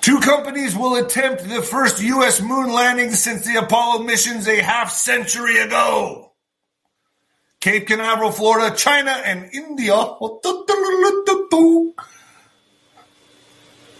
Two 0.00 0.20
companies 0.20 0.76
will 0.76 0.94
attempt 0.94 1.46
the 1.48 1.60
first 1.60 2.00
U.S. 2.00 2.40
moon 2.40 2.72
landing 2.72 3.10
since 3.10 3.44
the 3.44 3.56
Apollo 3.56 4.04
missions 4.04 4.46
a 4.46 4.62
half 4.62 4.92
century 4.92 5.58
ago. 5.58 6.25
Cape 7.66 7.88
Canaveral, 7.88 8.30
Florida, 8.30 8.76
China, 8.76 9.10
and 9.10 9.50
India 9.52 9.92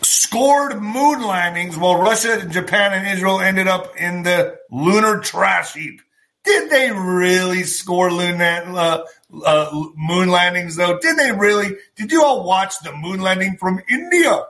scored 0.02 0.80
moon 0.80 1.22
landings 1.22 1.76
while 1.76 2.00
Russia, 2.00 2.46
Japan, 2.46 2.92
and 2.92 3.08
Israel 3.08 3.40
ended 3.40 3.66
up 3.66 3.96
in 3.96 4.22
the 4.22 4.56
lunar 4.70 5.18
trash 5.18 5.74
heap. 5.74 6.00
Did 6.44 6.70
they 6.70 6.92
really 6.92 7.64
score 7.64 8.08
uh, 8.08 9.04
uh, 9.44 9.84
moon 9.96 10.28
landings, 10.28 10.76
though? 10.76 11.00
Did 11.00 11.16
they 11.16 11.32
really? 11.32 11.76
Did 11.96 12.12
you 12.12 12.22
all 12.22 12.44
watch 12.44 12.78
the 12.84 12.92
moon 12.92 13.20
landing 13.20 13.56
from 13.56 13.82
India? 13.90 14.44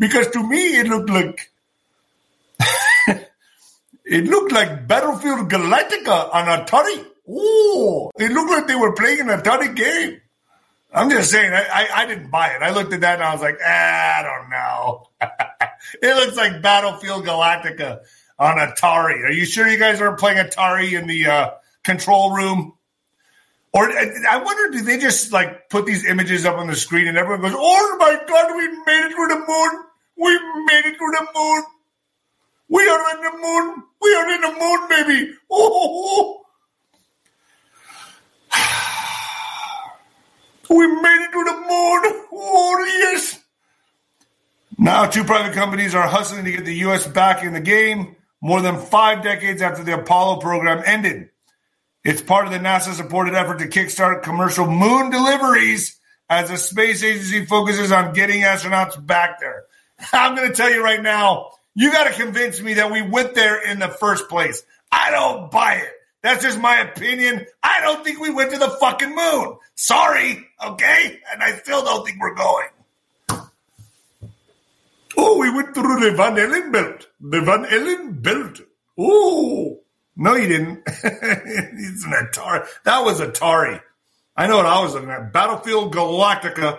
because 0.00 0.28
to 0.28 0.42
me 0.42 0.78
it 0.80 0.86
looked 0.86 1.10
like 1.10 1.50
it 4.04 4.24
looked 4.24 4.50
like 4.50 4.88
Battlefield 4.88 5.48
Galactica 5.50 6.34
on 6.34 6.46
Atari. 6.46 7.06
Oh, 7.30 8.10
it 8.18 8.32
looked 8.32 8.50
like 8.50 8.66
they 8.66 8.74
were 8.74 8.92
playing 8.92 9.20
an 9.20 9.28
Atari 9.28 9.74
game. 9.74 10.20
I'm 10.92 11.08
just 11.10 11.30
saying, 11.30 11.52
I, 11.52 11.62
I, 11.62 11.88
I, 12.02 12.06
didn't 12.06 12.30
buy 12.30 12.48
it. 12.48 12.62
I 12.62 12.70
looked 12.70 12.92
at 12.92 13.02
that 13.02 13.14
and 13.14 13.22
I 13.22 13.32
was 13.32 13.40
like, 13.40 13.58
ah, 13.64 14.18
I 14.18 14.22
don't 14.24 14.50
know. 14.50 15.06
it 16.02 16.16
looks 16.16 16.36
like 16.36 16.60
Battlefield 16.62 17.24
Galactica 17.24 18.00
on 18.40 18.56
Atari. 18.56 19.22
Are 19.22 19.30
you 19.30 19.44
sure 19.44 19.68
you 19.68 19.78
guys 19.78 20.00
aren't 20.00 20.18
playing 20.18 20.38
Atari 20.38 20.98
in 20.98 21.06
the 21.06 21.26
uh, 21.26 21.50
control 21.84 22.34
room? 22.34 22.74
Or 23.72 23.88
I 23.88 24.42
wonder, 24.42 24.76
do 24.76 24.82
they 24.82 24.98
just 24.98 25.32
like 25.32 25.68
put 25.68 25.86
these 25.86 26.04
images 26.04 26.44
up 26.44 26.56
on 26.56 26.66
the 26.66 26.74
screen 26.74 27.06
and 27.06 27.16
everyone 27.16 27.42
goes, 27.42 27.54
"Oh 27.56 27.96
my 28.00 28.20
God, 28.26 28.56
we 28.56 28.66
made 28.66 29.06
it 29.06 29.10
to 29.10 29.28
the 29.28 29.44
moon! 29.46 29.84
We 30.16 30.38
made 30.64 30.86
it 30.86 30.98
to 30.98 31.16
the 31.18 31.26
moon. 31.36 31.62
We 32.68 32.88
are 32.88 33.16
in 33.16 33.22
the 33.22 33.38
moon. 33.38 33.82
We 34.02 34.14
are 34.14 34.30
in 34.30 34.40
the 34.40 34.52
moon, 34.58 34.88
baby. 34.88 35.34
Oh, 35.52 36.39
we 40.70 40.86
made 40.86 41.24
it 41.24 41.32
to 41.32 41.44
the 41.44 41.52
moon. 41.52 42.26
Oh, 42.32 42.86
yes. 42.88 43.40
Now, 44.78 45.06
two 45.06 45.24
private 45.24 45.52
companies 45.52 45.94
are 45.94 46.08
hustling 46.08 46.44
to 46.44 46.52
get 46.52 46.64
the 46.64 46.74
U.S. 46.76 47.06
back 47.06 47.44
in 47.44 47.52
the 47.52 47.60
game 47.60 48.16
more 48.40 48.62
than 48.62 48.78
five 48.78 49.22
decades 49.22 49.60
after 49.60 49.84
the 49.84 49.94
Apollo 50.00 50.40
program 50.40 50.82
ended. 50.86 51.28
It's 52.02 52.22
part 52.22 52.46
of 52.46 52.52
the 52.52 52.58
NASA 52.58 52.94
supported 52.94 53.34
effort 53.34 53.58
to 53.58 53.68
kickstart 53.68 54.22
commercial 54.22 54.66
moon 54.66 55.10
deliveries 55.10 55.98
as 56.30 56.48
the 56.48 56.56
space 56.56 57.02
agency 57.02 57.44
focuses 57.44 57.92
on 57.92 58.14
getting 58.14 58.40
astronauts 58.40 59.04
back 59.04 59.40
there. 59.40 59.64
I'm 60.12 60.34
going 60.34 60.48
to 60.48 60.54
tell 60.54 60.72
you 60.72 60.82
right 60.82 61.02
now, 61.02 61.50
you 61.74 61.92
got 61.92 62.04
to 62.04 62.14
convince 62.14 62.60
me 62.60 62.74
that 62.74 62.90
we 62.90 63.02
went 63.02 63.34
there 63.34 63.60
in 63.60 63.80
the 63.80 63.88
first 63.88 64.28
place. 64.28 64.62
I 64.90 65.10
don't 65.10 65.50
buy 65.50 65.74
it. 65.74 65.92
That's 66.22 66.42
just 66.42 66.60
my 66.60 66.78
opinion. 66.80 67.46
I 67.62 67.80
don't 67.80 68.04
think 68.04 68.20
we 68.20 68.30
went 68.30 68.50
to 68.52 68.58
the 68.58 68.68
fucking 68.68 69.14
moon. 69.14 69.56
Sorry, 69.74 70.46
okay? 70.64 71.18
And 71.32 71.42
I 71.42 71.52
still 71.52 71.82
don't 71.82 72.04
think 72.04 72.20
we're 72.20 72.34
going. 72.34 72.66
Oh, 75.16 75.38
we 75.38 75.50
went 75.50 75.74
through 75.74 76.00
the 76.00 76.16
Van 76.16 76.38
Allen 76.38 76.72
belt. 76.72 77.08
The 77.20 77.40
Van 77.40 77.66
Allen 77.66 78.20
belt. 78.20 78.60
Oh, 78.98 79.80
no, 80.16 80.34
you 80.34 80.48
didn't. 80.48 80.82
it's 80.86 82.04
an 82.04 82.12
Atari. 82.12 82.66
That 82.84 83.04
was 83.04 83.20
Atari. 83.20 83.80
I 84.36 84.46
know 84.46 84.58
what 84.58 84.66
I 84.66 84.82
was 84.82 84.94
looking 84.94 85.10
at. 85.10 85.32
Battlefield 85.32 85.94
Galactica. 85.94 86.78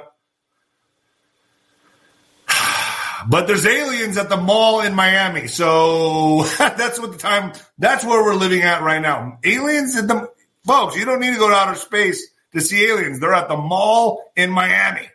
But 3.28 3.48
there's 3.48 3.66
aliens 3.66 4.18
at 4.18 4.30
the 4.30 4.38
mall 4.38 4.82
in 4.82 4.96
Miami. 4.96 5.48
So 5.48 6.44
that's 6.58 7.00
what 7.00 7.12
the 7.12 7.18
time, 7.18 7.54
that's 7.78 8.04
where 8.04 8.24
we're 8.24 8.36
living 8.36 8.62
at 8.62 8.82
right 8.82 9.02
now. 9.02 9.40
Aliens 9.44 9.96
at 9.96 10.08
the, 10.08 10.30
folks, 10.66 10.96
you 10.96 11.06
don't 11.06 11.20
need 11.20 11.34
to 11.34 11.40
go 11.40 11.50
to 11.50 11.56
outer 11.56 11.76
space 11.76 12.28
to 12.54 12.62
see 12.62 12.86
aliens. 12.86 13.20
They're 13.20 13.34
at 13.34 13.48
the 13.48 13.58
mall 13.58 14.32
in 14.36 14.50
Miami. 14.50 15.10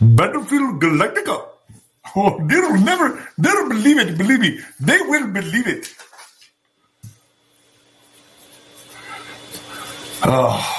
Battlefield 0.00 0.80
Galactica. 0.80 1.44
Oh, 2.16 2.38
they'll 2.46 2.80
never, 2.80 3.28
they'll 3.36 3.68
believe 3.68 3.98
it. 3.98 4.16
Believe 4.16 4.40
me, 4.40 4.58
they 4.80 4.98
will 5.02 5.26
believe 5.26 5.68
it. 5.68 5.94
Oh. 10.24 10.77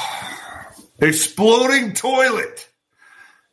Exploding 1.01 1.93
toilet 1.93 2.67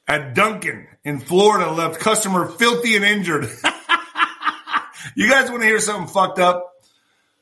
at 0.08 0.34
Dunkin' 0.34 0.86
in 1.04 1.20
Florida 1.20 1.70
left 1.70 2.00
customer 2.00 2.48
filthy 2.48 2.96
and 2.96 3.04
injured. 3.04 3.44
you 5.14 5.30
guys 5.30 5.50
want 5.50 5.62
to 5.62 5.68
hear 5.68 5.80
something 5.80 6.08
fucked 6.08 6.38
up? 6.38 6.72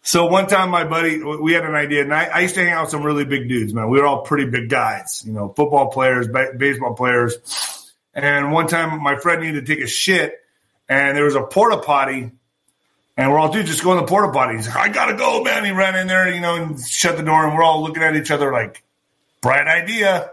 So 0.07 0.26
one 0.26 0.46
time, 0.46 0.68
my 0.68 0.84
buddy, 0.84 1.22
we 1.22 1.55
had 1.55 1.64
an 1.64 1.74
idea, 1.74 2.02
and 2.02 2.12
I, 2.12 2.24
I, 2.26 2.40
used 2.40 2.55
to 2.57 2.62
hang 2.62 2.74
out 2.74 2.82
with 2.82 2.90
some 2.90 3.02
really 3.02 3.24
big 3.24 3.48
dudes, 3.48 3.72
man. 3.72 3.88
We 3.88 3.98
were 3.98 4.07
all 4.07 4.20
pretty 4.20 4.44
big 4.50 4.68
guys, 4.68 5.22
you 5.26 5.32
know, 5.32 5.48
football 5.48 5.90
players, 5.90 6.28
ba- 6.28 6.52
baseball 6.59 6.92
players. 6.92 7.90
And 8.12 8.52
one 8.52 8.66
time, 8.66 9.02
my 9.02 9.16
friend 9.16 9.40
needed 9.40 9.64
to 9.64 9.74
take 9.74 9.82
a 9.82 9.88
shit, 9.88 10.34
and 10.90 11.16
there 11.16 11.24
was 11.24 11.36
a 11.36 11.42
porta 11.42 11.78
potty, 11.78 12.32
and 13.16 13.32
we're 13.32 13.38
all, 13.38 13.50
dude, 13.50 13.64
just 13.64 13.82
go 13.82 13.92
in 13.92 13.96
the 13.96 14.05
porta 14.05 14.30
potty. 14.30 14.57
He's 14.57 14.68
like, 14.68 14.76
I 14.76 14.88
gotta 14.90 15.14
go, 15.16 15.42
man. 15.42 15.64
He 15.64 15.70
ran 15.70 15.96
in 15.96 16.07
there, 16.07 16.30
you 16.30 16.42
know, 16.42 16.57
and 16.57 16.78
shut 16.78 17.16
the 17.16 17.22
door, 17.22 17.46
and 17.46 17.57
we're 17.57 17.64
all 17.64 17.82
looking 17.82 18.02
at 18.02 18.14
each 18.14 18.30
other 18.30 18.52
like, 18.52 18.84
bright 19.45 19.68
idea. 19.68 20.30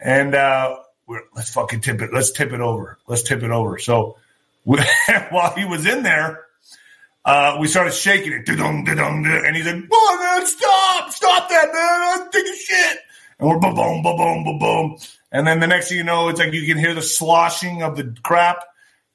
and 0.00 0.34
uh, 0.34 0.76
let's 1.36 1.52
fucking 1.52 1.82
tip 1.82 2.00
it. 2.00 2.10
Let's 2.12 2.32
tip 2.32 2.52
it 2.52 2.60
over. 2.60 2.98
Let's 3.06 3.22
tip 3.22 3.42
it 3.42 3.50
over. 3.50 3.78
So 3.78 4.16
we, 4.64 4.80
while 5.30 5.54
he 5.54 5.66
was 5.66 5.86
in 5.86 6.02
there, 6.02 6.40
uh, 7.24 7.58
we 7.60 7.68
started 7.68 7.92
shaking 7.92 8.32
it. 8.32 8.48
And 8.48 9.56
he's 9.56 9.66
like, 9.66 9.84
oh, 9.92 10.18
man, 10.20 10.46
stop, 10.46 11.10
stop 11.12 11.48
that, 11.50 11.72
man. 11.72 12.22
I'm 12.22 12.30
taking 12.32 12.54
shit. 12.54 12.98
And 13.38 13.48
we're 13.48 13.58
boom, 13.58 13.74
boom, 13.74 14.02
boom, 14.02 14.44
boom, 14.44 14.58
boom. 14.58 14.98
And 15.30 15.46
then 15.46 15.60
the 15.60 15.66
next 15.66 15.88
thing 15.88 15.98
you 15.98 16.04
know, 16.04 16.28
it's 16.28 16.38
like 16.38 16.52
you 16.52 16.66
can 16.66 16.78
hear 16.78 16.94
the 16.94 17.02
sloshing 17.02 17.82
of 17.82 17.96
the 17.96 18.16
crap. 18.22 18.64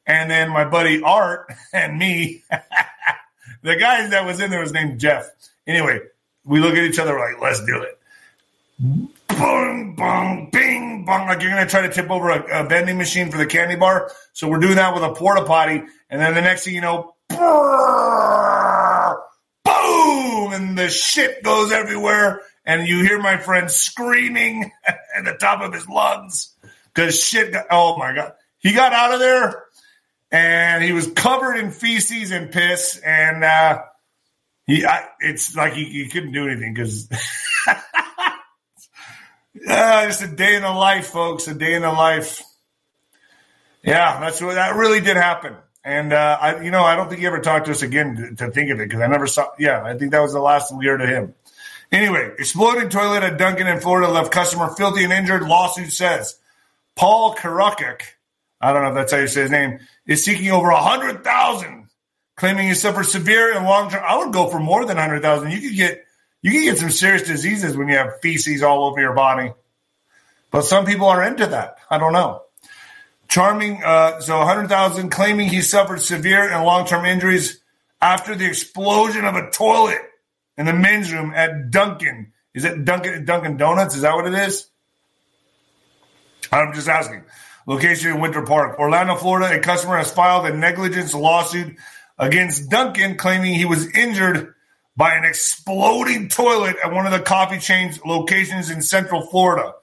And 0.06 0.30
then 0.30 0.50
my 0.50 0.66
buddy 0.66 1.02
Art 1.02 1.52
and 1.74 1.98
me, 1.98 2.44
the 3.64 3.76
guy 3.76 4.08
that 4.08 4.26
was 4.26 4.40
in 4.40 4.52
there 4.52 4.62
was 4.62 4.72
named 4.72 5.00
Jeff. 5.00 5.32
Anyway, 5.66 6.00
we 6.46 6.60
look 6.60 6.76
at 6.76 6.84
each 6.84 7.00
other 7.00 7.18
like, 7.18 7.42
let's 7.42 7.64
do 7.66 7.82
it. 7.82 7.99
Boom, 8.80 9.96
boom, 9.96 10.50
bing, 10.52 11.04
bong. 11.06 11.28
Like 11.28 11.42
you're 11.42 11.52
going 11.52 11.66
to 11.66 11.70
try 11.70 11.82
to 11.82 11.92
tip 11.92 12.10
over 12.10 12.30
a, 12.30 12.64
a 12.64 12.68
vending 12.68 12.98
machine 12.98 13.30
for 13.30 13.38
the 13.38 13.46
candy 13.46 13.76
bar. 13.76 14.10
So 14.32 14.48
we're 14.48 14.60
doing 14.60 14.76
that 14.76 14.94
with 14.94 15.04
a 15.04 15.14
porta 15.14 15.44
potty. 15.44 15.84
And 16.10 16.22
then 16.22 16.34
the 16.34 16.42
next 16.42 16.64
thing 16.64 16.76
you 16.76 16.82
know, 16.82 17.14
boom, 17.28 17.38
and 20.54 20.78
the 20.78 20.88
shit 20.88 21.44
goes 21.44 21.74
everywhere. 21.74 22.42
And 22.66 22.88
you 22.88 23.04
hear 23.04 23.20
my 23.20 23.38
friend 23.38 23.70
screaming 23.70 24.72
at 24.88 25.26
the 25.26 25.34
top 25.34 25.62
of 25.62 25.74
his 25.74 25.90
lungs 25.90 26.56
because 26.94 27.22
shit. 27.22 27.54
Oh 27.70 27.98
my 27.98 28.14
God. 28.14 28.32
He 28.60 28.74
got 28.74 28.94
out 28.94 29.14
of 29.14 29.20
there 29.20 29.66
and 30.32 30.82
he 30.84 30.94
was 30.94 31.08
covered 31.08 31.56
in 31.56 31.72
feces 31.72 32.32
and 32.32 32.50
piss. 32.52 32.98
And, 33.04 33.44
uh, 33.44 33.82
he, 34.68 34.86
I, 34.86 35.08
it's 35.20 35.56
like 35.56 35.74
he, 35.74 35.86
he 35.86 36.08
couldn't 36.08 36.32
do 36.32 36.48
anything 36.48 36.76
because 36.76 37.10
uh, 39.68 40.06
just 40.06 40.24
a 40.24 40.28
day 40.28 40.56
in 40.56 40.62
the 40.62 40.72
life, 40.72 41.08
folks. 41.08 41.48
A 41.48 41.54
day 41.54 41.74
in 41.74 41.82
the 41.82 41.92
life. 41.92 42.44
Yeah, 43.84 44.20
that's 44.20 44.42
what 44.42 44.56
that 44.56 44.76
really 44.76 45.00
did 45.00 45.18
happen. 45.18 45.56
And 45.84 46.12
uh, 46.12 46.38
I, 46.40 46.62
you 46.62 46.72
know, 46.72 46.84
I 46.84 46.96
don't 46.96 47.08
think 47.08 47.22
he 47.22 47.28
ever 47.28 47.40
talked 47.40 47.66
to 47.66 47.72
us 47.72 47.82
again 47.82 48.16
to, 48.16 48.46
to 48.46 48.52
think 48.52 48.70
of 48.72 48.80
it 48.80 48.90
because 48.90 49.02
I 49.02 49.08
never 49.08 49.28
saw. 49.28 49.48
Yeah, 49.58 49.82
I 49.84 49.98
think 49.98 50.12
that 50.12 50.20
was 50.22 50.34
the 50.34 50.40
last 50.40 50.76
we 50.76 50.86
heard 50.86 51.02
of 51.02 51.08
him. 51.08 51.34
Anyway, 51.92 52.32
exploding 52.38 52.90
toilet 52.90 53.24
at 53.24 53.38
Dunkin' 53.38 53.66
in 53.66 53.80
Florida 53.80 54.12
left 54.12 54.32
customer 54.32 54.70
filthy 54.76 55.04
and 55.04 55.14
injured. 55.14 55.44
Lawsuit 55.44 55.92
says 55.92 56.38
Paul 56.96 57.34
Karukik, 57.34 58.02
I 58.62 58.74
don't 58.74 58.84
know 58.84 58.90
if 58.90 58.96
that's 58.96 59.12
how 59.14 59.20
you 59.20 59.28
say 59.28 59.42
his 59.42 59.52
name, 59.52 59.80
is 60.06 60.24
seeking 60.24 60.52
over 60.52 60.70
a 60.70 60.82
hundred 60.82 61.24
thousand, 61.24 61.88
claiming 62.36 62.68
he 62.68 62.76
suffered 62.76 63.06
severe 63.06 63.56
and 63.56 63.66
long 63.66 63.90
term. 63.90 64.04
I 64.06 64.18
would 64.18 64.34
go 64.34 64.50
for 64.50 64.60
more 64.60 64.86
than 64.86 64.98
a 64.98 65.02
hundred 65.02 65.22
thousand. 65.22 65.52
You 65.52 65.62
could 65.62 65.78
get 65.78 66.06
you 66.42 66.52
can 66.52 66.64
get 66.64 66.78
some 66.78 66.90
serious 66.90 67.24
diseases 67.24 67.76
when 67.76 67.88
you 67.88 67.98
have 67.98 68.22
feces 68.22 68.64
all 68.64 68.86
over 68.86 69.00
your 69.00 69.14
body. 69.14 69.52
But 70.52 70.64
some 70.64 70.86
people 70.86 71.08
are 71.08 71.24
into 71.24 71.48
that. 71.48 71.78
I 71.90 71.98
don't 71.98 72.14
know. 72.14 72.44
Charming, 73.28 73.84
uh, 73.84 74.22
so 74.22 74.38
100,000 74.40 75.10
claiming 75.10 75.50
he 75.50 75.62
suffered 75.62 76.02
severe 76.02 76.50
and 76.50 76.66
long 76.66 76.88
term 76.88 77.06
injuries 77.06 77.60
after 78.02 78.36
the 78.36 78.48
explosion 78.48 79.26
of 79.26 79.36
a 79.36 79.52
toilet 79.52 80.02
in 80.58 80.66
the 80.66 80.74
men's 80.74 81.12
room 81.12 81.34
at 81.36 81.70
Dunkin'. 81.70 82.32
Is 82.54 82.66
it 82.66 82.84
Dunkin' 82.86 83.26
Dunkin' 83.26 83.58
Donuts? 83.58 83.96
Is 83.96 84.02
that 84.02 84.16
what 84.16 84.26
it 84.26 84.34
is? 84.34 84.68
I'm 86.52 86.74
just 86.74 86.88
asking. 86.88 87.24
Location 87.68 88.12
in 88.12 88.20
Winter 88.20 88.42
Park, 88.42 88.80
Orlando, 88.80 89.16
Florida. 89.16 89.56
A 89.56 89.60
customer 89.60 89.98
has 89.98 90.12
filed 90.12 90.48
a 90.48 90.58
negligence 90.58 91.14
lawsuit 91.14 91.78
against 92.18 92.70
Dunkin', 92.70 93.18
claiming 93.18 93.54
he 93.54 93.66
was 93.66 93.86
injured 93.94 94.56
by 95.00 95.16
an 95.16 95.24
exploding 95.24 96.28
toilet 96.28 96.76
at 96.84 96.92
one 96.92 97.06
of 97.06 97.14
the 97.14 97.22
coffee 97.22 97.58
chain's 97.58 98.04
locations 98.04 98.70
in 98.70 98.82
Central 98.82 99.22
Florida. 99.22 99.74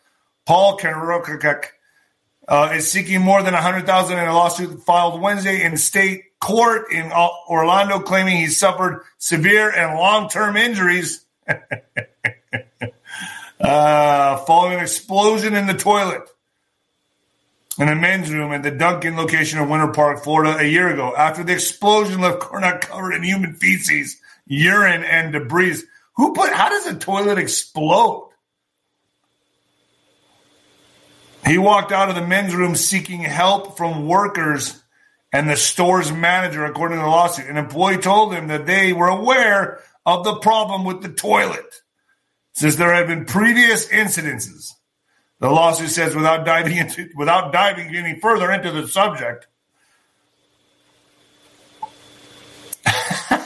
Paul 0.44 0.76
Karokakak 0.76 1.68
uh, 2.46 2.74
is 2.74 2.92
seeking 2.92 3.22
more 3.22 3.42
than 3.42 3.54
100000 3.54 4.18
in 4.18 4.28
a 4.28 4.34
lawsuit 4.34 4.82
filed 4.82 5.22
Wednesday 5.22 5.64
in 5.64 5.78
state 5.78 6.38
court 6.38 6.92
in 6.92 7.10
Orlando, 7.48 7.98
claiming 7.98 8.36
he 8.36 8.48
suffered 8.48 9.04
severe 9.16 9.70
and 9.70 9.98
long-term 9.98 10.54
injuries 10.58 11.24
uh, 13.58 14.36
following 14.36 14.74
an 14.74 14.80
explosion 14.80 15.54
in 15.56 15.66
the 15.66 15.72
toilet 15.72 16.28
in 17.78 17.88
a 17.88 17.94
men's 17.94 18.30
room 18.30 18.52
at 18.52 18.62
the 18.62 18.70
Dunkin' 18.70 19.16
location 19.16 19.62
in 19.62 19.70
Winter 19.70 19.88
Park, 19.88 20.22
Florida, 20.22 20.58
a 20.58 20.64
year 20.66 20.88
ago. 20.88 21.14
After 21.16 21.42
the 21.42 21.54
explosion 21.54 22.20
left 22.20 22.40
Cornett 22.40 22.82
covered 22.82 23.12
in 23.12 23.22
human 23.22 23.54
feces 23.54 24.20
urine 24.46 25.04
and 25.04 25.32
debris. 25.32 25.82
Who 26.16 26.32
put? 26.32 26.52
How 26.52 26.68
does 26.68 26.86
a 26.86 26.94
toilet 26.94 27.38
explode? 27.38 28.30
He 31.46 31.58
walked 31.58 31.92
out 31.92 32.08
of 32.08 32.16
the 32.16 32.26
men's 32.26 32.54
room 32.54 32.74
seeking 32.74 33.20
help 33.20 33.76
from 33.76 34.08
workers 34.08 34.82
and 35.32 35.48
the 35.48 35.56
store's 35.56 36.10
manager, 36.10 36.64
according 36.64 36.98
to 36.98 37.04
the 37.04 37.08
lawsuit. 37.08 37.46
An 37.46 37.56
employee 37.56 37.98
told 37.98 38.32
him 38.32 38.48
that 38.48 38.66
they 38.66 38.92
were 38.92 39.08
aware 39.08 39.80
of 40.04 40.24
the 40.24 40.36
problem 40.36 40.84
with 40.84 41.02
the 41.02 41.08
toilet, 41.08 41.82
since 42.52 42.76
there 42.76 42.92
had 42.92 43.06
been 43.06 43.26
previous 43.26 43.86
incidences. 43.88 44.72
The 45.38 45.50
lawsuit 45.50 45.90
says, 45.90 46.16
without 46.16 46.46
diving 46.46 46.78
into, 46.78 47.10
without 47.14 47.52
diving 47.52 47.94
any 47.94 48.18
further 48.18 48.50
into 48.50 48.70
the 48.70 48.88
subject, 48.88 49.46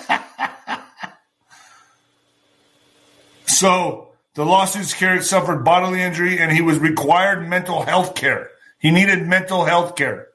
So 3.60 4.08
the 4.36 4.46
lawsuits 4.46 4.94
carried 4.94 5.22
suffered 5.22 5.66
bodily 5.66 6.00
injury 6.00 6.38
and 6.38 6.50
he 6.50 6.62
was 6.62 6.78
required 6.78 7.46
mental 7.46 7.82
health 7.82 8.14
care. 8.14 8.48
He 8.78 8.90
needed 8.90 9.26
mental 9.26 9.66
health 9.66 9.96
care 9.96 10.28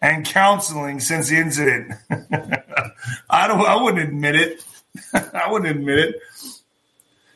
and 0.00 0.26
counseling 0.26 0.98
since 0.98 1.28
the 1.28 1.36
incident. 1.36 1.92
I 3.30 3.46
don't 3.46 3.60
I 3.60 3.80
wouldn't 3.80 4.02
admit 4.02 4.34
it. 4.34 4.64
I 5.14 5.52
wouldn't 5.52 5.70
admit 5.70 6.00
it. 6.00 6.16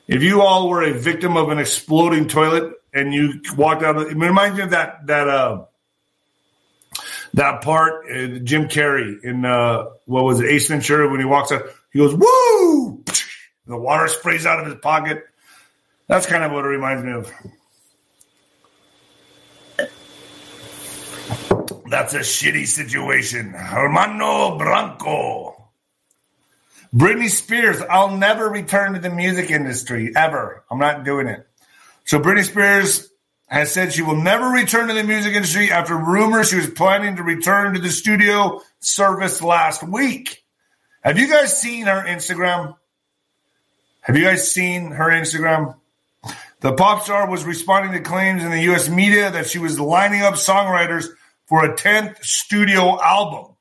If 0.09 0.25
you 0.25 0.43
all 0.43 0.69
were 0.69 0.83
a 0.83 0.93
victim 0.93 1.37
of 1.37 1.51
an 1.51 1.59
exploding 1.61 2.27
toilet 2.27 2.73
and 2.93 3.15
you 3.15 3.41
walked 3.57 3.85
out 3.85 3.95
of 3.95 4.09
it 4.11 4.17
reminds 4.17 4.57
me 4.57 4.65
of 4.65 4.71
that 4.71 5.07
that 5.07 5.29
uh 5.29 5.67
that 7.35 7.63
part 7.63 8.11
uh, 8.11 8.41
Jim 8.43 8.67
Carrey 8.67 9.23
in 9.23 9.45
uh 9.45 9.85
what 10.07 10.25
was 10.25 10.41
it 10.41 10.51
Ace 10.51 10.67
Ventura 10.67 11.09
when 11.09 11.21
he 11.21 11.27
walks 11.27 11.53
out 11.53 11.63
he 11.93 12.01
goes 12.01 12.13
woo 12.13 12.86
the 13.67 13.77
water 13.77 14.09
sprays 14.09 14.47
out 14.47 14.61
of 14.61 14.67
his 14.67 14.77
pocket. 14.77 15.25
That's 16.09 16.27
kind 16.27 16.45
of 16.45 16.53
what 16.53 16.65
it 16.65 16.69
reminds 16.69 17.05
me 17.05 17.13
of. 17.13 17.33
That's 21.89 22.15
a 22.15 22.21
shitty 22.21 22.67
situation. 22.67 23.51
Hermano 23.51 24.59
Branco. 24.59 25.57
Britney 26.95 27.29
Spears, 27.29 27.81
I'll 27.91 28.17
never 28.17 28.49
return 28.49 28.95
to 28.95 29.01
the 29.01 29.11
music 29.11 29.51
industry 29.51 30.13
ever. 30.17 30.65
I'm 30.71 30.79
not 30.79 31.05
doing 31.05 31.27
it. 31.27 31.47
So 32.05 32.21
Britney 32.21 32.45
Spears 32.45 33.11
has 33.49 33.71
said 33.71 33.93
she 33.93 34.03
will 34.03 34.21
never 34.21 34.49
return 34.49 34.89
to 34.89 34.95
the 34.95 35.05
music 35.05 35.35
industry 35.35 35.71
after 35.71 35.97
rumors 35.97 36.51
she 36.51 36.57
was 36.57 36.71
planning 36.71 37.17
to 37.17 37.23
return 37.23 37.75
to 37.75 37.81
the 37.81 37.91
studio 37.91 38.63
service 38.81 39.43
last 39.43 39.83
week. 39.83 40.45
Have 41.03 41.19
you 41.19 41.29
guys 41.29 41.57
seen 41.57 41.87
her 41.87 42.03
Instagram? 42.05 42.77
Have 44.07 44.17
you 44.17 44.23
guys 44.23 44.53
seen 44.53 44.93
her 44.93 45.07
Instagram? 45.07 45.75
The 46.61 46.73
pop 46.75 47.03
star 47.03 47.29
was 47.29 47.45
responding 47.45 47.91
to 47.91 48.09
claims 48.09 48.45
in 48.45 48.53
the 48.53 48.63
U.S. 48.63 48.89
media 48.89 49.33
that 49.33 49.49
she 49.49 49.59
was 49.59 49.81
lining 49.81 50.23
up 50.23 50.35
songwriters 50.35 51.09
for 51.47 51.65
a 51.65 51.75
10th 51.75 52.25
studio 52.25 53.03
album. 53.03 53.57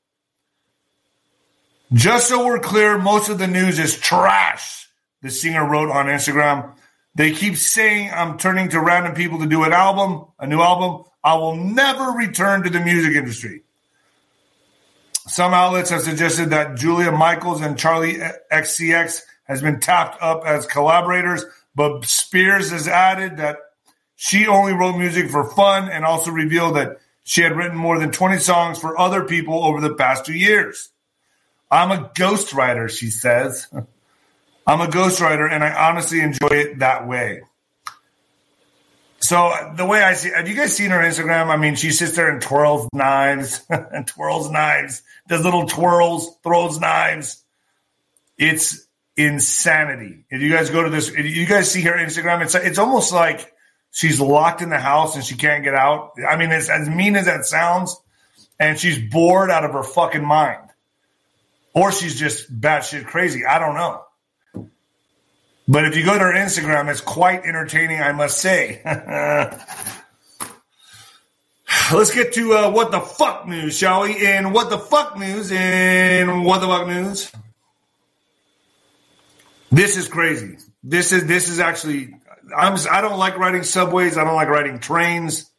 Just 1.94 2.28
so 2.28 2.46
we're 2.46 2.60
clear, 2.60 3.00
most 3.00 3.30
of 3.30 3.40
the 3.40 3.48
news 3.48 3.80
is 3.80 3.98
trash, 3.98 4.88
the 5.24 5.32
singer 5.32 5.68
wrote 5.68 5.90
on 5.90 6.06
Instagram. 6.06 6.76
They 7.16 7.32
keep 7.32 7.56
saying 7.56 8.12
I'm 8.14 8.38
turning 8.38 8.70
to 8.70 8.80
random 8.80 9.16
people 9.16 9.40
to 9.40 9.48
do 9.48 9.64
an 9.64 9.74
album, 9.74 10.28
a 10.38 10.46
new 10.46 10.62
album. 10.62 11.06
I 11.24 11.34
will 11.38 11.56
never 11.56 12.12
return 12.12 12.62
to 12.64 12.70
the 12.70 12.82
music 12.82 13.16
industry. 13.16 13.64
Some 15.28 15.56
outlets 15.56 15.90
have 15.90 16.02
suggested 16.02 16.52
that 16.52 16.78
Julia 16.78 17.12
Michaels 17.12 17.62
and 17.62 17.80
Charlie 17.80 18.20
XCX 18.52 19.22
has 19.46 19.62
been 19.62 19.80
tapped 19.80 20.22
up 20.22 20.44
as 20.46 20.66
collaborators, 20.66 21.46
but 21.74 22.06
Spears 22.06 22.72
has 22.72 22.88
added 22.88 23.38
that 23.38 23.58
she 24.16 24.48
only 24.48 24.74
wrote 24.74 24.98
music 24.98 25.30
for 25.30 25.50
fun 25.52 25.90
and 25.90 26.06
also 26.06 26.32
revealed 26.32 26.76
that 26.76 27.00
she 27.24 27.42
had 27.42 27.56
written 27.56 27.78
more 27.78 28.00
than 28.00 28.12
20 28.12 28.40
songs 28.40 28.78
for 28.78 28.98
other 29.00 29.24
people 29.26 29.64
over 29.64 29.82
the 29.82 29.96
past 29.96 30.26
two 30.26 30.34
years. 30.34 30.90
I'm 31.72 31.92
a 31.92 32.10
ghostwriter, 32.16 32.90
she 32.90 33.10
says. 33.10 33.68
I'm 34.68 34.82
a 34.82 34.88
ghostwriter 34.88 35.52
and 35.52 35.64
I 35.64 35.90
honestly 35.90 36.22
enjoy 36.22 36.48
it 36.52 36.80
that 36.80 37.08
way. 37.08 37.42
So 39.20 39.52
the 39.76 39.86
way 39.86 40.04
I 40.04 40.14
see, 40.14 40.30
have 40.30 40.48
you 40.48 40.56
guys 40.56 40.76
seen 40.76 40.92
her 40.92 41.00
Instagram? 41.00 41.48
I 41.48 41.58
mean, 41.58 41.76
she 41.76 41.92
sits 41.92 42.16
there 42.16 42.30
and 42.30 42.42
twirls 42.42 42.88
knives 42.94 43.62
and 43.70 44.06
twirls 44.08 44.52
knives, 44.52 45.02
does 45.28 45.44
little 45.44 45.66
twirls, 45.66 46.38
throws 46.44 46.80
knives. 46.80 47.44
It's 48.38 48.85
insanity. 49.18 50.26
If 50.30 50.42
you 50.42 50.52
guys 50.52 50.70
go 50.70 50.84
to 50.84 50.90
this, 50.90 51.12
you 51.12 51.46
guys 51.46 51.72
see 51.72 51.82
her 51.82 51.94
Instagram, 51.94 52.42
it's 52.42 52.56
it's 52.56 52.78
almost 52.78 53.14
like 53.14 53.54
she's 53.92 54.20
locked 54.20 54.62
in 54.62 54.70
the 54.70 54.80
house 54.80 55.16
and 55.16 55.24
she 55.24 55.36
can't 55.36 55.64
get 55.64 55.74
out. 55.74 56.12
I 56.28 56.36
mean, 56.36 56.52
it's 56.52 56.70
as 56.70 56.90
mean 56.90 57.16
as 57.16 57.26
that 57.26 57.46
sounds, 57.46 57.96
and 58.60 58.80
she's 58.80 59.00
bored 59.00 59.50
out 59.50 59.64
of 59.64 59.72
her 59.72 59.84
fucking 59.84 60.26
mind. 60.26 60.62
Or 61.74 61.92
she's 61.92 62.18
just 62.18 62.54
batshit 62.62 63.06
crazy. 63.06 63.46
I 63.46 63.60
don't 63.60 63.76
know. 63.76 64.02
But 65.68 65.86
if 65.86 65.98
you 65.98 66.06
go 66.06 66.14
to 66.14 66.20
her 66.20 66.34
Instagram, 66.34 66.90
it's 66.90 67.02
quite 67.02 67.44
entertaining, 67.44 68.00
I 68.00 68.12
must 68.12 68.38
say. 68.38 68.82
Let's 71.92 72.14
get 72.14 72.34
to 72.34 72.54
uh, 72.54 72.72
what 72.72 72.92
the 72.92 73.00
fuck 73.00 73.48
news, 73.48 73.78
shall 73.78 74.04
we? 74.04 74.26
In 74.26 74.54
what 74.54 74.70
the 74.70 74.78
fuck 74.78 75.18
news, 75.18 75.52
in 75.52 76.44
what 76.44 76.60
the 76.62 76.68
fuck 76.68 76.88
news. 76.88 77.32
This 79.76 79.98
is 79.98 80.08
crazy. 80.08 80.58
This 80.84 81.12
is 81.12 81.26
this 81.26 81.50
is 81.50 81.60
actually. 81.60 82.16
I'm. 82.56 82.78
I 82.90 83.02
don't 83.02 83.20
like 83.20 83.38
riding 83.38 83.64
subways. 83.64 84.18
I 84.18 84.24
don't 84.24 84.36
like 84.36 84.48
riding 84.48 84.80
trains, 84.80 85.52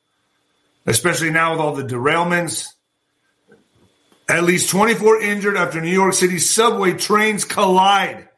especially 0.87 1.29
now 1.29 1.53
with 1.53 1.61
all 1.61 1.75
the 1.75 1.83
derailments. 1.83 2.69
At 4.27 4.45
least 4.45 4.71
24 4.71 5.21
injured 5.21 5.59
after 5.59 5.83
New 5.83 5.93
York 5.93 6.15
City 6.15 6.39
subway 6.39 6.95
trains 6.95 7.45
collide, 7.45 8.31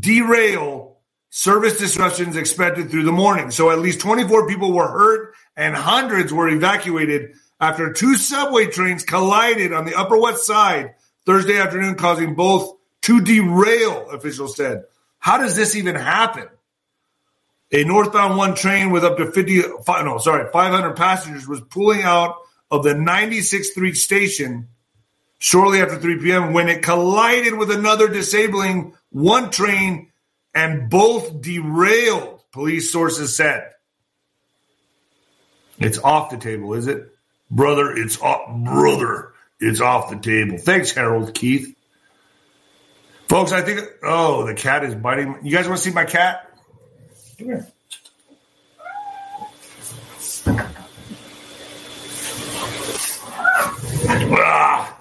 derail, 0.00 0.96
service 1.28 1.78
disruptions 1.78 2.34
expected 2.34 2.90
through 2.90 3.04
the 3.04 3.12
morning. 3.12 3.50
So 3.50 3.70
at 3.70 3.80
least 3.80 4.00
24 4.00 4.48
people 4.48 4.72
were 4.72 4.88
hurt 4.88 5.34
and 5.58 5.76
hundreds 5.76 6.32
were 6.32 6.48
evacuated 6.48 7.34
after 7.60 7.92
two 7.92 8.16
subway 8.16 8.68
trains 8.68 9.04
collided 9.04 9.74
on 9.74 9.84
the 9.84 9.94
Upper 9.94 10.16
West 10.16 10.46
Side 10.46 10.94
Thursday 11.26 11.60
afternoon, 11.60 11.96
causing 11.96 12.34
both 12.34 12.78
to 13.02 13.20
derail, 13.20 14.08
officials 14.08 14.56
said. 14.56 14.84
How 15.28 15.36
does 15.36 15.54
this 15.54 15.76
even 15.76 15.94
happen? 15.94 16.48
A 17.70 17.84
northbound 17.84 18.38
one 18.38 18.54
train 18.54 18.90
with 18.90 19.04
up 19.04 19.18
to 19.18 19.30
50, 19.30 19.62
no, 19.86 20.16
sorry, 20.16 20.50
500 20.50 20.96
passengers 20.96 21.46
was 21.46 21.60
pulling 21.60 22.00
out 22.00 22.36
of 22.70 22.82
the 22.82 22.94
96th 22.94 23.64
Street 23.64 23.98
station 23.98 24.68
shortly 25.38 25.82
after 25.82 25.98
3 25.98 26.20
p.m. 26.20 26.54
when 26.54 26.70
it 26.70 26.82
collided 26.82 27.58
with 27.58 27.70
another 27.70 28.08
disabling 28.08 28.94
one 29.10 29.50
train 29.50 30.10
and 30.54 30.88
both 30.88 31.42
derailed, 31.42 32.40
police 32.50 32.90
sources 32.90 33.36
said. 33.36 33.68
It's 35.78 35.98
off 35.98 36.30
the 36.30 36.38
table, 36.38 36.72
is 36.72 36.86
it? 36.86 37.14
Brother, 37.50 37.92
it's 37.92 38.18
off 38.22 38.48
brother, 38.64 39.34
it's 39.60 39.82
off 39.82 40.08
the 40.08 40.16
table. 40.16 40.56
Thanks, 40.56 40.92
Harold 40.92 41.34
Keith. 41.34 41.76
Folks, 43.28 43.52
I 43.52 43.60
think 43.60 43.80
oh, 44.02 44.46
the 44.46 44.54
cat 44.54 44.84
is 44.84 44.94
biting. 44.94 45.38
You 45.42 45.54
guys 45.54 45.68
want 45.68 45.78
to 45.78 45.84
see 45.84 45.94
my 45.94 46.06
cat? 46.06 46.50
Come 47.36 47.46
here. 47.46 47.68
Ah. 54.30 54.98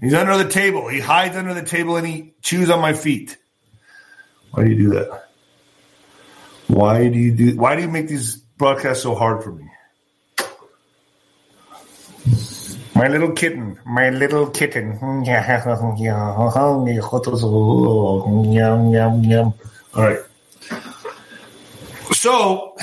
He's 0.00 0.14
under 0.14 0.38
the 0.38 0.48
table. 0.48 0.88
He 0.88 1.00
hides 1.00 1.36
under 1.36 1.54
the 1.54 1.64
table 1.64 1.96
and 1.96 2.06
he 2.06 2.34
chews 2.40 2.70
on 2.70 2.80
my 2.80 2.92
feet. 2.92 3.36
Why 4.52 4.64
do 4.64 4.70
you 4.70 4.76
do 4.76 4.90
that? 4.90 5.28
Why 6.68 7.08
do 7.08 7.18
you 7.18 7.34
do? 7.34 7.56
Why 7.56 7.74
do 7.74 7.82
you 7.82 7.88
make 7.88 8.06
these 8.06 8.36
broadcasts 8.36 9.02
so 9.02 9.16
hard 9.16 9.42
for 9.42 9.50
me? 9.50 9.68
My 12.98 13.06
little 13.06 13.30
kitten, 13.30 13.78
my 13.86 14.10
little 14.10 14.50
kitten. 14.50 14.98
All 19.94 20.02
right. 20.02 20.18
So, 22.12 22.76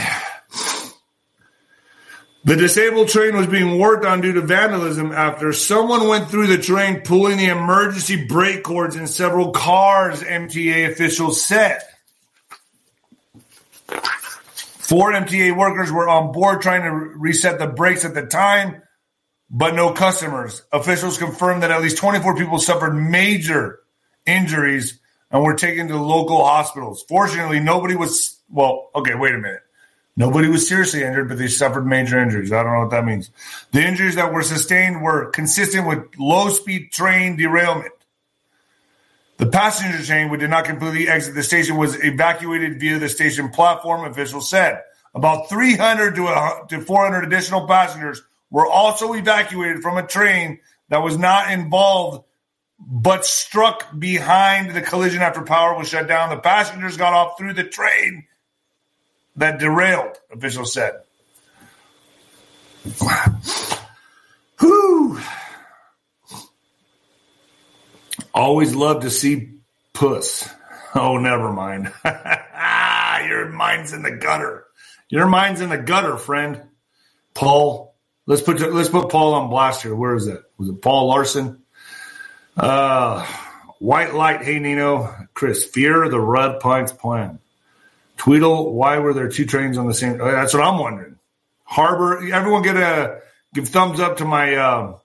the 2.46 2.56
disabled 2.56 3.10
train 3.10 3.36
was 3.36 3.48
being 3.48 3.78
worked 3.78 4.06
on 4.06 4.22
due 4.22 4.32
to 4.32 4.42
vandalism 4.42 5.12
after 5.12 5.52
someone 5.52 6.08
went 6.08 6.30
through 6.30 6.48
the 6.48 6.60
train 6.60 7.02
pulling 7.02 7.36
the 7.36 7.48
emergency 7.48 8.26
brake 8.26 8.64
cords 8.64 8.96
in 8.96 9.08
several 9.08 9.52
cars, 9.52 10.22
MTA 10.22 10.94
officials 10.94 11.44
said. 11.44 11.82
Four 13.90 15.12
MTA 15.12 15.58
workers 15.58 15.92
were 15.92 16.08
on 16.08 16.32
board 16.32 16.62
trying 16.62 16.84
to 16.84 16.92
reset 16.92 17.60
the 17.60 17.68
brakes 17.68 18.06
at 18.06 18.14
the 18.14 18.26
time, 18.26 18.82
but 19.50 19.76
no 19.76 19.92
customers. 19.92 20.64
Officials 20.72 21.18
confirmed 21.18 21.64
that 21.64 21.72
at 21.72 21.82
least 21.82 21.98
24 21.98 22.36
people 22.36 22.60
suffered 22.60 22.94
major 22.94 23.80
injuries 24.26 25.00
and 25.32 25.44
were 25.44 25.56
taken 25.56 25.88
to 25.88 25.98
local 25.98 26.44
hospitals. 26.44 27.04
Fortunately, 27.08 27.60
nobody 27.60 27.96
was, 27.96 28.40
well, 28.50 28.90
okay, 28.96 29.16
wait 29.16 29.36
a 29.36 29.38
minute. 29.38 29.62
Nobody 30.18 30.48
was 30.48 30.68
seriously 30.68 31.04
injured, 31.04 31.28
but 31.28 31.38
they 31.38 31.50
suffered 31.50 31.86
major 31.86 32.18
injuries. 32.18 32.54
I 32.54 32.64
don't 32.64 32.72
know 32.72 32.80
what 32.80 32.92
that 32.92 33.06
means. 33.06 33.32
The 33.72 33.82
injuries 33.82 34.16
that 34.16 34.32
were 34.32 34.44
sustained 34.44 35.02
were 35.02 35.30
consistent 35.32 35.88
with 35.88 36.00
low 36.18 36.50
speed 36.50 36.92
train 36.94 37.36
derailment. 37.36 37.92
The 39.38 39.48
passenger 39.48 40.02
train, 40.02 40.30
which 40.30 40.40
did 40.40 40.50
not 40.50 40.64
completely 40.64 41.10
exit 41.10 41.36
the 41.36 41.44
station, 41.44 41.76
was 41.76 42.02
evacuated 42.02 42.80
via 42.80 42.98
the 42.98 43.10
station 43.10 43.50
platform, 43.50 44.10
officials 44.10 44.50
said. 44.50 44.82
About 45.14 45.50
300 45.50 46.16
to 46.16 46.82
400 46.82 47.26
additional 47.26 47.68
passengers 47.68 48.22
were 48.50 48.68
also 48.68 49.14
evacuated 49.14 49.82
from 49.82 49.98
a 49.98 50.08
train 50.08 50.60
that 50.90 51.04
was 51.04 51.18
not 51.18 51.52
involved 51.52 52.26
but 52.78 53.26
struck 53.26 53.98
behind 53.98 54.76
the 54.76 54.82
collision 54.82 55.22
after 55.22 55.42
power 55.42 55.78
was 55.78 55.88
shut 55.88 56.08
down. 56.08 56.30
The 56.30 56.38
passengers 56.38 56.98
got 56.98 57.14
off 57.14 57.38
through 57.38 57.54
the 57.54 57.64
train 57.64 58.26
that 59.38 59.60
derailed, 59.60 60.18
officials 60.32 60.74
said. 60.74 61.02
Whew. 64.60 65.20
Always 68.34 68.76
love 68.76 69.02
to 69.02 69.10
see 69.10 69.54
puss. 69.94 70.48
Oh, 70.94 71.18
never 71.18 71.52
mind. 71.52 71.92
Your 73.28 73.50
mind's 73.50 73.94
in 73.94 74.04
the 74.04 74.12
gutter. 74.12 74.66
Your 75.10 75.28
mind's 75.28 75.62
in 75.62 75.70
the 75.70 75.78
gutter, 75.78 76.18
friend. 76.18 76.62
Paul. 77.34 77.85
Let's 78.26 78.42
put 78.42 78.60
let's 78.74 78.90
put 78.90 79.10
Paul 79.10 79.34
on 79.34 79.50
blast 79.50 79.84
here. 79.84 79.96
Where 79.96 80.16
is 80.16 80.28
it? 80.28 80.42
Was 80.58 80.70
it 80.70 80.82
Paul 80.82 81.08
Larson? 81.08 81.62
Uh 82.58 83.26
White 83.80 84.16
light, 84.16 84.42
hey 84.42 84.60
Nino. 84.60 85.14
Chris, 85.34 85.66
fear 85.66 86.08
the 86.10 86.20
Red 86.20 86.60
Pikes 86.60 86.94
plan. 86.94 87.40
Tweedle, 88.18 88.72
why 88.74 89.00
were 89.00 89.14
there 89.14 89.28
two 89.28 89.46
trains 89.46 89.78
on 89.78 89.86
the 89.86 89.94
same? 89.94 90.18
That's 90.18 90.54
what 90.54 90.64
I'm 90.64 90.80
wondering. 90.80 91.18
Harbor, 91.66 92.34
everyone 92.34 92.62
get 92.62 92.78
a 92.78 93.20
give 93.54 93.68
thumbs 93.68 94.00
up 94.00 94.18
to 94.18 94.26
my 94.26 94.56
uh, 94.56 94.98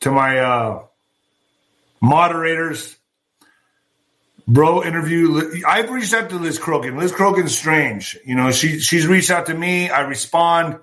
to 0.00 0.10
my 0.10 0.38
uh, 0.38 0.82
moderators. 2.00 2.94
Bro, 4.46 4.84
interview. 4.84 5.62
I've 5.66 5.90
reached 5.90 6.14
out 6.14 6.30
to 6.30 6.36
Liz 6.36 6.58
Crokin. 6.58 6.98
Liz 6.98 7.12
Crokin's 7.12 7.56
strange. 7.56 8.18
You 8.24 8.34
know, 8.34 8.50
she 8.50 8.80
she's 8.80 9.06
reached 9.06 9.30
out 9.30 9.46
to 9.46 9.54
me. 9.54 9.88
I 9.90 10.02
respond, 10.02 10.78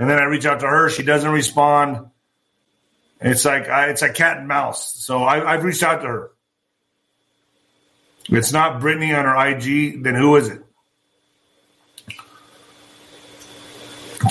and 0.00 0.08
then 0.08 0.18
I 0.18 0.24
reach 0.24 0.46
out 0.46 0.60
to 0.60 0.66
her. 0.66 0.88
She 0.88 1.02
doesn't 1.02 1.30
respond. 1.30 2.08
It's 3.20 3.44
like 3.44 3.68
I, 3.68 3.90
it's 3.90 4.00
a 4.00 4.08
cat 4.08 4.38
and 4.38 4.48
mouse. 4.48 4.94
So 4.94 5.22
I, 5.22 5.52
I've 5.52 5.62
reached 5.62 5.82
out 5.82 6.00
to 6.00 6.06
her. 6.06 6.30
It's 8.30 8.50
not 8.50 8.80
Brittany 8.80 9.12
on 9.12 9.26
her 9.26 9.48
IG. 9.48 10.02
Then 10.02 10.14
who 10.14 10.36
is 10.36 10.48
it? 10.48 10.62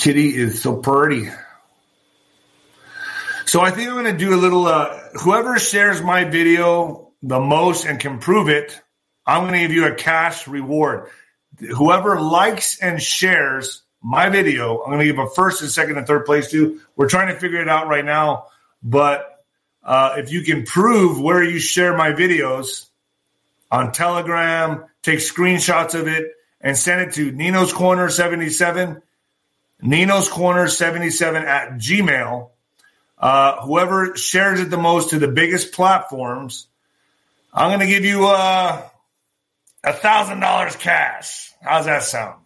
Kitty 0.01 0.35
is 0.35 0.59
so 0.59 0.77
pretty. 0.77 1.29
So 3.45 3.61
I 3.61 3.69
think 3.69 3.89
I'm 3.89 3.93
going 3.93 4.05
to 4.05 4.17
do 4.17 4.33
a 4.33 4.41
little. 4.41 4.65
Uh, 4.65 4.99
whoever 5.21 5.59
shares 5.59 6.01
my 6.01 6.23
video 6.23 7.11
the 7.21 7.39
most 7.39 7.85
and 7.85 7.99
can 7.99 8.17
prove 8.17 8.49
it, 8.49 8.81
I'm 9.23 9.43
going 9.43 9.53
to 9.53 9.59
give 9.59 9.71
you 9.71 9.85
a 9.85 9.93
cash 9.93 10.47
reward. 10.47 11.11
Whoever 11.59 12.19
likes 12.19 12.79
and 12.79 12.99
shares 12.99 13.83
my 14.01 14.29
video, 14.29 14.81
I'm 14.81 14.91
going 14.91 14.99
to 14.99 15.05
give 15.05 15.19
a 15.19 15.29
first 15.29 15.61
and 15.61 15.69
second 15.69 15.97
and 15.97 16.07
third 16.07 16.25
place 16.25 16.49
to. 16.51 16.79
We're 16.95 17.09
trying 17.09 17.33
to 17.33 17.39
figure 17.39 17.61
it 17.61 17.69
out 17.69 17.87
right 17.87 18.05
now, 18.05 18.45
but 18.81 19.43
uh, 19.83 20.15
if 20.17 20.31
you 20.31 20.41
can 20.43 20.63
prove 20.63 21.21
where 21.21 21.43
you 21.43 21.59
share 21.59 21.95
my 21.95 22.11
videos 22.11 22.87
on 23.71 23.91
Telegram, 23.91 24.85
take 25.01 25.19
screenshots 25.19 25.99
of 25.99 26.07
it 26.07 26.31
and 26.61 26.77
send 26.77 27.01
it 27.01 27.13
to 27.15 27.31
Nino's 27.31 27.73
Corner 27.73 28.09
77 28.09 29.01
Nino's 29.81 30.29
Corner 30.29 30.67
77 30.67 31.43
at 31.43 31.69
Gmail. 31.71 32.49
Uh, 33.17 33.61
whoever 33.61 34.15
shares 34.15 34.59
it 34.59 34.69
the 34.69 34.77
most 34.77 35.09
to 35.09 35.19
the 35.19 35.27
biggest 35.27 35.73
platforms, 35.73 36.67
I'm 37.53 37.69
going 37.69 37.81
to 37.81 37.93
give 37.93 38.05
you 38.05 38.27
uh, 38.27 38.81
a 39.83 39.93
thousand 39.93 40.39
dollars 40.39 40.75
cash. 40.75 41.51
How's 41.61 41.85
that 41.85 42.03
sound? 42.03 42.45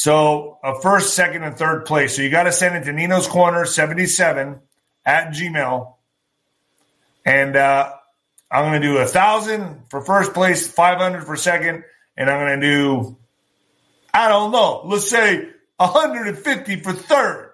So 0.00 0.58
a 0.64 0.80
first, 0.80 1.12
second, 1.12 1.42
and 1.42 1.54
third 1.54 1.84
place. 1.84 2.16
So 2.16 2.22
you 2.22 2.30
got 2.30 2.44
to 2.44 2.52
send 2.52 2.74
it 2.74 2.84
to 2.84 2.92
Nino's 2.94 3.26
Corner 3.26 3.66
77 3.66 4.58
at 5.04 5.28
Gmail. 5.34 5.92
And 7.26 7.54
uh, 7.54 7.92
I'm 8.50 8.70
going 8.70 8.80
to 8.80 8.88
do 8.88 8.96
a 8.96 9.04
thousand 9.04 9.82
for 9.90 10.00
first 10.00 10.32
place, 10.32 10.66
500 10.66 11.26
for 11.26 11.36
second, 11.36 11.84
and 12.16 12.30
I'm 12.30 12.46
going 12.46 12.62
to 12.62 12.66
do, 12.66 13.18
I 14.14 14.28
don't 14.28 14.52
know, 14.52 14.80
let's 14.86 15.10
say 15.10 15.50
150 15.76 16.76
for 16.76 16.94
third. 16.94 17.52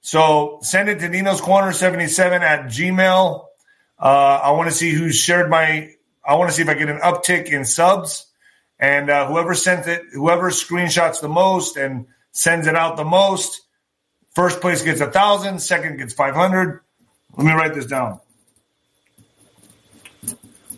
So 0.00 0.58
send 0.62 0.88
it 0.88 0.98
to 0.98 1.08
Nino's 1.08 1.40
Corner 1.40 1.70
77 1.70 2.42
at 2.42 2.64
Gmail. 2.64 3.44
Uh, 4.00 4.40
I 4.42 4.50
want 4.50 4.68
to 4.68 4.74
see 4.74 4.90
who 4.90 5.12
shared 5.12 5.48
my. 5.48 5.92
I 6.26 6.34
want 6.34 6.50
to 6.50 6.56
see 6.56 6.62
if 6.62 6.68
I 6.68 6.74
get 6.74 6.88
an 6.88 6.98
uptick 6.98 7.52
in 7.52 7.64
subs, 7.64 8.27
and 8.78 9.10
uh, 9.10 9.26
whoever 9.26 9.54
sent 9.54 9.86
it, 9.86 10.02
whoever 10.12 10.50
screenshots 10.50 11.20
the 11.20 11.28
most 11.28 11.76
and 11.76 12.06
sends 12.32 12.66
it 12.66 12.76
out 12.76 12.96
the 12.96 13.04
most, 13.04 13.60
first 14.34 14.60
place 14.60 14.82
gets 14.82 15.00
a 15.00 15.10
thousand, 15.10 15.60
second 15.60 15.98
gets 15.98 16.12
five 16.12 16.34
hundred. 16.34 16.80
Let 17.36 17.46
me 17.46 17.52
write 17.52 17.74
this 17.74 17.86
down. 17.86 18.20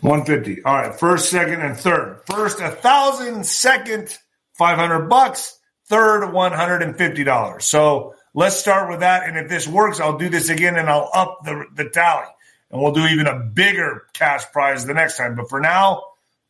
150. 0.01 0.63
All 0.63 0.75
right. 0.75 0.99
First, 0.99 1.29
second, 1.29 1.61
and 1.61 1.77
third. 1.77 2.21
First, 2.25 2.59
a 2.59 2.69
thousand. 2.69 3.45
Second, 3.45 4.17
500 4.53 5.07
bucks. 5.07 5.57
Third, 5.87 6.23
$150. 6.23 7.61
So 7.61 8.15
let's 8.33 8.55
start 8.55 8.89
with 8.89 9.01
that. 9.01 9.27
And 9.27 9.37
if 9.37 9.47
this 9.47 9.67
works, 9.67 9.99
I'll 9.99 10.17
do 10.17 10.29
this 10.29 10.49
again 10.49 10.75
and 10.77 10.89
I'll 10.89 11.09
up 11.13 11.39
the, 11.43 11.65
the 11.75 11.89
tally. 11.89 12.25
And 12.71 12.81
we'll 12.81 12.93
do 12.93 13.05
even 13.05 13.27
a 13.27 13.39
bigger 13.39 14.03
cash 14.13 14.43
prize 14.51 14.85
the 14.85 14.93
next 14.93 15.17
time. 15.17 15.35
But 15.35 15.49
for 15.49 15.59
now, 15.59 16.03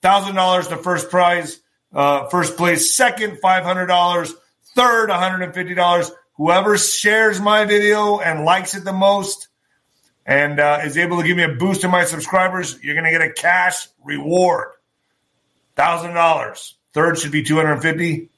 $1,000 0.04 0.70
the 0.70 0.78
first 0.78 1.10
prize. 1.10 1.60
Uh, 1.93 2.28
first 2.30 2.58
place, 2.58 2.95
second, 2.95 3.39
$500. 3.43 4.32
Third, 4.76 5.10
$150. 5.10 6.12
Whoever 6.38 6.78
shares 6.78 7.39
my 7.39 7.66
video 7.66 8.20
and 8.20 8.45
likes 8.45 8.74
it 8.74 8.84
the 8.84 8.93
most, 8.93 9.49
and 10.26 10.60
uh, 10.60 10.80
is 10.84 10.97
able 10.97 11.22
to 11.22 11.28
give 11.28 11.36
me 11.38 11.43
a 11.43 11.56
boost 11.56 11.84
in 11.84 11.91
my 11.91 12.06
subscribers, 12.06 12.82
you're 12.82 12.95
going 12.95 13.06
to 13.06 13.12
get 13.12 13.22
a 13.22 13.34
cash 13.34 13.88
reward. 14.04 14.70
Thousand 15.76 16.14
dollars. 16.14 16.76
Third 16.93 17.18
should 17.18 17.32
be 17.32 17.43
two 17.43 17.56
hundred 17.56 17.74
and 17.74 17.82
fifty. 17.82 18.30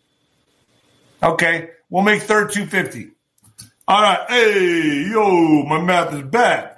Okay, 1.22 1.72
we'll 1.90 2.04
make 2.04 2.22
third 2.22 2.52
two 2.52 2.66
fifty. 2.66 3.12
All 3.88 4.02
right. 4.02 4.26
Hey, 4.30 5.08
yo, 5.10 5.64
my 5.64 5.82
math 5.82 6.14
is 6.14 6.22
bad. 6.22 6.78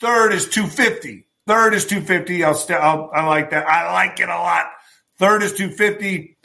Third 0.00 0.32
is 0.32 0.48
two 0.48 0.66
fifty. 0.66 1.27
Third 1.48 1.74
is 1.74 1.84
two 1.84 2.02
fifty. 2.02 2.44
I'll 2.44 2.54
still. 2.54 2.78
I 2.78 3.26
like 3.26 3.50
that. 3.50 3.66
I 3.66 3.92
like 3.92 4.20
it 4.20 4.28
a 4.28 4.38
lot. 4.38 4.66
Third 5.16 5.42
is 5.42 5.54
two 5.54 5.70
fifty, 5.70 6.36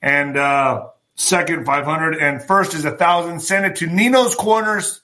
and 0.00 0.38
uh, 0.38 0.86
second 1.16 1.66
five 1.66 1.84
hundred, 1.84 2.14
and 2.14 2.42
first 2.42 2.72
is 2.72 2.86
a 2.86 2.96
thousand. 2.96 3.40
Send 3.40 3.66
it 3.66 3.76
to 3.76 3.86
Nino's 3.86 4.34
Corners 4.34 5.02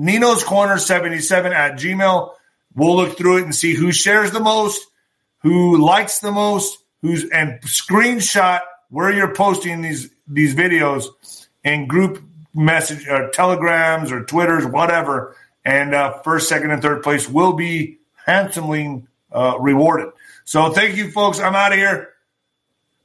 Nino's 0.00 0.42
Corner 0.42 0.78
77 0.78 1.52
at 1.52 1.74
Gmail. 1.74 2.32
We'll 2.74 2.96
look 2.96 3.18
through 3.18 3.38
it 3.38 3.44
and 3.44 3.54
see 3.54 3.74
who 3.74 3.92
shares 3.92 4.30
the 4.30 4.40
most, 4.40 4.86
who 5.42 5.76
likes 5.76 6.20
the 6.20 6.32
most, 6.32 6.78
who's 7.02 7.28
and 7.28 7.60
screenshot 7.62 8.60
where 8.88 9.12
you're 9.12 9.34
posting 9.34 9.82
these 9.82 10.08
these 10.26 10.54
videos 10.54 11.04
in 11.64 11.86
group 11.86 12.22
message 12.54 13.06
or 13.08 13.26
uh, 13.26 13.30
telegrams 13.30 14.10
or 14.10 14.24
twitters 14.24 14.66
whatever 14.66 15.36
and 15.64 15.94
uh, 15.94 16.18
first 16.22 16.48
second 16.48 16.72
and 16.72 16.82
third 16.82 17.02
place 17.02 17.28
will 17.28 17.52
be 17.52 17.99
handsomely 18.30 19.02
uh, 19.32 19.56
rewarded 19.60 20.08
so 20.44 20.70
thank 20.70 20.96
you 20.96 21.10
folks 21.10 21.40
i'm 21.40 21.54
out 21.54 21.72
of 21.72 21.78
here 21.78 22.08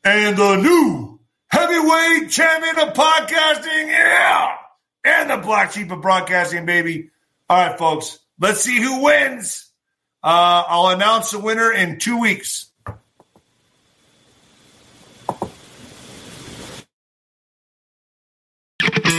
and 0.04 0.38
the 0.38 0.56
new 0.58 1.20
heavyweight 1.48 2.30
champion 2.30 2.88
of 2.88 2.94
podcasting 2.94 3.88
yeah 3.88 4.58
and 5.06 5.30
the 5.30 5.38
black 5.38 5.72
sheep 5.72 5.92
of 5.92 6.02
broadcasting, 6.02 6.66
baby. 6.66 7.12
All 7.48 7.58
right, 7.58 7.78
folks, 7.78 8.20
let's 8.40 8.62
see 8.62 8.82
who 8.82 9.04
wins. 9.04 9.70
Uh, 10.24 10.64
I'll 10.68 10.88
announce 10.88 11.32
the 11.32 11.40
winner 11.40 11.72
in 11.72 12.00
two 12.00 12.20
weeks. 12.20 12.72